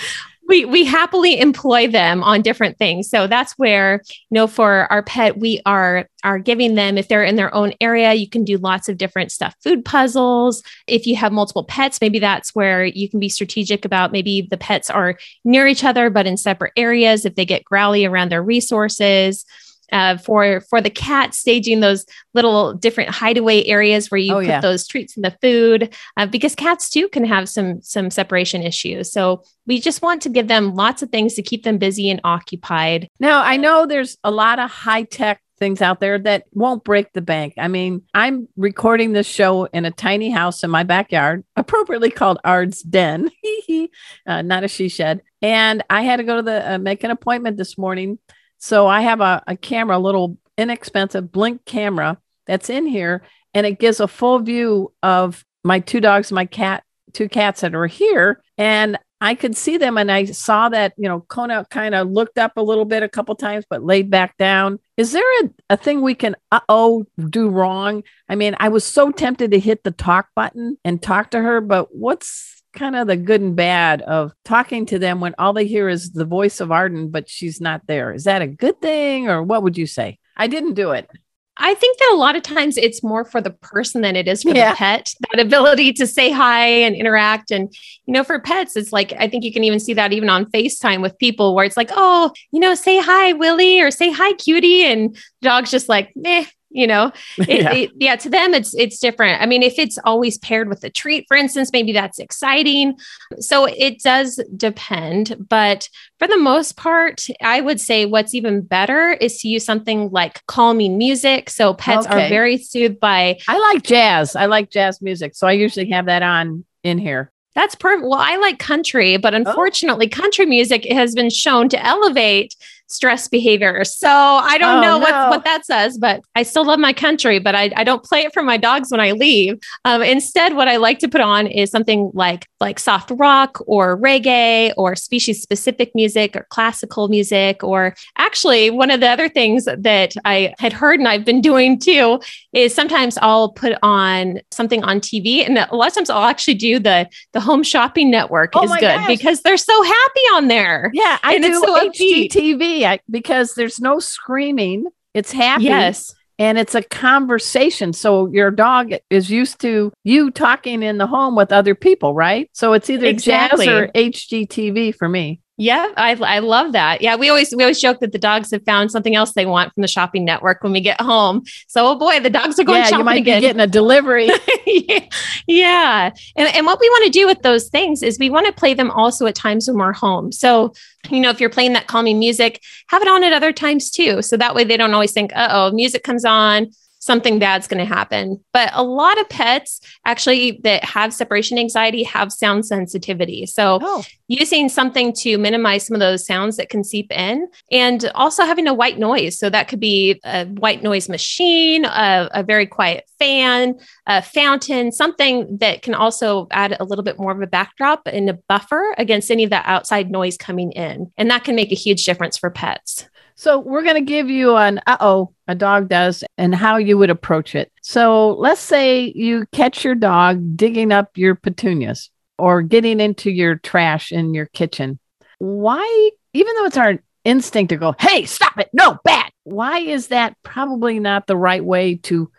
we 0.48 0.64
we 0.64 0.84
happily 0.84 1.38
employ 1.38 1.88
them 1.88 2.22
on 2.22 2.42
different 2.42 2.78
things. 2.78 3.08
So 3.08 3.26
that's 3.26 3.52
where 3.54 4.02
you 4.08 4.34
know 4.34 4.46
for 4.46 4.90
our 4.92 5.02
pet 5.02 5.38
we 5.38 5.60
are 5.66 6.08
are 6.24 6.38
giving 6.38 6.74
them 6.74 6.98
if 6.98 7.08
they're 7.08 7.24
in 7.24 7.36
their 7.36 7.54
own 7.54 7.72
area 7.80 8.14
you 8.14 8.28
can 8.28 8.44
do 8.44 8.58
lots 8.58 8.88
of 8.88 8.98
different 8.98 9.32
stuff 9.32 9.54
food 9.62 9.84
puzzles. 9.84 10.62
If 10.86 11.06
you 11.06 11.16
have 11.16 11.32
multiple 11.32 11.64
pets 11.64 12.00
maybe 12.00 12.18
that's 12.18 12.54
where 12.54 12.84
you 12.84 13.08
can 13.08 13.20
be 13.20 13.28
strategic 13.28 13.84
about 13.84 14.12
maybe 14.12 14.46
the 14.50 14.56
pets 14.56 14.90
are 14.90 15.18
near 15.44 15.66
each 15.66 15.84
other 15.84 16.10
but 16.10 16.26
in 16.26 16.36
separate 16.36 16.72
areas 16.76 17.24
if 17.24 17.34
they 17.34 17.44
get 17.44 17.64
growly 17.64 18.04
around 18.04 18.30
their 18.30 18.42
resources 18.42 19.44
uh, 19.92 20.16
for 20.18 20.60
for 20.62 20.80
the 20.80 20.90
cat 20.90 21.34
staging 21.34 21.80
those 21.80 22.04
little 22.34 22.72
different 22.74 23.10
hideaway 23.10 23.64
areas 23.64 24.10
where 24.10 24.18
you 24.18 24.34
oh, 24.34 24.38
put 24.38 24.46
yeah. 24.46 24.60
those 24.60 24.86
treats 24.86 25.16
in 25.16 25.22
the 25.22 25.36
food 25.42 25.94
uh, 26.16 26.26
because 26.26 26.54
cats 26.54 26.90
too 26.90 27.08
can 27.08 27.24
have 27.24 27.48
some 27.48 27.80
some 27.82 28.10
separation 28.10 28.62
issues 28.62 29.12
so 29.12 29.42
we 29.66 29.80
just 29.80 30.02
want 30.02 30.22
to 30.22 30.28
give 30.28 30.48
them 30.48 30.74
lots 30.74 31.02
of 31.02 31.10
things 31.10 31.34
to 31.34 31.42
keep 31.42 31.64
them 31.64 31.78
busy 31.78 32.10
and 32.10 32.20
occupied 32.24 33.08
now 33.20 33.42
i 33.42 33.56
know 33.56 33.86
there's 33.86 34.16
a 34.24 34.30
lot 34.30 34.58
of 34.58 34.70
high 34.70 35.02
tech 35.02 35.40
things 35.58 35.80
out 35.80 36.00
there 36.00 36.18
that 36.18 36.44
won't 36.52 36.84
break 36.84 37.12
the 37.12 37.22
bank. 37.22 37.54
I 37.56 37.68
mean, 37.68 38.02
I'm 38.14 38.48
recording 38.56 39.12
this 39.12 39.26
show 39.26 39.64
in 39.64 39.84
a 39.84 39.90
tiny 39.90 40.30
house 40.30 40.62
in 40.62 40.70
my 40.70 40.82
backyard, 40.82 41.44
appropriately 41.56 42.10
called 42.10 42.38
Ard's 42.44 42.82
Den, 42.82 43.30
uh, 44.26 44.42
not 44.42 44.64
a 44.64 44.68
she 44.68 44.88
shed. 44.88 45.22
And 45.42 45.82
I 45.88 46.02
had 46.02 46.16
to 46.16 46.24
go 46.24 46.36
to 46.36 46.42
the 46.42 46.74
uh, 46.74 46.78
make 46.78 47.04
an 47.04 47.10
appointment 47.10 47.56
this 47.56 47.78
morning 47.78 48.18
so 48.58 48.86
I 48.86 49.02
have 49.02 49.20
a, 49.20 49.42
a 49.46 49.56
camera, 49.56 49.96
a 49.96 49.98
little 49.98 50.38
inexpensive 50.58 51.30
blink 51.32 51.64
camera 51.64 52.18
that's 52.46 52.70
in 52.70 52.86
here, 52.86 53.22
and 53.54 53.66
it 53.66 53.78
gives 53.78 54.00
a 54.00 54.08
full 54.08 54.38
view 54.38 54.92
of 55.02 55.44
my 55.64 55.80
two 55.80 56.00
dogs, 56.00 56.30
my 56.30 56.46
cat, 56.46 56.84
two 57.12 57.28
cats 57.28 57.62
that 57.62 57.74
are 57.74 57.86
here. 57.86 58.42
And 58.56 58.98
I 59.20 59.34
could 59.34 59.56
see 59.56 59.78
them 59.78 59.96
and 59.96 60.12
I 60.12 60.26
saw 60.26 60.68
that, 60.68 60.92
you 60.98 61.08
know, 61.08 61.20
Kona 61.20 61.66
kind 61.70 61.94
of 61.94 62.10
looked 62.10 62.36
up 62.36 62.52
a 62.56 62.62
little 62.62 62.84
bit 62.84 63.02
a 63.02 63.08
couple 63.08 63.34
times, 63.34 63.64
but 63.68 63.82
laid 63.82 64.10
back 64.10 64.36
down. 64.36 64.78
Is 64.96 65.12
there 65.12 65.24
a, 65.42 65.50
a 65.70 65.76
thing 65.76 66.02
we 66.02 66.14
can, 66.14 66.36
uh 66.52 66.60
oh, 66.68 67.06
do 67.30 67.48
wrong? 67.48 68.02
I 68.28 68.34
mean, 68.34 68.54
I 68.60 68.68
was 68.68 68.84
so 68.84 69.10
tempted 69.10 69.52
to 69.52 69.58
hit 69.58 69.84
the 69.84 69.90
talk 69.90 70.28
button 70.36 70.76
and 70.84 71.02
talk 71.02 71.30
to 71.30 71.40
her, 71.40 71.62
but 71.62 71.96
what's 71.96 72.55
kind 72.76 72.94
of 72.94 73.06
the 73.08 73.16
good 73.16 73.40
and 73.40 73.56
bad 73.56 74.02
of 74.02 74.32
talking 74.44 74.86
to 74.86 74.98
them 74.98 75.20
when 75.20 75.34
all 75.38 75.52
they 75.52 75.66
hear 75.66 75.88
is 75.88 76.12
the 76.12 76.24
voice 76.24 76.60
of 76.60 76.70
Arden, 76.70 77.10
but 77.10 77.28
she's 77.28 77.60
not 77.60 77.82
there. 77.86 78.12
Is 78.12 78.24
that 78.24 78.42
a 78.42 78.46
good 78.46 78.80
thing 78.80 79.28
or 79.28 79.42
what 79.42 79.62
would 79.62 79.76
you 79.76 79.86
say? 79.86 80.18
I 80.36 80.46
didn't 80.46 80.74
do 80.74 80.92
it. 80.92 81.10
I 81.58 81.72
think 81.72 81.98
that 81.98 82.10
a 82.12 82.16
lot 82.16 82.36
of 82.36 82.42
times 82.42 82.76
it's 82.76 83.02
more 83.02 83.24
for 83.24 83.40
the 83.40 83.50
person 83.50 84.02
than 84.02 84.14
it 84.14 84.28
is 84.28 84.42
for 84.42 84.50
Yeah. 84.54 84.72
the 84.72 84.76
pet. 84.76 85.14
That 85.32 85.40
ability 85.40 85.94
to 85.94 86.06
say 86.06 86.30
hi 86.30 86.66
and 86.66 86.94
interact. 86.94 87.50
And, 87.50 87.74
you 88.04 88.12
know, 88.12 88.22
for 88.24 88.38
pets, 88.38 88.76
it's 88.76 88.92
like, 88.92 89.14
I 89.18 89.26
think 89.26 89.42
you 89.42 89.52
can 89.54 89.64
even 89.64 89.80
see 89.80 89.94
that 89.94 90.12
even 90.12 90.28
on 90.28 90.44
FaceTime 90.50 91.00
with 91.00 91.16
people 91.16 91.54
where 91.54 91.64
it's 91.64 91.78
like, 91.78 91.90
oh, 91.92 92.30
you 92.52 92.60
know, 92.60 92.74
say 92.74 93.00
hi, 93.00 93.32
Willie, 93.32 93.80
or 93.80 93.90
say 93.90 94.12
hi, 94.12 94.34
cutie. 94.34 94.84
And 94.84 95.16
dog's 95.40 95.70
just 95.70 95.88
like, 95.88 96.12
meh. 96.14 96.44
You 96.76 96.86
know, 96.86 97.12
it, 97.38 97.48
Yeah. 97.62 97.72
it- 97.72 97.90
yeah. 97.96 98.16
To 98.16 98.28
them, 98.28 98.54
it's 98.54 98.74
it's 98.74 98.98
different. 98.98 99.40
I 99.40 99.46
mean, 99.46 99.62
if 99.62 99.78
it's 99.78 99.98
always 100.04 100.38
paired 100.38 100.68
with 100.68 100.84
a 100.84 100.90
treat, 100.90 101.24
for 101.28 101.36
instance, 101.36 101.70
maybe 101.72 101.92
that's 101.92 102.18
exciting. 102.18 102.96
So 103.40 103.64
it 103.64 104.00
does 104.02 104.38
depend, 104.56 105.46
but 105.48 105.88
for 106.18 106.28
the 106.28 106.38
most 106.38 106.76
part, 106.76 107.26
I 107.42 107.60
would 107.60 107.80
say 107.80 108.04
what's 108.06 108.34
even 108.34 108.60
better 108.62 109.12
is 109.12 109.40
to 109.40 109.48
use 109.48 109.64
something 109.64 110.10
like 110.10 110.44
calming 110.46 110.98
music. 110.98 111.50
So 111.50 111.74
pets 111.74 112.06
Okay. 112.06 112.26
are 112.26 112.28
very 112.28 112.58
soothed 112.58 113.00
by 113.00 113.38
I 113.48 113.58
like 113.58 113.82
jazz. 113.82 114.36
I 114.36 114.46
like 114.46 114.70
jazz 114.70 115.00
music. 115.00 115.34
So 115.34 115.46
I 115.46 115.52
usually 115.52 115.90
have 115.90 116.06
that 116.06 116.22
on 116.22 116.64
in 116.84 116.98
here. 116.98 117.32
that's 117.54 117.74
perfect. 117.74 118.02
Well, 118.06 118.20
I 118.20 118.36
like 118.36 118.58
country, 118.58 119.16
but 119.16 119.32
oh. 119.32 119.38
unfortunately, 119.38 120.08
country 120.08 120.44
music 120.46 120.84
has 120.92 121.14
been 121.14 121.30
shown 121.30 121.68
to 121.70 121.82
elevate 121.84 122.54
stress 122.88 123.28
behavior. 123.28 123.84
So 123.84 124.08
I 124.08 124.58
don't 124.58 124.78
Oh, 124.78 124.80
know 124.80 124.98
no. 124.98 124.98
what, 124.98 125.30
what 125.30 125.44
that 125.44 125.64
says, 125.66 125.98
but 125.98 126.20
I 126.34 126.42
still 126.42 126.64
love 126.64 126.78
my 126.78 126.92
country, 126.92 127.38
but 127.38 127.54
I, 127.54 127.70
I 127.76 127.84
don't 127.84 128.02
play 128.04 128.20
it 128.22 128.32
for 128.34 128.42
my 128.42 128.56
dogs 128.56 128.90
when 128.90 129.00
I 129.00 129.12
leave. 129.12 129.58
Um, 129.84 130.02
instead, 130.02 130.54
what 130.54 130.68
I 130.68 130.76
like 130.76 130.98
to 131.00 131.08
put 131.08 131.20
on 131.20 131.46
is 131.46 131.70
something 131.70 132.10
like 132.14 132.46
like 132.60 132.78
soft 132.78 133.10
rock 133.16 133.58
or 133.66 133.98
reggae 133.98 134.72
or 134.76 134.96
species 134.96 135.42
specific 135.42 135.90
music 135.94 136.34
or 136.36 136.46
classical 136.50 137.08
music. 137.08 137.62
Or 137.62 137.94
actually, 138.18 138.70
one 138.70 138.90
of 138.90 139.00
the 139.00 139.08
other 139.08 139.28
things 139.28 139.64
that 139.66 140.14
I 140.24 140.54
had 140.58 140.72
heard 140.72 140.98
and 141.00 141.08
I've 141.08 141.24
been 141.24 141.40
doing 141.40 141.78
too 141.78 142.20
is 142.52 142.74
sometimes 142.74 143.18
I'll 143.20 143.50
put 143.50 143.76
on 143.82 144.40
something 144.50 144.82
on 144.84 145.00
TV, 145.00 145.46
and 145.46 145.58
a 145.58 145.74
lot 145.74 145.88
of 145.88 145.94
times 145.94 146.08
I'll 146.10 146.24
actually 146.24 146.54
do 146.54 146.78
the 146.78 147.08
the 147.32 147.40
Home 147.40 147.62
Shopping 147.62 148.10
Network 148.10 148.52
Oh 148.54 148.64
is 148.64 148.70
good 148.72 148.80
gosh. 148.80 149.06
because 149.06 149.42
they're 149.42 149.56
so 149.56 149.82
happy 149.82 150.20
on 150.34 150.48
there. 150.48 150.90
Yeah, 150.94 151.18
I 151.22 151.34
And 151.34 151.44
do 151.44 151.50
it's 151.50 151.60
so 151.60 151.74
upbeat. 151.90 152.30
HGTV 152.76 152.84
I, 152.84 153.00
because 153.08 153.54
there's 153.54 153.80
no 153.80 153.98
screaming. 153.98 154.86
It's 155.14 155.32
happy. 155.32 155.64
Yes. 155.64 156.14
and 156.38 156.58
it's 156.58 156.74
a 156.74 156.82
conversation. 156.82 157.94
So 157.94 158.26
your 158.26 158.50
dog 158.50 158.92
is 159.08 159.30
used 159.30 159.60
to 159.62 159.90
you 160.04 160.30
talking 160.30 160.82
in 160.82 160.98
the 160.98 161.06
home 161.06 161.34
with 161.34 161.50
other 161.52 161.74
people, 161.74 162.12
right? 162.12 162.50
So 162.52 162.74
it's 162.74 162.90
either 162.90 163.06
Exactly. 163.06 163.64
jazz 163.66 163.74
or 163.74 163.88
HGTV 163.88 164.94
for 164.94 165.08
me. 165.08 165.40
Yeah, 165.58 165.90
I, 165.96 166.12
I 166.16 166.40
love 166.40 166.72
that. 166.72 167.00
Yeah, 167.00 167.16
we 167.16 167.30
always 167.30 167.54
we 167.56 167.62
always 167.62 167.80
joke 167.80 168.00
that 168.00 168.12
the 168.12 168.18
dogs 168.18 168.50
have 168.50 168.62
found 168.64 168.90
something 168.90 169.16
else 169.16 169.32
they 169.32 169.46
want 169.46 169.72
from 169.72 169.80
the 169.80 169.88
shopping 169.88 170.22
network 170.22 170.62
when 170.62 170.72
we 170.72 170.82
get 170.82 171.00
home. 171.00 171.44
So, 171.66 171.86
oh 171.88 171.94
boy, 171.94 172.20
the 172.20 172.28
dogs 172.28 172.58
are 172.58 172.64
going 172.64 172.82
yeah, 172.82 172.84
shopping 172.84 172.98
you 172.98 173.04
might 173.04 173.20
again. 173.22 173.38
be 173.38 173.46
getting 173.46 173.60
a 173.60 173.66
delivery. 173.66 174.28
yeah. 175.46 176.10
And, 176.36 176.54
and 176.54 176.66
what 176.66 176.78
we 176.78 176.88
want 176.90 177.04
to 177.06 177.10
do 177.10 177.26
with 177.26 177.40
those 177.40 177.68
things 177.68 178.02
is 178.02 178.18
we 178.18 178.28
want 178.28 178.46
to 178.46 178.52
play 178.52 178.74
them 178.74 178.90
also 178.90 179.26
at 179.26 179.34
times 179.34 179.66
when 179.66 179.78
we're 179.78 179.94
home. 179.94 180.30
So, 180.30 180.74
you 181.10 181.20
know, 181.20 181.30
if 181.30 181.40
you're 181.40 181.48
playing 181.48 181.72
that 181.72 181.86
calming 181.86 182.18
music, 182.18 182.62
have 182.88 183.00
it 183.00 183.08
on 183.08 183.24
at 183.24 183.32
other 183.32 183.52
times 183.52 183.90
too. 183.90 184.20
So 184.20 184.36
that 184.36 184.54
way 184.54 184.64
they 184.64 184.76
don't 184.76 184.92
always 184.92 185.12
think, 185.12 185.32
uh 185.34 185.48
oh, 185.50 185.72
music 185.72 186.02
comes 186.02 186.26
on, 186.26 186.70
something 187.06 187.38
bad's 187.38 187.68
going 187.68 187.78
to 187.78 187.94
happen. 187.94 188.44
But 188.52 188.70
a 188.72 188.82
lot 188.82 189.18
of 189.20 189.28
pets 189.28 189.80
actually 190.04 190.60
that 190.64 190.84
have 190.84 191.14
separation 191.14 191.56
anxiety 191.56 192.02
have 192.02 192.32
sound 192.32 192.66
sensitivity. 192.66 193.46
So, 193.46 193.78
oh, 193.80 194.04
using 194.28 194.68
something 194.68 195.12
to 195.12 195.38
minimize 195.38 195.86
some 195.86 195.94
of 195.94 196.00
those 196.00 196.26
sounds 196.26 196.56
that 196.56 196.68
can 196.68 196.82
seep 196.82 197.12
in 197.12 197.48
and 197.70 198.10
also 198.16 198.44
having 198.44 198.66
a 198.66 198.74
white 198.74 198.98
noise 198.98 199.38
so 199.38 199.48
that 199.48 199.68
could 199.68 199.78
be 199.78 200.20
a 200.24 200.46
white 200.46 200.82
noise 200.82 201.08
machine 201.08 201.84
a, 201.84 202.28
a 202.32 202.42
very 202.42 202.66
quiet 202.66 203.08
fan 203.20 203.78
a 204.06 204.20
fountain 204.20 204.90
something 204.90 205.58
that 205.58 205.82
can 205.82 205.94
also 205.94 206.48
add 206.50 206.76
a 206.80 206.84
little 206.84 207.04
bit 207.04 207.18
more 207.18 207.30
of 207.30 207.40
a 207.40 207.46
backdrop 207.46 208.02
and 208.06 208.28
a 208.28 208.34
buffer 208.48 208.94
against 208.98 209.30
any 209.30 209.44
of 209.44 209.50
that 209.50 209.64
outside 209.66 210.10
noise 210.10 210.36
coming 210.36 210.72
in 210.72 211.10
and 211.16 211.30
that 211.30 211.44
can 211.44 211.54
make 211.54 211.70
a 211.70 211.76
huge 211.76 212.04
difference 212.04 212.36
for 212.36 212.50
pets 212.50 213.08
So 213.38 213.58
we're 213.58 213.82
going 213.82 213.96
to 213.96 214.00
give 214.00 214.30
you 214.30 214.56
an 214.56 214.80
uh 214.86 214.96
oh, 214.98 215.34
a 215.46 215.54
dog 215.54 215.88
does, 215.88 216.24
and 216.38 216.54
how 216.54 216.78
you 216.78 216.96
would 216.96 217.10
approach 217.10 217.54
it. 217.54 217.70
So 217.82 218.32
let's 218.32 218.60
say 218.60 219.12
you 219.14 219.44
catch 219.52 219.84
your 219.84 219.94
dog 219.94 220.56
digging 220.56 220.90
up 220.90 221.16
your 221.16 221.34
petunias 221.34 222.10
or 222.38 222.62
getting 222.62 222.98
into 222.98 223.30
your 223.30 223.56
trash 223.56 224.10
in 224.10 224.32
your 224.32 224.46
kitchen. 224.46 224.98
Why, 225.38 226.10
even 226.32 226.54
though 226.56 226.64
it's 226.64 226.78
our 226.78 226.98
instinct 227.24 227.70
to 227.70 227.76
go, 227.76 227.94
hey, 227.98 228.24
stop 228.24 228.58
it, 228.58 228.70
no, 228.72 228.98
bad. 229.04 229.30
Why 229.44 229.80
is 229.80 230.08
that 230.08 230.34
probably 230.42 230.98
not 230.98 231.26
the 231.26 231.36
right 231.36 231.64
way 231.64 231.96
to 232.04 232.30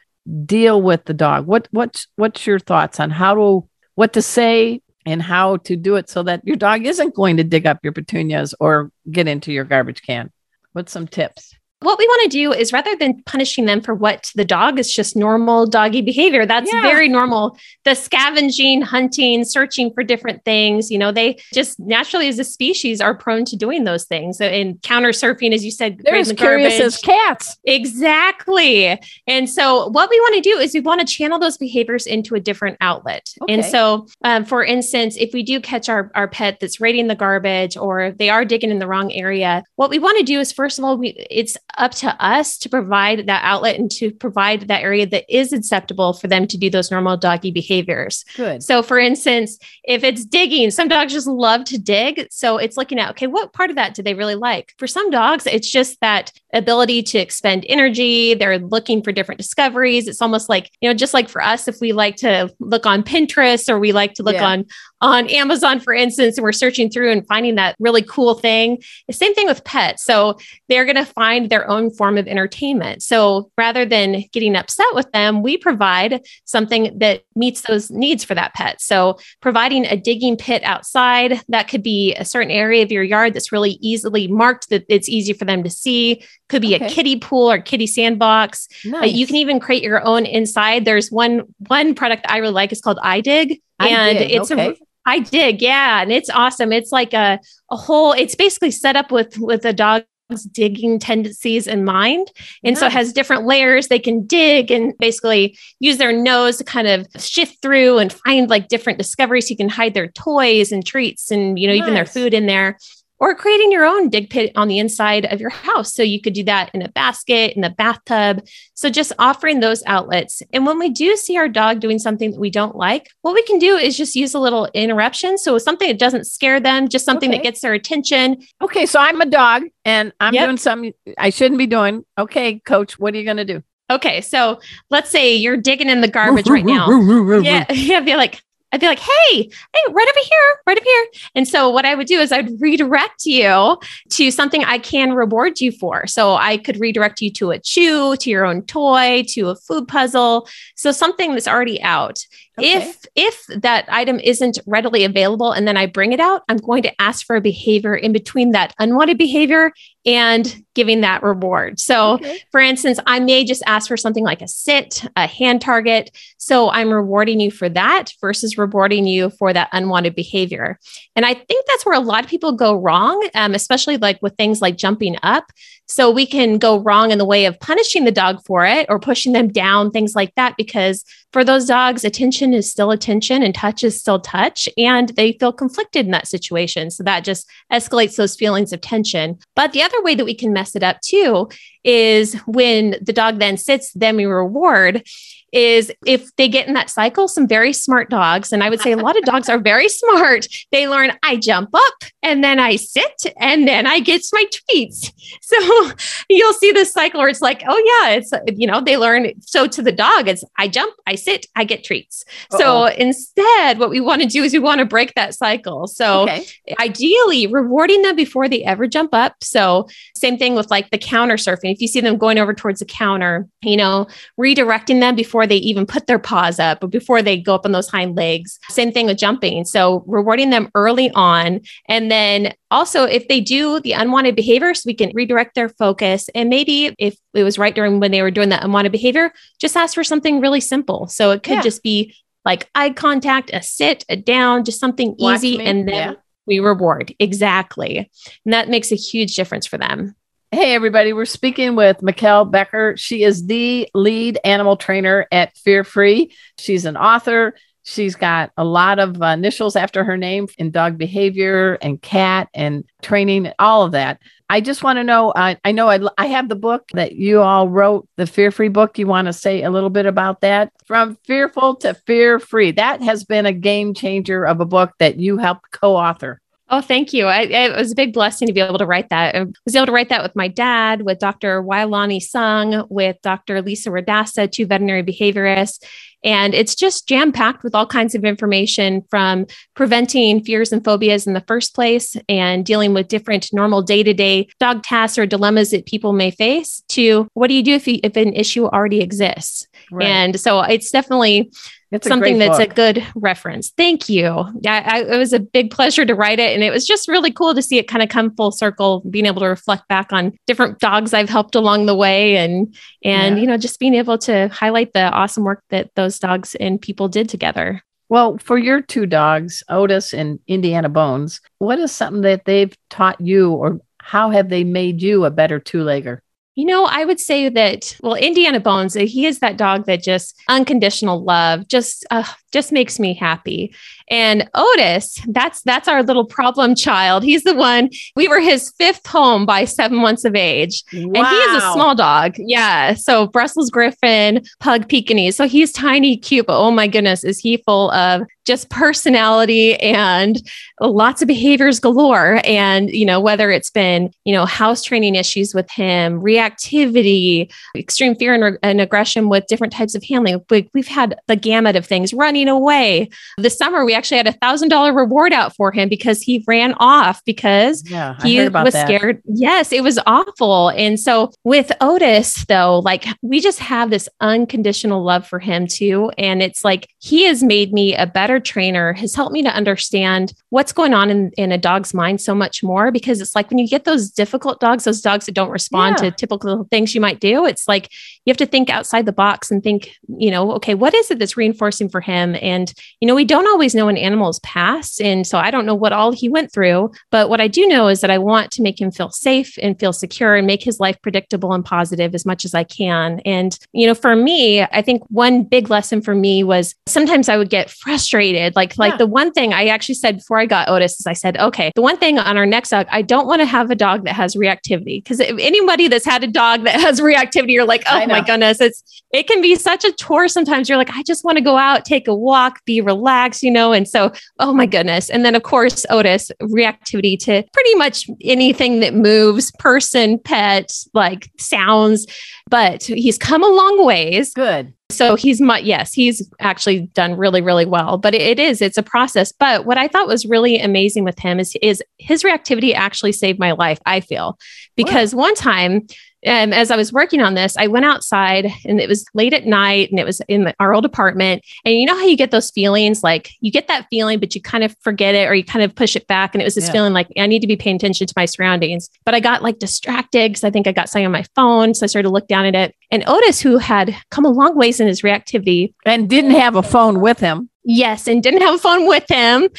deal 0.45 0.81
with 0.81 1.05
the 1.05 1.13
dog? 1.13 1.45
What 1.45 1.67
what's 1.69 2.07
what's 2.15 2.47
your 2.47 2.57
thoughts 2.59 2.99
on 2.99 3.11
how 3.11 3.35
to 3.35 3.69
what 3.93 4.13
to 4.13 4.21
say 4.23 4.81
and 5.05 5.21
how 5.21 5.57
to 5.57 5.75
do 5.75 5.95
it 5.95 6.09
so 6.09 6.23
that 6.23 6.41
your 6.43 6.57
dog 6.57 6.85
isn't 6.87 7.15
going 7.15 7.37
to 7.37 7.43
dig 7.43 7.67
up 7.67 7.79
your 7.83 7.93
petunias 7.93 8.55
or 8.59 8.91
get 9.11 9.27
into 9.27 9.53
your 9.53 9.63
garbage 9.63 10.01
can? 10.01 10.31
What's 10.77 10.91
some 10.91 11.07
tips? 11.07 11.55
What 11.81 11.99
we 11.99 12.05
want 12.07 12.31
to 12.31 12.37
do 12.37 12.51
is 12.51 12.73
rather 12.73 12.95
than 12.95 13.21
punishing 13.23 13.65
them 13.65 13.81
for 13.81 13.93
what 13.93 14.23
to 14.23 14.31
the 14.35 14.45
dog 14.45 14.79
is 14.79 14.93
just 14.93 15.15
normal 15.15 15.65
doggy 15.67 16.01
behavior 16.01 16.45
that's 16.45 16.71
Yeah. 16.73 16.81
very 16.81 17.07
normal 17.07 17.57
the 17.85 17.95
scavenging 17.95 18.81
hunting 18.81 19.43
searching 19.43 19.93
for 19.93 20.03
different 20.03 20.43
things 20.43 20.89
you 20.89 20.97
know 20.97 21.11
they 21.11 21.37
just 21.53 21.79
naturally 21.79 22.27
as 22.27 22.39
a 22.39 22.43
species 22.43 22.99
are 23.01 23.15
prone 23.15 23.45
to 23.45 23.55
doing 23.55 23.83
those 23.83 24.05
things 24.05 24.41
and 24.41 24.81
counter 24.81 25.09
surfing 25.09 25.53
as 25.53 25.63
you 25.63 25.71
said 25.71 25.99
They're 26.03 26.15
as 26.15 26.29
the 26.29 26.35
curious 26.35 26.79
as 26.79 26.97
cats. 26.97 27.57
Exactly. 27.65 28.99
And 29.27 29.49
so, 29.49 29.87
what 29.89 30.09
we 30.09 30.19
want 30.19 30.35
to 30.35 30.41
do 30.41 30.57
is 30.57 30.73
we 30.73 30.79
want 30.79 31.01
to 31.01 31.07
channel 31.07 31.39
those 31.39 31.57
behaviors 31.57 32.05
into 32.05 32.35
a 32.35 32.39
different 32.39 32.77
outlet. 32.81 33.29
And 33.47 33.63
so, 33.63 34.07
um, 34.23 34.45
for 34.45 34.63
instance, 34.63 35.17
if 35.17 35.33
we 35.33 35.43
do 35.43 35.59
catch 35.59 35.89
our, 35.89 36.11
our 36.15 36.27
pet 36.27 36.59
that's 36.59 36.79
raiding 36.79 37.07
the 37.07 37.15
garbage 37.15 37.75
or 37.77 38.11
they 38.11 38.29
are 38.29 38.45
digging 38.45 38.69
in 38.71 38.79
the 38.79 38.87
wrong 38.87 39.11
area, 39.11 39.63
what 39.75 39.89
we 39.89 39.99
want 39.99 40.17
to 40.19 40.23
do 40.23 40.39
is, 40.39 40.51
first 40.51 40.79
of 40.79 40.85
all, 40.85 40.97
we, 40.97 41.09
it's 41.29 41.57
up 41.77 41.91
to 41.91 42.15
us 42.23 42.57
to 42.57 42.69
provide 42.69 43.27
that 43.27 43.43
outlet 43.43 43.77
and 43.77 43.91
to 43.91 44.11
provide 44.11 44.61
that 44.67 44.81
area 44.81 45.05
that 45.05 45.25
is 45.29 45.53
acceptable 45.53 46.13
for 46.13 46.27
them 46.27 46.47
to 46.47 46.57
do 46.57 46.69
those 46.69 46.89
normal 46.89 47.17
doggy 47.17 47.51
behaviors. 47.51 48.25
Good. 48.35 48.63
So, 48.63 48.81
for 48.81 48.97
instance, 48.97 49.59
if 49.83 50.03
it's 50.03 50.25
digging, 50.25 50.71
some 50.71 50.87
dogs 50.87 51.13
just 51.13 51.27
love 51.27 51.65
to 51.65 51.77
dig. 51.77 52.27
So, 52.31 52.57
it's 52.57 52.77
looking 52.77 52.99
at, 52.99 53.11
okay, 53.11 53.27
what 53.27 53.53
part 53.53 53.69
of 53.69 53.75
that 53.75 53.93
do 53.93 54.01
they 54.01 54.13
really 54.13 54.35
like? 54.35 54.73
For 54.77 54.87
some 54.87 55.09
dogs, 55.11 55.45
it's 55.45 55.69
just 55.69 55.99
that 56.01 56.31
ability 56.53 57.03
to 57.03 57.19
expend 57.19 57.65
energy. 57.67 58.33
They're 58.33 58.59
looking 58.59 59.03
for 59.03 59.11
different 59.11 59.39
discoveries. 59.39 60.07
It's 60.07 60.21
almost 60.21 60.49
like, 60.49 60.71
you 60.81 60.89
know, 60.89 60.93
just 60.93 61.13
like 61.13 61.29
for 61.29 61.41
us, 61.41 61.67
if 61.67 61.79
we 61.81 61.91
like 61.91 62.15
to 62.17 62.53
look 62.59 62.85
on 62.85 63.03
Pinterest 63.03 63.69
or 63.69 63.79
we 63.79 63.91
like 63.91 64.13
to 64.15 64.23
look 64.23 64.35
Yeah. 64.35 64.47
on 64.47 64.65
on 64.99 65.27
Amazon, 65.29 65.79
for 65.79 65.93
instance, 65.93 66.37
and 66.37 66.43
we're 66.43 66.51
searching 66.51 66.89
through 66.89 67.11
and 67.11 67.25
finding 67.27 67.55
that 67.55 67.75
really 67.79 68.01
cool 68.01 68.33
thing. 68.33 68.81
The 69.07 69.13
same 69.13 69.33
thing 69.35 69.45
with 69.47 69.63
pets. 69.63 70.03
So 70.03 70.37
they're 70.69 70.85
going 70.85 70.95
to 70.95 71.05
find 71.05 71.49
their 71.49 71.69
own 71.69 71.91
form 71.91 72.17
of 72.17 72.27
entertainment. 72.27 73.03
So 73.03 73.51
rather 73.57 73.85
than 73.85 74.23
getting 74.31 74.55
upset 74.55 74.87
with 74.93 75.11
them, 75.11 75.43
we 75.43 75.55
provide 75.57 76.25
something 76.45 76.97
that 76.97 77.23
meets 77.35 77.61
those 77.61 77.91
needs 77.91 78.23
for 78.23 78.33
that 78.35 78.53
pet. 78.55 78.81
So 78.81 79.19
providing 79.41 79.85
a 79.85 79.95
digging 79.97 80.35
pit 80.35 80.63
outside, 80.63 81.41
that 81.49 81.67
could 81.67 81.83
be 81.83 82.15
a 82.15 82.25
certain 82.25 82.51
area 82.51 82.81
of 82.83 82.91
your 82.91 83.03
yard 83.03 83.33
that's 83.35 83.51
really 83.51 83.77
easily 83.81 84.27
marked 84.27 84.69
that 84.69 84.85
it's 84.89 85.07
easy 85.09 85.33
for 85.33 85.45
them 85.45 85.63
to 85.63 85.69
see. 85.69 86.23
Could 86.49 86.61
be 86.61 86.75
Okay. 86.75 86.85
a 86.87 86.89
kiddie 86.89 87.19
pool 87.19 87.51
or 87.51 87.59
kiddie 87.59 87.87
sandbox. 87.87 88.67
Uh, 88.91 89.01
you 89.05 89.27
can 89.27 89.35
even 89.35 89.59
create 89.59 89.83
your 89.83 90.03
own 90.03 90.25
inside. 90.25 90.85
There's 90.85 91.11
one 91.11 91.43
one 91.67 91.93
product 91.93 92.25
I 92.29 92.37
really 92.37 92.53
like. 92.53 92.71
It's 92.71 92.81
called 92.81 92.97
iDig, 93.03 93.59
I 93.79 93.89
and 93.89 94.17
dig, 94.17 94.31
it's 94.31 94.51
okay. 94.51 94.69
a 94.69 94.75
I 95.05 95.19
dig, 95.19 95.61
yeah, 95.61 96.01
and 96.01 96.11
it's 96.11 96.29
awesome. 96.29 96.73
It's 96.73 96.91
like 96.91 97.13
a 97.13 97.39
a 97.71 97.77
whole. 97.77 98.11
It's 98.11 98.35
basically 98.35 98.71
set 98.71 98.95
up 98.95 99.11
with 99.11 99.37
with 99.37 99.63
a 99.65 99.71
dog's 99.71 100.05
digging 100.51 100.99
tendencies 100.99 101.65
in 101.65 101.85
mind, 101.85 102.29
and 102.63 102.77
so 102.77 102.87
it 102.87 102.91
has 102.91 103.13
different 103.13 103.45
layers. 103.45 103.87
They 103.87 103.99
can 103.99 104.25
dig 104.25 104.69
and 104.69 104.93
basically 104.97 105.57
use 105.79 105.97
their 105.97 106.11
nose 106.11 106.57
to 106.57 106.65
kind 106.65 106.87
of 106.87 107.07
shift 107.17 107.61
through 107.61 107.99
and 107.99 108.11
find 108.11 108.49
like 108.49 108.67
different 108.67 108.99
discoveries. 108.99 109.49
You 109.49 109.55
can 109.55 109.69
hide 109.69 109.93
their 109.93 110.09
toys 110.09 110.73
and 110.73 110.85
treats, 110.85 111.31
and 111.31 111.57
you 111.57 111.67
know 111.67 111.73
even 111.73 111.93
their 111.93 112.05
food 112.05 112.33
in 112.33 112.45
there. 112.45 112.77
Or 113.19 113.33
creating 113.33 113.71
your 113.71 113.83
own 113.83 114.09
dig 114.09 114.29
pit 114.29 114.51
on 114.55 114.67
the 114.67 114.77
inside 114.77 115.25
of 115.25 115.41
your 115.41 115.49
house. 115.49 115.93
So 115.93 116.03
you 116.03 116.21
could 116.21 116.33
do 116.33 116.43
that 116.43 116.69
in 116.75 116.83
a 116.83 116.89
basket, 116.89 117.53
in 117.55 117.61
the 117.61 117.71
bathtub, 117.71 118.45
so 118.75 118.89
just 118.91 119.11
offering 119.17 119.59
those 119.59 119.81
outlets. 119.87 120.43
And 120.53 120.67
when 120.67 120.77
we 120.77 120.89
do 120.89 121.15
see 121.15 121.35
our 121.35 121.49
dog 121.49 121.79
doing 121.79 121.97
something 121.97 122.29
that 122.31 122.39
we 122.39 122.51
don't 122.51 122.75
like, 122.75 123.09
what 123.23 123.33
we 123.33 123.41
can 123.43 123.57
do 123.57 123.75
is 123.75 123.97
just 123.97 124.15
use 124.15 124.35
a 124.35 124.39
little 124.39 124.67
interruption. 124.75 125.37
So 125.39 125.57
something 125.57 125.87
that 125.87 125.97
doesn't 125.97 126.25
scare 126.25 126.59
them, 126.59 126.87
just 126.87 127.05
something 127.05 127.29
Okay. 127.29 127.39
that 127.39 127.43
gets 127.43 127.61
their 127.61 127.73
attention. 127.73 128.37
Okay, 128.61 128.85
so 128.85 128.99
I'm 128.99 129.19
a 129.19 129.25
dog 129.25 129.63
and 129.83 130.13
I'm 130.19 130.33
Yep. 130.35 130.45
doing 130.45 130.57
something 130.57 130.93
I 131.17 131.31
shouldn't 131.31 131.57
be 131.57 131.67
doing. 131.67 132.05
Okay, 132.19 132.59
coach, 132.59 132.99
what 132.99 133.15
are 133.15 133.17
you 133.17 133.23
going 133.25 133.37
to 133.37 133.45
do? 133.45 133.63
Okay, 133.89 134.21
so 134.21 134.59
let's 134.89 135.09
say 135.09 135.33
you're 135.35 135.57
digging 135.57 135.89
in 135.89 136.01
the 136.01 136.07
garbage 136.07 136.47
right 136.49 136.65
now. 136.75 136.87
Yeah, 137.41 137.65
yeah, 137.71 137.99
be 138.01 138.15
like, 138.15 138.41
I'd 138.71 138.81
be 138.81 138.87
like, 138.87 138.99
hey, 138.99 139.43
hey, 139.43 139.91
right 139.91 140.07
over 140.07 140.25
here, 140.25 140.59
right 140.65 140.77
over 140.77 140.85
here. 140.85 141.05
And 141.35 141.47
so 141.47 141.69
what 141.69 141.85
I 141.85 141.95
would 141.95 142.07
do 142.07 142.19
is 142.19 142.31
I'd 142.31 142.49
redirect 142.61 143.25
you 143.25 143.77
to 144.09 144.31
something 144.31 144.63
I 144.63 144.77
can 144.77 145.13
reward 145.13 145.61
you 145.61 145.71
for. 145.71 146.05
So 146.07 146.35
I 146.35 146.57
could 146.57 146.79
redirect 146.79 147.21
you 147.21 147.31
to 147.33 147.51
a 147.51 147.59
chew, 147.59 148.15
to 148.17 148.29
your 148.29 148.45
own 148.45 148.63
toy, 148.63 149.23
to 149.29 149.49
a 149.49 149.55
food 149.55 149.87
puzzle. 149.87 150.47
So 150.75 150.91
something 150.91 151.31
that's 151.31 151.47
already 151.47 151.81
out. 151.81 152.19
Okay. 152.59 152.75
If 152.75 153.05
if 153.15 153.45
that 153.61 153.85
item 153.87 154.19
isn't 154.19 154.57
readily 154.65 155.03
available 155.03 155.51
and 155.51 155.67
then 155.67 155.77
I 155.77 155.85
bring 155.85 156.11
it 156.11 156.19
out, 156.19 156.41
I'm 156.49 156.57
going 156.57 156.81
to 156.83 157.01
ask 157.01 157.25
for 157.25 157.35
a 157.35 157.41
behavior 157.41 157.95
in 157.95 158.13
between 158.13 158.51
that 158.51 158.73
unwanted 158.79 159.17
behavior 159.17 159.71
and 160.07 160.63
giving 160.73 161.01
that 161.01 161.21
reward. 161.21 161.79
So, 161.79 162.13
okay. 162.13 162.39
for 162.51 162.59
instance, 162.59 162.99
I 163.05 163.19
may 163.19 163.43
just 163.43 163.61
ask 163.67 163.87
for 163.87 163.97
something 163.97 164.23
like 164.23 164.41
a 164.41 164.47
sit, 164.47 165.03
a 165.15 165.27
hand 165.27 165.61
target. 165.61 166.09
So, 166.37 166.69
I'm 166.69 166.91
rewarding 166.91 167.39
you 167.39 167.51
for 167.51 167.69
that 167.69 168.13
versus 168.21 168.57
rewarding 168.57 169.05
you 169.05 169.29
for 169.29 169.53
that 169.53 169.69
unwanted 169.71 170.15
behavior. 170.15 170.79
And 171.15 171.25
I 171.25 171.35
think 171.35 171.65
that's 171.67 171.85
where 171.85 171.97
a 171.97 172.03
lot 172.03 172.23
of 172.23 172.29
people 172.29 172.53
go 172.53 172.75
wrong, 172.75 173.27
um, 173.35 173.53
especially 173.53 173.97
like 173.97 174.19
with 174.21 174.35
things 174.35 174.61
like 174.61 174.77
jumping 174.77 175.17
up. 175.21 175.51
So, 175.87 176.11
we 176.11 176.25
can 176.25 176.57
go 176.57 176.79
wrong 176.79 177.11
in 177.11 177.17
the 177.17 177.25
way 177.25 177.45
of 177.45 177.59
punishing 177.59 178.03
the 178.03 178.11
dog 178.11 178.43
for 178.45 178.65
it 178.65 178.85
or 178.89 178.99
pushing 178.99 179.33
them 179.33 179.47
down, 179.47 179.91
things 179.91 180.15
like 180.15 180.35
that, 180.35 180.55
because 180.57 181.03
for 181.31 181.43
those 181.43 181.65
dogs, 181.65 182.03
attention 182.03 182.53
is 182.53 182.69
still 182.69 182.91
attention 182.91 183.41
and 183.41 183.55
touch 183.55 183.83
is 183.83 183.99
still 183.99 184.19
touch, 184.19 184.67
and 184.77 185.09
they 185.09 185.33
feel 185.33 185.53
conflicted 185.53 186.05
in 186.05 186.11
that 186.11 186.27
situation. 186.27 186.91
So, 186.91 187.03
that 187.03 187.23
just 187.23 187.49
escalates 187.71 188.17
those 188.17 188.35
feelings 188.35 188.73
of 188.73 188.81
tension. 188.81 189.39
But 189.55 189.71
the 189.71 189.81
other 189.81 190.01
way 190.03 190.15
that 190.15 190.25
we 190.25 190.35
can 190.35 190.53
mess 190.53 190.75
it 190.75 190.83
up 190.83 190.99
too 191.01 191.49
is 191.83 192.33
when 192.45 192.95
the 193.01 193.13
dog 193.13 193.39
then 193.39 193.57
sits, 193.57 193.91
then 193.93 194.17
we 194.17 194.25
reward 194.25 195.07
is 195.53 195.91
if 196.05 196.35
they 196.35 196.47
get 196.47 196.67
in 196.67 196.73
that 196.73 196.89
cycle, 196.89 197.27
some 197.27 197.47
very 197.47 197.73
smart 197.73 198.09
dogs, 198.09 198.51
and 198.51 198.63
I 198.63 198.69
would 198.69 198.81
say 198.81 198.91
a 198.91 198.97
lot 198.97 199.17
of 199.17 199.23
dogs 199.23 199.49
are 199.49 199.59
very 199.59 199.89
smart, 199.89 200.47
they 200.71 200.87
learn 200.87 201.11
I 201.23 201.37
jump 201.37 201.69
up 201.73 201.93
and 202.21 202.43
then 202.43 202.59
I 202.59 202.75
sit 202.75 203.33
and 203.39 203.67
then 203.67 203.87
I 203.87 203.99
get 203.99 204.21
my 204.33 204.45
treats. 204.51 205.11
So 205.41 205.91
you'll 206.29 206.53
see 206.53 206.71
this 206.71 206.91
cycle 206.91 207.19
where 207.19 207.29
it's 207.29 207.41
like, 207.41 207.63
oh, 207.67 207.77
yeah, 208.01 208.15
it's, 208.15 208.31
you 208.57 208.67
know, 208.67 208.81
they 208.81 208.97
learn. 208.97 209.31
So 209.41 209.67
to 209.67 209.81
the 209.81 209.91
dog, 209.91 210.27
it's 210.27 210.43
I 210.57 210.67
jump, 210.67 210.93
I 211.05 211.15
sit, 211.15 211.45
I 211.55 211.63
get 211.63 211.83
treats. 211.83 212.23
Uh-oh. 212.51 212.57
So 212.57 212.85
instead, 212.87 213.79
what 213.79 213.89
we 213.89 213.99
want 213.99 214.21
to 214.21 214.27
do 214.27 214.43
is 214.43 214.51
we 214.51 214.59
want 214.59 214.79
to 214.79 214.85
break 214.85 215.13
that 215.15 215.33
cycle. 215.33 215.87
So 215.87 216.23
okay. 216.23 216.45
ideally, 216.79 217.47
rewarding 217.47 218.01
them 218.01 218.15
before 218.15 218.49
they 218.49 218.63
ever 218.63 218.87
jump 218.87 219.13
up. 219.13 219.35
So 219.41 219.87
same 220.15 220.37
thing 220.37 220.55
with 220.55 220.69
like 220.69 220.89
the 220.89 220.97
counter 220.97 221.35
surfing. 221.35 221.73
If 221.73 221.81
you 221.81 221.87
see 221.87 222.01
them 222.01 222.17
going 222.17 222.37
over 222.37 222.53
towards 222.53 222.79
the 222.79 222.85
counter, 222.85 223.47
you 223.61 223.77
know, 223.77 224.07
redirecting 224.39 224.99
them 224.99 225.15
before 225.15 225.36
they 225.45 225.57
even 225.57 225.85
put 225.85 226.07
their 226.07 226.17
paws 226.17 226.59
up 226.59 226.83
or 226.83 226.87
before 226.87 227.21
they 227.21 227.37
go 227.37 227.53
up 227.53 227.65
on 227.65 227.73
those 227.73 227.89
hind 227.89 228.15
legs. 228.15 228.57
Same 228.69 228.91
thing 228.91 229.05
with 229.05 229.17
jumping. 229.17 229.65
So 229.65 230.03
rewarding 230.07 230.49
them 230.49 230.71
early 230.73 231.11
on. 231.11 231.61
And 231.87 232.09
then 232.09 232.53
also, 232.71 233.03
if 233.03 233.27
they 233.27 233.41
do 233.41 233.79
the 233.81 233.91
unwanted 233.91 234.35
behaviors, 234.35 234.83
we 234.85 234.93
can 234.93 235.11
redirect 235.13 235.55
their 235.55 235.69
focus. 235.69 236.29
And 236.33 236.49
maybe 236.49 236.95
if 236.97 237.17
it 237.33 237.43
was 237.43 237.59
right 237.59 237.75
during 237.75 237.99
when 237.99 238.11
they 238.11 238.21
were 238.21 238.31
doing 238.31 238.49
that 238.49 238.63
unwanted 238.63 238.91
behavior, 238.91 239.31
just 239.59 239.77
ask 239.77 239.93
for 239.93 240.03
something 240.03 240.39
really 240.39 240.61
simple. 240.61 241.07
So 241.07 241.31
it 241.31 241.43
could 241.43 241.55
yeah. 241.55 241.61
just 241.61 241.83
be 241.83 242.15
like 242.45 242.69
eye 242.75 242.91
contact, 242.91 243.51
a 243.53 243.61
sit, 243.61 244.05
a 244.07 244.15
down, 244.15 244.63
just 244.63 244.79
something 244.79 245.15
Watch 245.19 245.43
easy. 245.43 245.57
Me. 245.57 245.65
And 245.65 245.87
then 245.87 246.11
yeah. 246.11 246.13
we 246.45 246.59
reward. 246.59 247.13
Exactly. 247.19 248.09
And 248.45 248.53
that 248.53 248.69
makes 248.69 248.91
a 248.91 248.95
huge 248.95 249.35
difference 249.35 249.67
for 249.67 249.77
them. 249.77 250.15
Hey, 250.53 250.73
everybody, 250.75 251.11
we're 251.11 251.25
speaking 251.25 251.75
with 251.75 251.97
Mikkel 251.97 252.49
Becker. 252.49 252.95
She 252.95 253.23
is 253.23 253.47
the 253.47 253.89
lead 253.93 254.39
animal 254.45 254.77
trainer 254.77 255.27
at 255.29 255.57
Fear 255.57 255.83
Free. 255.83 256.33
She's 256.57 256.85
an 256.85 256.95
author. 256.95 257.53
She's 257.83 258.15
got 258.15 258.51
a 258.55 258.63
lot 258.63 258.97
of 258.97 259.21
initials 259.21 259.75
after 259.75 260.05
her 260.05 260.15
name 260.15 260.47
in 260.57 260.71
dog 260.71 260.97
behavior 260.97 261.77
and 261.81 262.01
cat 262.01 262.47
and 262.53 262.85
training, 263.01 263.51
all 263.59 263.83
of 263.83 263.91
that. 263.91 264.21
I 264.49 264.61
just 264.61 264.83
want 264.83 264.95
to 264.99 265.03
know 265.03 265.31
uh, 265.31 265.55
I 265.65 265.73
know 265.73 265.89
I, 265.89 265.99
I 266.17 266.27
have 266.27 266.47
the 266.47 266.55
book 266.55 266.87
that 266.93 267.11
you 267.11 267.41
all 267.41 267.67
wrote, 267.67 268.07
the 268.15 268.25
Fear 268.25 268.51
Free 268.51 268.69
book. 268.69 268.97
You 268.97 269.05
want 269.05 269.25
to 269.25 269.33
say 269.33 269.63
a 269.63 269.69
little 269.69 269.89
bit 269.89 270.05
about 270.05 270.39
that? 270.41 270.71
From 270.85 271.17
fearful 271.25 271.75
to 271.77 271.93
fear 271.93 272.39
free. 272.39 272.71
That 272.71 273.01
has 273.01 273.25
been 273.25 273.45
a 273.45 273.51
game 273.51 273.93
changer 273.93 274.45
of 274.45 274.61
a 274.61 274.65
book 274.65 274.93
that 274.99 275.19
you 275.19 275.37
helped 275.39 275.71
co 275.71 275.97
author. 275.97 276.39
Oh, 276.69 276.81
thank 276.81 277.13
you. 277.13 277.27
I, 277.27 277.43
it 277.43 277.77
was 277.77 277.93
a 277.93 277.95
big 277.95 278.11
blessing 278.11 278.45
to 278.47 278.53
be 278.53 278.59
able 278.59 278.79
to 278.79 278.85
write 278.85 279.09
that. 279.09 279.35
I 279.35 279.45
was 279.63 279.75
able 279.75 279.85
to 279.85 279.91
write 279.93 280.09
that 280.09 280.21
with 280.21 280.35
my 280.35 280.49
dad, 280.49 281.03
with 281.03 281.19
Dr. 281.19 281.63
Wailani 281.63 282.21
Sung, 282.21 282.85
with 282.89 283.15
Dr. 283.21 283.61
Lisa 283.61 283.89
Radosta, 283.89 284.51
two 284.51 284.65
veterinary 284.65 285.03
behaviorists. 285.03 285.81
And 286.25 286.53
it's 286.53 286.75
just 286.75 287.07
jam 287.07 287.31
packed 287.31 287.63
with 287.63 287.73
all 287.73 287.85
kinds 287.85 288.15
of 288.15 288.25
information 288.25 289.03
from 289.09 289.45
preventing 289.75 290.43
fears 290.43 290.73
and 290.73 290.83
phobias 290.83 291.25
in 291.25 291.33
the 291.33 291.43
first 291.47 291.73
place 291.73 292.17
and 292.27 292.65
dealing 292.65 292.93
with 292.93 293.07
different 293.07 293.47
normal 293.53 293.81
day 293.81 294.03
to 294.03 294.13
day 294.13 294.49
dog 294.59 294.83
tasks 294.83 295.17
or 295.17 295.25
dilemmas 295.25 295.71
that 295.71 295.85
people 295.85 296.11
may 296.11 296.31
face 296.31 296.83
to 296.89 297.29
what 297.33 297.47
do 297.47 297.53
you 297.53 297.63
do 297.63 297.75
if, 297.75 297.87
you, 297.87 297.99
if 298.03 298.17
an 298.17 298.33
issue 298.33 298.65
already 298.65 298.99
exists? 298.99 299.67
Right. 299.89 300.07
And 300.07 300.39
so 300.39 300.61
it's 300.61 300.91
definitely 300.91 301.49
it's 301.91 302.07
something 302.07 302.37
that's 302.37 302.57
book. 302.57 302.71
a 302.71 302.75
good 302.75 303.07
reference. 303.15 303.69
Thank 303.71 304.09
you. 304.09 304.45
Yeah, 304.61 304.83
I, 304.85 305.03
it 305.03 305.17
was 305.17 305.33
a 305.33 305.39
big 305.39 305.71
pleasure 305.71 306.05
to 306.05 306.15
write 306.15 306.39
it. 306.39 306.53
And 306.53 306.63
it 306.63 306.71
was 306.71 306.85
just 306.85 307.07
really 307.07 307.31
cool 307.31 307.55
to 307.55 307.61
see 307.61 307.77
it 307.77 307.87
kind 307.87 308.03
of 308.03 308.09
come 308.09 308.35
full 308.35 308.51
circle, 308.51 309.01
being 309.09 309.25
able 309.25 309.41
to 309.41 309.47
reflect 309.47 309.87
back 309.87 310.11
on 310.11 310.37
different 310.47 310.79
dogs 310.79 311.13
I've 311.13 311.29
helped 311.29 311.55
along 311.55 311.85
the 311.85 311.95
way 311.95 312.35
and, 312.37 312.75
and, 313.03 313.35
yeah. 313.35 313.41
you 313.41 313.47
know, 313.47 313.57
just 313.57 313.79
being 313.79 313.93
able 313.93 314.17
to 314.19 314.49
highlight 314.49 314.93
the 314.93 315.09
awesome 315.11 315.43
work 315.43 315.63
that 315.69 315.91
those 315.95 316.19
dogs 316.19 316.55
and 316.55 316.81
people 316.81 317.07
did 317.07 317.29
together. 317.29 317.81
Well, 318.09 318.37
for 318.37 318.57
your 318.57 318.81
two 318.81 319.05
dogs, 319.05 319.63
Otis 319.69 320.13
and 320.13 320.39
Indiana 320.47 320.89
Bones, 320.89 321.41
what 321.59 321.79
is 321.79 321.91
something 321.91 322.21
that 322.21 322.45
they've 322.45 322.73
taught 322.89 323.19
you 323.19 323.51
or 323.51 323.79
how 323.99 324.29
have 324.29 324.49
they 324.49 324.63
made 324.63 325.01
you 325.01 325.25
a 325.25 325.31
better 325.31 325.59
two 325.59 325.79
legger? 325.79 326.19
You 326.57 326.65
know, 326.65 326.85
I 326.85 327.05
would 327.05 327.19
say 327.19 327.49
that, 327.49 327.95
well, 328.01 328.15
Indiana 328.15 328.59
Bones, 328.59 328.95
he 328.95 329.27
is 329.27 329.37
that 329.39 329.57
dog 329.57 329.85
that 329.85 330.01
just 330.01 330.35
unconditional 330.49 331.23
love, 331.23 331.67
just, 331.67 332.03
uh, 332.09 332.23
just 332.51 332.71
makes 332.71 332.99
me 332.99 333.13
happy. 333.13 333.75
And 334.09 334.49
Otis, 334.53 335.19
that's 335.27 335.61
that's 335.63 335.87
our 335.87 336.03
little 336.03 336.25
problem 336.25 336.75
child. 336.75 337.23
He's 337.23 337.43
the 337.43 337.55
one 337.55 337.89
we 338.15 338.27
were 338.27 338.39
his 338.39 338.71
fifth 338.77 339.05
home 339.05 339.45
by 339.45 339.65
seven 339.65 339.97
months 339.97 340.23
of 340.23 340.35
age. 340.35 340.83
Wow. 340.93 340.99
And 341.01 341.27
he 341.27 341.35
is 341.35 341.63
a 341.63 341.73
small 341.73 341.95
dog. 341.95 342.35
Yeah. 342.37 342.93
So 342.93 343.27
Brussels 343.27 343.69
Griffon, 343.69 344.41
Pug 344.59 344.87
Pekingese. 344.87 345.35
So 345.35 345.47
he's 345.47 345.71
tiny, 345.71 346.17
cute, 346.17 346.47
but 346.47 346.59
oh 346.59 346.71
my 346.71 346.87
goodness, 346.87 347.23
is 347.23 347.39
he 347.39 347.57
full 347.57 347.91
of 347.91 348.21
just 348.47 348.69
personality 348.69 349.75
and 349.75 350.41
lots 350.79 351.21
of 351.21 351.27
behaviors 351.27 351.79
galore. 351.81 352.39
And, 352.45 352.89
you 352.89 353.05
know, 353.05 353.19
whether 353.19 353.51
it's 353.51 353.69
been, 353.69 354.09
you 354.23 354.33
know, 354.33 354.45
house 354.45 354.81
training 354.81 355.15
issues 355.15 355.53
with 355.53 355.69
him, 355.69 356.21
reactivity, 356.21 357.51
extreme 357.75 358.15
fear 358.15 358.33
and, 358.33 358.43
re- 358.43 358.57
and 358.63 358.79
aggression 358.79 359.27
with 359.27 359.45
different 359.47 359.73
types 359.73 359.95
of 359.95 360.03
handling, 360.03 360.43
we, 360.49 360.69
we've 360.73 360.87
had 360.87 361.19
the 361.27 361.35
gamut 361.35 361.75
of 361.75 361.85
things 361.85 362.13
running 362.13 362.47
away. 362.47 363.09
This 363.37 363.57
summer, 363.57 363.83
we 363.83 363.93
actually 363.97 364.17
had 364.17 364.27
a 364.27 364.33
thousand 364.33 364.69
dollar 364.69 364.93
reward 364.93 365.33
out 365.33 365.55
for 365.55 365.71
him 365.71 365.89
because 365.89 366.21
he 366.21 366.43
ran 366.47 366.73
off 366.77 367.23
because 367.25 367.89
yeah, 367.89 368.15
he 368.21 368.39
was 368.49 368.73
that. 368.73 368.87
scared. 368.87 369.21
Yes, 369.25 369.71
it 369.71 369.83
was 369.83 369.99
awful. 370.05 370.69
And 370.69 370.99
so 370.99 371.31
with 371.43 371.71
Otis, 371.81 372.45
though, 372.45 372.79
like 372.79 373.05
we 373.21 373.39
just 373.39 373.59
have 373.59 373.89
this 373.89 374.07
unconditional 374.21 375.03
love 375.03 375.27
for 375.27 375.39
him 375.39 375.67
too. 375.67 376.11
And 376.17 376.41
it's 376.41 376.63
like 376.63 376.89
he 376.99 377.23
has 377.23 377.43
made 377.43 377.73
me 377.73 377.95
a 377.95 378.05
better 378.05 378.39
trainer, 378.39 378.93
has 378.93 379.15
helped 379.15 379.33
me 379.33 379.43
to 379.43 379.49
understand 379.49 380.33
what's 380.49 380.71
going 380.71 380.93
on 380.93 381.09
in, 381.09 381.31
in 381.37 381.51
a 381.51 381.57
dog's 381.57 381.93
mind 381.93 382.21
so 382.21 382.35
much 382.35 382.63
more 382.63 382.91
because 382.91 383.21
it's 383.21 383.35
like 383.35 383.49
when 383.49 383.57
you 383.57 383.67
get 383.67 383.85
those 383.85 384.09
difficult 384.09 384.59
dogs, 384.59 384.83
those 384.83 385.01
dogs 385.01 385.25
that 385.25 385.35
don't 385.35 385.49
respond 385.49 385.97
yeah. 385.97 386.09
to 386.09 386.15
typical 386.15 386.65
things 386.69 386.93
you 386.93 387.01
might 387.01 387.19
do, 387.19 387.45
it's 387.45 387.67
like 387.67 387.91
you 388.25 388.31
have 388.31 388.37
to 388.37 388.45
think 388.45 388.69
outside 388.69 389.05
the 389.05 389.11
box 389.11 389.49
and 389.51 389.63
think, 389.63 389.95
you 390.07 390.29
know, 390.29 390.51
okay, 390.53 390.73
what 390.73 390.93
is 390.93 391.09
it 391.11 391.19
that's 391.19 391.37
reinforcing 391.37 391.89
for 391.89 392.01
him? 392.01 392.35
And, 392.41 392.73
you 392.99 393.07
know, 393.07 393.15
we 393.15 393.25
don't 393.25 393.47
always 393.47 393.73
know 393.73 393.86
an 393.87 393.97
animal's 393.97 394.39
past. 394.39 395.01
And 395.01 395.25
so 395.25 395.37
I 395.37 395.51
don't 395.51 395.65
know 395.65 395.75
what 395.75 395.93
all 395.93 396.11
he 396.11 396.29
went 396.29 396.51
through. 396.51 396.91
But 397.11 397.29
what 397.29 397.41
I 397.41 397.47
do 397.47 397.67
know 397.67 397.87
is 397.87 398.01
that 398.01 398.11
I 398.11 398.17
want 398.17 398.51
to 398.51 398.61
make 398.61 398.79
him 398.79 398.91
feel 398.91 399.09
safe 399.09 399.57
and 399.61 399.79
feel 399.79 399.93
secure 399.93 400.35
and 400.35 400.47
make 400.47 400.63
his 400.63 400.79
life 400.79 400.97
predictable 401.01 401.53
and 401.53 401.63
positive 401.63 402.13
as 402.15 402.25
much 402.25 402.45
as 402.45 402.53
I 402.53 402.63
can. 402.63 403.19
And, 403.25 403.57
you 403.73 403.87
know, 403.87 403.95
for 403.95 404.15
me, 404.15 404.61
I 404.61 404.81
think 404.81 405.03
one 405.09 405.43
big 405.43 405.69
lesson 405.69 406.01
for 406.01 406.15
me 406.15 406.43
was 406.43 406.75
sometimes 406.87 407.29
I 407.29 407.37
would 407.37 407.49
get 407.49 407.69
frustrated. 407.69 408.55
Like, 408.55 408.71
yeah. 408.71 408.75
like 408.79 408.97
the 408.97 409.07
one 409.07 409.31
thing 409.31 409.53
I 409.53 409.67
actually 409.67 409.95
said 409.95 410.17
before 410.17 410.39
I 410.39 410.45
got 410.45 410.69
Otis 410.69 410.99
is 410.99 411.07
I 411.07 411.13
said, 411.13 411.37
okay, 411.37 411.71
the 411.75 411.81
one 411.81 411.97
thing 411.97 412.19
on 412.19 412.37
our 412.37 412.45
next 412.45 412.69
dog, 412.69 412.87
I 412.91 413.01
don't 413.01 413.27
want 413.27 413.41
to 413.41 413.45
have 413.45 413.71
a 413.71 413.75
dog 413.75 414.05
that 414.05 414.13
has 414.13 414.35
reactivity. 414.35 415.03
Because 415.03 415.19
if 415.19 415.37
anybody 415.39 415.87
that's 415.87 416.05
had 416.05 416.23
a 416.23 416.27
dog 416.27 416.63
that 416.63 416.79
has 416.79 416.99
reactivity, 416.99 417.51
you're 417.51 417.65
like, 417.65 417.83
oh 417.89 418.05
my 418.07 418.21
goodness, 418.21 418.61
it's 418.61 418.83
it 419.11 419.27
can 419.27 419.41
be 419.41 419.55
such 419.55 419.85
a 419.85 419.91
chore 419.93 420.27
sometimes. 420.27 420.67
You're 420.67 420.77
like, 420.77 420.89
I 420.91 421.03
just 421.03 421.23
want 421.23 421.37
to 421.37 421.43
go 421.43 421.57
out, 421.57 421.85
take 421.85 422.07
a 422.07 422.15
walk, 422.15 422.63
be 422.65 422.81
relaxed, 422.81 423.41
you 423.41 423.51
know. 423.51 423.71
And 423.77 423.87
so, 423.87 424.11
oh 424.39 424.53
my 424.53 424.65
goodness. 424.65 425.09
And 425.09 425.23
then 425.23 425.35
of 425.35 425.43
course, 425.43 425.85
Otis, 425.89 426.31
reactivity 426.41 427.17
to 427.19 427.43
pretty 427.53 427.75
much 427.75 428.07
anything 428.23 428.81
that 428.81 428.93
moves, 428.93 429.51
person, 429.59 430.19
pet, 430.19 430.71
like 430.93 431.29
sounds 431.37 432.05
but 432.49 432.83
he's 432.83 433.17
come 433.17 433.43
a 433.43 433.47
long 433.47 433.85
ways. 433.85 434.33
Good. 434.33 434.73
So 434.89 435.15
he's 435.15 435.41
my 435.41 435.59
yes, 435.59 435.93
he's 435.93 436.29
actually 436.39 436.87
done 436.93 437.17
really, 437.17 437.41
really 437.41 437.65
well. 437.65 437.97
But 437.97 438.13
it 438.13 438.39
is, 438.39 438.61
it's 438.61 438.77
a 438.77 438.83
process. 438.83 439.33
But 439.33 439.65
what 439.65 439.77
I 439.77 439.87
thought 439.87 440.07
was 440.07 440.25
really 440.25 440.59
amazing 440.59 441.03
with 441.03 441.19
him 441.19 441.39
is 441.39 441.55
is 441.61 441.83
his 441.97 442.23
reactivity 442.23 442.73
actually 442.73 443.11
saved 443.11 443.39
my 443.39 443.51
life, 443.51 443.79
I 443.85 443.99
feel. 443.99 444.37
Because 444.75 445.13
wow. 445.13 445.23
one 445.23 445.35
time 445.35 445.87
um, 446.27 446.53
as 446.53 446.71
I 446.71 446.75
was 446.75 446.91
working 446.91 447.21
on 447.21 447.33
this, 447.33 447.55
I 447.57 447.67
went 447.67 447.85
outside 447.85 448.51
and 448.65 448.79
it 448.79 448.89
was 448.89 449.05
late 449.13 449.33
at 449.33 449.45
night 449.45 449.89
and 449.89 449.99
it 449.99 450.05
was 450.05 450.21
in 450.27 450.43
the, 450.45 450.55
our 450.59 450.73
old 450.73 450.85
apartment. 450.85 451.43
And 451.65 451.75
you 451.75 451.85
know 451.85 451.95
how 451.95 452.05
you 452.05 452.17
get 452.17 452.31
those 452.31 452.51
feelings 452.51 453.03
like 453.03 453.31
you 453.39 453.51
get 453.51 453.67
that 453.67 453.87
feeling, 453.89 454.19
but 454.19 454.35
you 454.35 454.41
kind 454.41 454.63
of 454.63 454.75
forget 454.81 455.15
it 455.15 455.27
or 455.27 455.33
you 455.33 455.43
kind 455.43 455.63
of 455.63 455.73
push 455.75 455.95
it 455.95 456.07
back. 456.07 456.33
And 456.33 456.41
it 456.41 456.45
was 456.45 456.55
this 456.55 456.67
yeah. 456.67 456.71
feeling 456.71 456.93
like 456.93 457.07
I 457.17 457.27
need 457.27 457.39
to 457.39 457.47
be 457.47 457.55
paying 457.55 457.77
attention 457.77 458.07
to 458.07 458.13
my 458.15 458.25
surroundings. 458.25 458.89
But 459.05 459.15
I 459.15 459.19
got 459.19 459.43
like 459.43 459.59
distracted 459.59 460.31
because 460.31 460.43
I 460.43 460.51
think 460.51 460.67
I 460.67 460.71
got 460.71 460.89
something 460.89 461.05
on 461.05 461.11
my 461.11 461.25
phone. 461.35 461.73
So 461.73 461.83
I 461.83 461.87
started 461.87 462.07
to 462.07 462.13
look 462.13 462.27
down 462.27 462.45
at 462.45 462.55
it. 462.55 462.75
And 462.91 463.03
Otis, 463.07 463.41
who 463.41 463.57
had 463.57 463.95
come 464.11 464.25
a 464.25 464.29
long 464.29 464.55
ways 464.55 464.79
in 464.79 464.87
his 464.87 465.01
reactivity 465.01 465.73
and 465.85 466.09
didn't 466.09 466.31
have 466.31 466.55
a 466.55 466.63
phone 466.63 467.01
with 467.01 467.19
him, 467.19 467.49
Yes, 467.69 468.07
and 468.07 468.23
didn't 468.23 468.43
have 468.43 468.61
fun 468.61 468.87
with 468.87 469.05
him. 469.09 469.49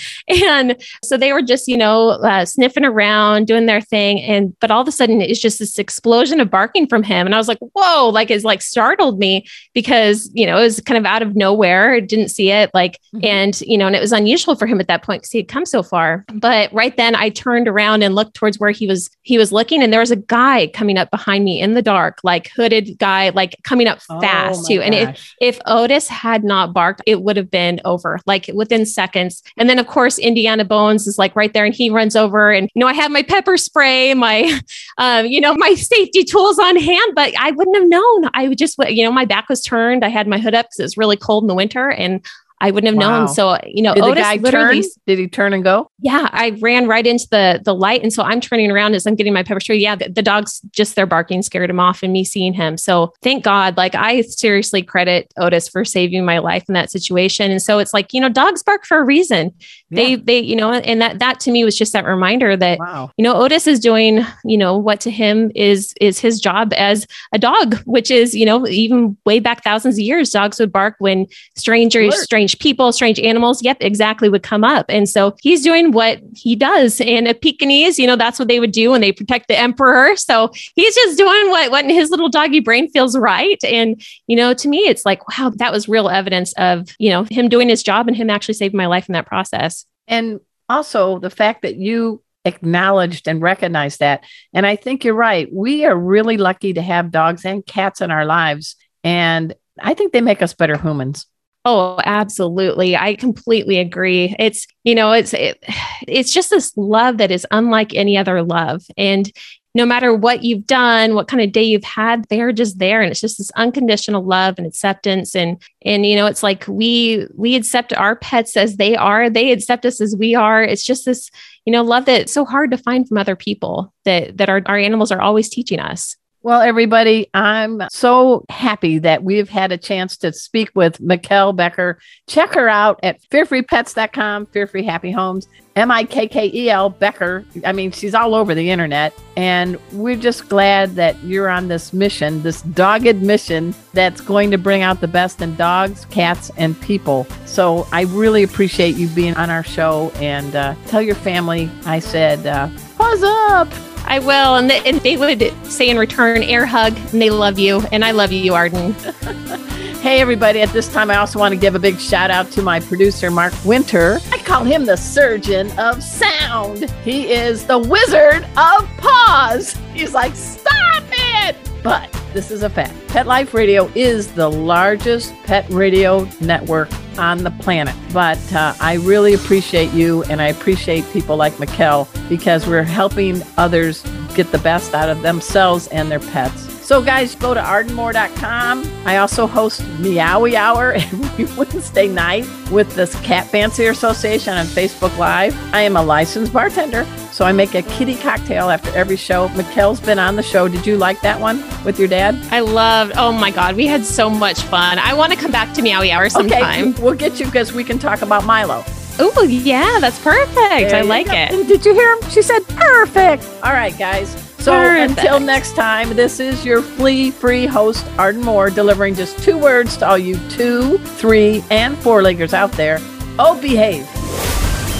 And 0.48 0.80
so 1.02 1.16
they 1.16 1.32
were 1.32 1.42
just, 1.42 1.68
you 1.68 1.76
know, 1.76 2.10
uh, 2.10 2.44
sniffing 2.44 2.84
around, 2.84 3.46
doing 3.46 3.66
their 3.66 3.80
thing. 3.80 4.20
And, 4.20 4.58
but 4.60 4.70
all 4.70 4.80
of 4.80 4.88
a 4.88 4.92
sudden, 4.92 5.20
it's 5.20 5.40
just 5.40 5.58
this 5.58 5.78
explosion 5.78 6.40
of 6.40 6.50
barking 6.50 6.86
from 6.86 7.02
him. 7.02 7.26
And 7.26 7.34
I 7.34 7.38
was 7.38 7.48
like, 7.48 7.58
whoa, 7.74 8.08
like 8.08 8.30
it's 8.30 8.44
like 8.44 8.62
startled 8.62 9.18
me 9.18 9.46
because, 9.74 10.30
you 10.32 10.46
know, 10.46 10.58
it 10.58 10.62
was 10.62 10.80
kind 10.80 10.96
of 10.96 11.04
out 11.04 11.22
of 11.22 11.34
nowhere. 11.34 12.00
Didn't 12.00 12.28
see 12.28 12.50
it. 12.50 12.70
Like, 12.72 12.98
mm-hmm. 13.14 13.24
and, 13.24 13.60
you 13.62 13.76
know, 13.76 13.86
and 13.86 13.96
it 13.96 14.00
was 14.00 14.12
unusual 14.12 14.54
for 14.54 14.66
him 14.66 14.80
at 14.80 14.86
that 14.88 15.02
point 15.02 15.22
because 15.22 15.32
he 15.32 15.38
had 15.38 15.48
come 15.48 15.66
so 15.66 15.82
far. 15.82 16.24
But 16.32 16.72
right 16.72 16.96
then 16.96 17.14
I 17.14 17.30
turned 17.30 17.68
around 17.68 18.02
and 18.02 18.14
looked 18.14 18.34
towards 18.34 18.58
where 18.58 18.70
he 18.70 18.86
was, 18.86 19.10
he 19.22 19.38
was 19.38 19.52
looking. 19.52 19.82
And 19.82 19.92
there 19.92 20.00
was 20.00 20.12
a 20.12 20.16
guy 20.16 20.68
coming 20.68 20.98
up 20.98 21.10
behind 21.10 21.44
me 21.44 21.60
in 21.60 21.74
the 21.74 21.82
dark, 21.82 22.20
like 22.22 22.50
hooded 22.54 22.98
guy, 22.98 23.30
like 23.30 23.56
coming 23.64 23.88
up 23.88 23.98
oh 24.08 24.20
fast 24.20 24.66
too. 24.66 24.78
Gosh. 24.78 24.86
And 24.86 24.94
if, 24.94 25.34
if 25.40 25.58
Otis 25.66 26.08
had 26.08 26.44
not 26.44 26.72
barked, 26.72 27.02
it 27.06 27.22
would 27.22 27.36
have 27.36 27.50
been 27.50 27.80
over 27.84 27.97
over 27.98 28.20
like 28.26 28.48
within 28.54 28.86
seconds. 28.86 29.42
And 29.56 29.68
then, 29.68 29.78
of 29.78 29.86
course, 29.88 30.18
Indiana 30.18 30.64
Bones 30.64 31.06
is 31.06 31.18
like 31.18 31.34
right 31.34 31.52
there 31.52 31.64
and 31.64 31.74
he 31.74 31.90
runs 31.90 32.14
over. 32.14 32.52
And, 32.52 32.70
you 32.74 32.80
know, 32.80 32.86
I 32.86 32.92
have 32.92 33.10
my 33.10 33.22
pepper 33.22 33.56
spray, 33.56 34.14
my, 34.14 34.60
um, 34.98 35.26
you 35.34 35.40
know, 35.40 35.54
my 35.54 35.74
safety 35.74 36.22
tools 36.24 36.58
on 36.58 36.76
hand, 36.76 37.12
but 37.14 37.32
I 37.38 37.50
wouldn't 37.50 37.76
have 37.76 37.88
known. 37.88 38.30
I 38.34 38.48
would 38.48 38.58
just, 38.58 38.76
you 38.88 39.02
know, 39.02 39.12
my 39.12 39.24
back 39.24 39.48
was 39.48 39.62
turned. 39.62 40.04
I 40.04 40.08
had 40.08 40.28
my 40.28 40.38
hood 40.38 40.54
up 40.54 40.66
because 40.66 40.80
it 40.80 40.84
was 40.84 40.96
really 40.96 41.16
cold 41.16 41.44
in 41.44 41.48
the 41.48 41.54
winter. 41.54 41.90
And 41.90 42.24
I 42.60 42.70
wouldn't 42.70 42.92
have 42.92 43.02
wow. 43.02 43.20
known. 43.20 43.28
So, 43.28 43.58
you 43.64 43.82
know, 43.82 43.94
did 43.94 44.02
Otis 44.02 44.16
the 44.16 44.20
guy 44.20 44.36
literally, 44.36 44.82
turn? 44.82 44.90
Did 45.06 45.18
he 45.18 45.28
turn 45.28 45.52
and 45.52 45.62
go? 45.62 45.90
Yeah, 46.00 46.28
I 46.32 46.50
ran 46.60 46.88
right 46.88 47.06
into 47.06 47.28
the 47.30 47.60
the 47.64 47.74
light, 47.74 48.02
and 48.02 48.12
so 48.12 48.22
I'm 48.22 48.40
turning 48.40 48.70
around 48.70 48.94
as 48.94 49.06
I'm 49.06 49.14
getting 49.14 49.32
my 49.32 49.42
pepper 49.42 49.60
spray. 49.60 49.76
Yeah, 49.76 49.94
the, 49.94 50.08
the 50.08 50.22
dog's 50.22 50.60
just 50.70 50.96
their 50.96 51.06
barking 51.06 51.42
scared 51.42 51.70
him 51.70 51.80
off, 51.80 52.02
and 52.02 52.12
me 52.12 52.24
seeing 52.24 52.52
him. 52.52 52.76
So 52.76 53.12
thank 53.22 53.44
God. 53.44 53.76
Like 53.76 53.94
I 53.94 54.22
seriously 54.22 54.82
credit 54.82 55.32
Otis 55.36 55.68
for 55.68 55.84
saving 55.84 56.24
my 56.24 56.38
life 56.38 56.64
in 56.68 56.74
that 56.74 56.90
situation. 56.90 57.50
And 57.50 57.62
so 57.62 57.78
it's 57.78 57.94
like 57.94 58.12
you 58.12 58.20
know, 58.20 58.28
dogs 58.28 58.62
bark 58.62 58.84
for 58.84 58.98
a 58.98 59.04
reason. 59.04 59.54
Yeah. 59.90 60.02
They 60.02 60.16
they 60.16 60.38
you 60.40 60.56
know, 60.56 60.72
and 60.72 61.00
that 61.00 61.18
that 61.18 61.40
to 61.40 61.50
me 61.50 61.64
was 61.64 61.76
just 61.76 61.92
that 61.92 62.04
reminder 62.04 62.56
that 62.56 62.78
wow. 62.78 63.10
you 63.16 63.22
know 63.22 63.34
Otis 63.34 63.66
is 63.66 63.80
doing 63.80 64.24
you 64.44 64.56
know 64.56 64.76
what 64.76 65.00
to 65.00 65.10
him 65.10 65.50
is 65.54 65.94
is 66.00 66.18
his 66.18 66.40
job 66.40 66.72
as 66.76 67.06
a 67.32 67.38
dog, 67.38 67.76
which 67.84 68.10
is 68.10 68.34
you 68.34 68.44
know 68.44 68.66
even 68.66 69.16
way 69.24 69.40
back 69.40 69.64
thousands 69.64 69.96
of 69.96 70.00
years, 70.00 70.30
dogs 70.30 70.58
would 70.58 70.72
bark 70.72 70.96
when 70.98 71.26
strangers, 71.56 72.14
Alert. 72.14 72.24
strange 72.24 72.58
people, 72.58 72.92
strange 72.92 73.18
animals, 73.20 73.62
yep, 73.62 73.78
exactly 73.80 74.28
would 74.28 74.42
come 74.42 74.64
up. 74.64 74.86
And 74.88 75.08
so 75.08 75.36
he's 75.40 75.62
doing 75.62 75.92
what 75.92 76.20
he 76.34 76.56
does. 76.56 77.00
And 77.00 77.28
a 77.28 77.34
Pekingese, 77.34 77.98
you 77.98 78.06
know, 78.06 78.16
that's 78.16 78.38
what 78.38 78.48
they 78.48 78.60
would 78.60 78.72
do 78.72 78.90
when 78.90 79.00
they 79.00 79.12
protect 79.12 79.48
the 79.48 79.58
emperor. 79.58 80.16
So 80.16 80.50
he's 80.74 80.94
just 80.94 81.18
doing 81.18 81.50
what, 81.50 81.70
what 81.70 81.84
his 81.84 82.10
little 82.10 82.28
doggy 82.28 82.60
brain 82.60 82.90
feels 82.90 83.16
right. 83.16 83.58
And, 83.64 84.00
you 84.26 84.36
know, 84.36 84.54
to 84.54 84.68
me, 84.68 84.78
it's 84.78 85.04
like, 85.04 85.26
wow, 85.28 85.52
that 85.56 85.72
was 85.72 85.88
real 85.88 86.08
evidence 86.08 86.52
of, 86.54 86.88
you 86.98 87.10
know, 87.10 87.24
him 87.24 87.48
doing 87.48 87.68
his 87.68 87.82
job 87.82 88.08
and 88.08 88.16
him 88.16 88.30
actually 88.30 88.54
saving 88.54 88.76
my 88.76 88.86
life 88.86 89.08
in 89.08 89.12
that 89.12 89.26
process. 89.26 89.77
And 90.08 90.40
also 90.68 91.18
the 91.18 91.30
fact 91.30 91.62
that 91.62 91.76
you 91.76 92.22
acknowledged 92.44 93.28
and 93.28 93.42
recognized 93.42 94.00
that. 94.00 94.24
And 94.52 94.66
I 94.66 94.76
think 94.76 95.04
you're 95.04 95.14
right. 95.14 95.48
We 95.52 95.84
are 95.84 95.96
really 95.96 96.36
lucky 96.36 96.72
to 96.72 96.82
have 96.82 97.10
dogs 97.10 97.44
and 97.44 97.64
cats 97.64 98.00
in 98.00 98.10
our 98.10 98.24
lives. 98.24 98.76
And 99.04 99.54
I 99.80 99.94
think 99.94 100.12
they 100.12 100.20
make 100.20 100.42
us 100.42 100.54
better 100.54 100.76
humans. 100.76 101.26
Oh, 101.64 102.00
absolutely. 102.04 102.96
I 102.96 103.14
completely 103.14 103.78
agree. 103.78 104.34
It's, 104.38 104.66
you 104.84 104.94
know, 104.94 105.12
it's 105.12 105.34
it, 105.34 105.62
it's 106.06 106.32
just 106.32 106.50
this 106.50 106.74
love 106.76 107.18
that 107.18 107.30
is 107.30 107.46
unlike 107.50 107.94
any 107.94 108.16
other 108.16 108.42
love. 108.42 108.82
And 108.96 109.30
no 109.74 109.86
matter 109.86 110.14
what 110.14 110.42
you've 110.42 110.66
done, 110.66 111.14
what 111.14 111.28
kind 111.28 111.42
of 111.42 111.52
day 111.52 111.62
you've 111.62 111.84
had, 111.84 112.24
they're 112.28 112.52
just 112.52 112.78
there 112.78 113.00
and 113.00 113.10
it's 113.10 113.20
just 113.20 113.38
this 113.38 113.50
unconditional 113.52 114.24
love 114.24 114.56
and 114.58 114.66
acceptance 114.66 115.34
and 115.34 115.60
and 115.84 116.04
you 116.04 116.16
know, 116.16 116.26
it's 116.26 116.42
like 116.42 116.66
we 116.68 117.26
we 117.36 117.54
accept 117.54 117.92
our 117.92 118.16
pets 118.16 118.56
as 118.56 118.76
they 118.76 118.96
are, 118.96 119.30
they 119.30 119.52
accept 119.52 119.86
us 119.86 120.00
as 120.00 120.16
we 120.18 120.34
are. 120.34 120.62
It's 120.62 120.84
just 120.84 121.04
this, 121.04 121.30
you 121.64 121.72
know, 121.72 121.82
love 121.82 122.06
that's 122.06 122.32
so 122.32 122.44
hard 122.44 122.70
to 122.72 122.78
find 122.78 123.08
from 123.08 123.18
other 123.18 123.36
people 123.36 123.94
that 124.04 124.36
that 124.36 124.48
our, 124.48 124.62
our 124.66 124.78
animals 124.78 125.12
are 125.12 125.20
always 125.20 125.48
teaching 125.48 125.80
us. 125.80 126.16
Well, 126.42 126.60
everybody, 126.60 127.28
I'm 127.34 127.82
so 127.90 128.44
happy 128.48 128.98
that 129.00 129.24
we've 129.24 129.48
had 129.48 129.72
a 129.72 129.76
chance 129.76 130.16
to 130.18 130.32
speak 130.32 130.70
with 130.74 131.00
Mikkel 131.00 131.54
Becker. 131.56 131.98
Check 132.28 132.54
her 132.54 132.68
out 132.68 133.00
at 133.02 133.20
fearfreepets.com, 133.22 134.46
Fearfree 134.46 134.84
Happy 134.84 135.10
Homes, 135.10 135.48
M 135.74 135.90
I 135.90 136.04
K 136.04 136.28
K 136.28 136.48
E 136.54 136.70
L 136.70 136.90
Becker. 136.90 137.44
I 137.64 137.72
mean, 137.72 137.90
she's 137.90 138.14
all 138.14 138.36
over 138.36 138.54
the 138.54 138.70
internet. 138.70 139.12
And 139.36 139.78
we're 139.92 140.16
just 140.16 140.48
glad 140.48 140.94
that 140.94 141.20
you're 141.24 141.48
on 141.48 141.66
this 141.66 141.92
mission, 141.92 142.42
this 142.42 142.62
dogged 142.62 143.20
mission 143.20 143.74
that's 143.92 144.20
going 144.20 144.52
to 144.52 144.58
bring 144.58 144.82
out 144.82 145.00
the 145.00 145.08
best 145.08 145.42
in 145.42 145.56
dogs, 145.56 146.04
cats, 146.04 146.52
and 146.56 146.80
people. 146.80 147.26
So 147.46 147.86
I 147.90 148.02
really 148.02 148.44
appreciate 148.44 148.94
you 148.94 149.08
being 149.08 149.34
on 149.34 149.50
our 149.50 149.64
show 149.64 150.12
and 150.16 150.54
uh, 150.54 150.76
tell 150.86 151.02
your 151.02 151.16
family 151.16 151.68
I 151.84 151.98
said, 151.98 152.46
uh, 152.46 152.68
What's 152.96 153.22
up? 153.24 153.87
I 154.08 154.20
will. 154.20 154.56
And, 154.56 154.72
and 154.72 155.00
they 155.00 155.18
would 155.18 155.52
say 155.66 155.90
in 155.90 155.98
return, 155.98 156.42
air 156.42 156.64
hug, 156.64 156.96
and 157.12 157.20
they 157.20 157.28
love 157.28 157.58
you. 157.58 157.82
And 157.92 158.02
I 158.04 158.12
love 158.12 158.32
you, 158.32 158.54
Arden. 158.54 158.94
hey, 160.00 160.20
everybody. 160.20 160.62
At 160.62 160.70
this 160.70 160.90
time, 160.90 161.10
I 161.10 161.16
also 161.16 161.38
want 161.38 161.52
to 161.52 161.60
give 161.60 161.74
a 161.74 161.78
big 161.78 162.00
shout 162.00 162.30
out 162.30 162.50
to 162.52 162.62
my 162.62 162.80
producer, 162.80 163.30
Mark 163.30 163.52
Winter. 163.66 164.18
I 164.32 164.38
call 164.38 164.64
him 164.64 164.86
the 164.86 164.96
surgeon 164.96 165.70
of 165.78 166.02
sound. 166.02 166.90
He 167.04 167.30
is 167.30 167.66
the 167.66 167.78
wizard 167.78 168.44
of 168.56 168.88
pause. 168.96 169.76
He's 169.92 170.14
like, 170.14 170.34
stop 170.34 171.04
it. 171.46 171.56
But 171.82 172.12
this 172.32 172.50
is 172.50 172.62
a 172.62 172.70
fact. 172.70 172.94
Pet 173.08 173.26
Life 173.26 173.54
Radio 173.54 173.90
is 173.94 174.32
the 174.32 174.50
largest 174.50 175.34
pet 175.44 175.68
radio 175.70 176.28
network 176.40 176.90
on 177.18 177.42
the 177.42 177.50
planet. 177.52 177.94
But 178.12 178.52
uh, 178.52 178.74
I 178.80 178.94
really 178.94 179.34
appreciate 179.34 179.92
you 179.92 180.22
and 180.24 180.40
I 180.40 180.48
appreciate 180.48 181.04
people 181.12 181.36
like 181.36 181.54
Mikkel 181.54 182.08
because 182.28 182.66
we're 182.66 182.82
helping 182.82 183.42
others 183.56 184.02
get 184.34 184.52
the 184.52 184.58
best 184.58 184.94
out 184.94 185.08
of 185.08 185.22
themselves 185.22 185.88
and 185.88 186.10
their 186.10 186.20
pets. 186.20 186.68
So, 186.88 187.02
guys, 187.02 187.34
go 187.34 187.52
to 187.52 187.60
ardenmoore.com. 187.60 188.90
I 189.04 189.18
also 189.18 189.46
host 189.46 189.82
Meowie 190.00 190.54
Hour 190.54 190.92
every 190.96 191.44
Wednesday 191.56 192.08
night 192.08 192.46
with 192.70 192.94
this 192.94 193.14
Cat 193.20 193.46
Fancier 193.46 193.90
Association 193.90 194.54
on 194.54 194.64
Facebook 194.64 195.16
Live. 195.18 195.54
I 195.74 195.82
am 195.82 195.96
a 195.96 196.02
licensed 196.02 196.50
bartender, 196.50 197.04
so 197.38 197.44
I 197.44 197.52
make 197.52 197.76
a 197.76 197.82
kitty 197.82 198.16
cocktail 198.16 198.68
after 198.68 198.90
every 198.96 199.14
show. 199.14 199.46
Mikkel's 199.50 200.00
been 200.00 200.18
on 200.18 200.34
the 200.34 200.42
show. 200.42 200.66
Did 200.66 200.84
you 200.84 200.96
like 200.96 201.20
that 201.20 201.40
one 201.40 201.62
with 201.84 201.96
your 201.96 202.08
dad? 202.08 202.34
I 202.50 202.58
loved. 202.58 203.12
Oh 203.14 203.30
my 203.30 203.52
God, 203.52 203.76
we 203.76 203.86
had 203.86 204.04
so 204.04 204.28
much 204.28 204.62
fun. 204.62 204.98
I 204.98 205.14
want 205.14 205.32
to 205.32 205.38
come 205.38 205.52
back 205.52 205.72
to 205.74 205.80
Meowie 205.80 206.10
Hour 206.10 206.28
sometime. 206.30 206.88
Okay, 206.88 207.00
we'll 207.00 207.14
get 207.14 207.38
you 207.38 207.46
because 207.46 207.72
we 207.72 207.84
can 207.84 207.96
talk 207.96 208.22
about 208.22 208.44
Milo. 208.44 208.82
Oh, 209.20 209.44
yeah, 209.44 209.98
that's 210.00 210.20
perfect. 210.20 210.56
There 210.90 210.96
I 210.96 211.02
like 211.02 211.28
it. 211.28 211.68
Did 211.68 211.86
you 211.86 211.94
hear 211.94 212.12
him? 212.12 212.28
She 212.28 212.42
said 212.42 212.66
perfect. 212.66 213.44
All 213.62 213.72
right, 213.72 213.96
guys. 213.96 214.30
So 214.58 214.72
Perfect. 214.72 215.20
until 215.20 215.38
next 215.38 215.76
time, 215.76 216.16
this 216.16 216.40
is 216.40 216.64
your 216.64 216.82
flea 216.82 217.30
free 217.30 217.66
host, 217.66 218.04
Arden 218.18 218.42
Moore, 218.42 218.68
delivering 218.68 219.14
just 219.14 219.38
two 219.44 219.56
words 219.56 219.96
to 219.98 220.08
all 220.08 220.18
you 220.18 220.36
two, 220.48 220.98
three, 220.98 221.62
and 221.70 221.96
four 221.98 222.20
leggers 222.20 222.52
out 222.52 222.72
there. 222.72 222.98
Oh, 223.38 223.56
behave. 223.62 224.08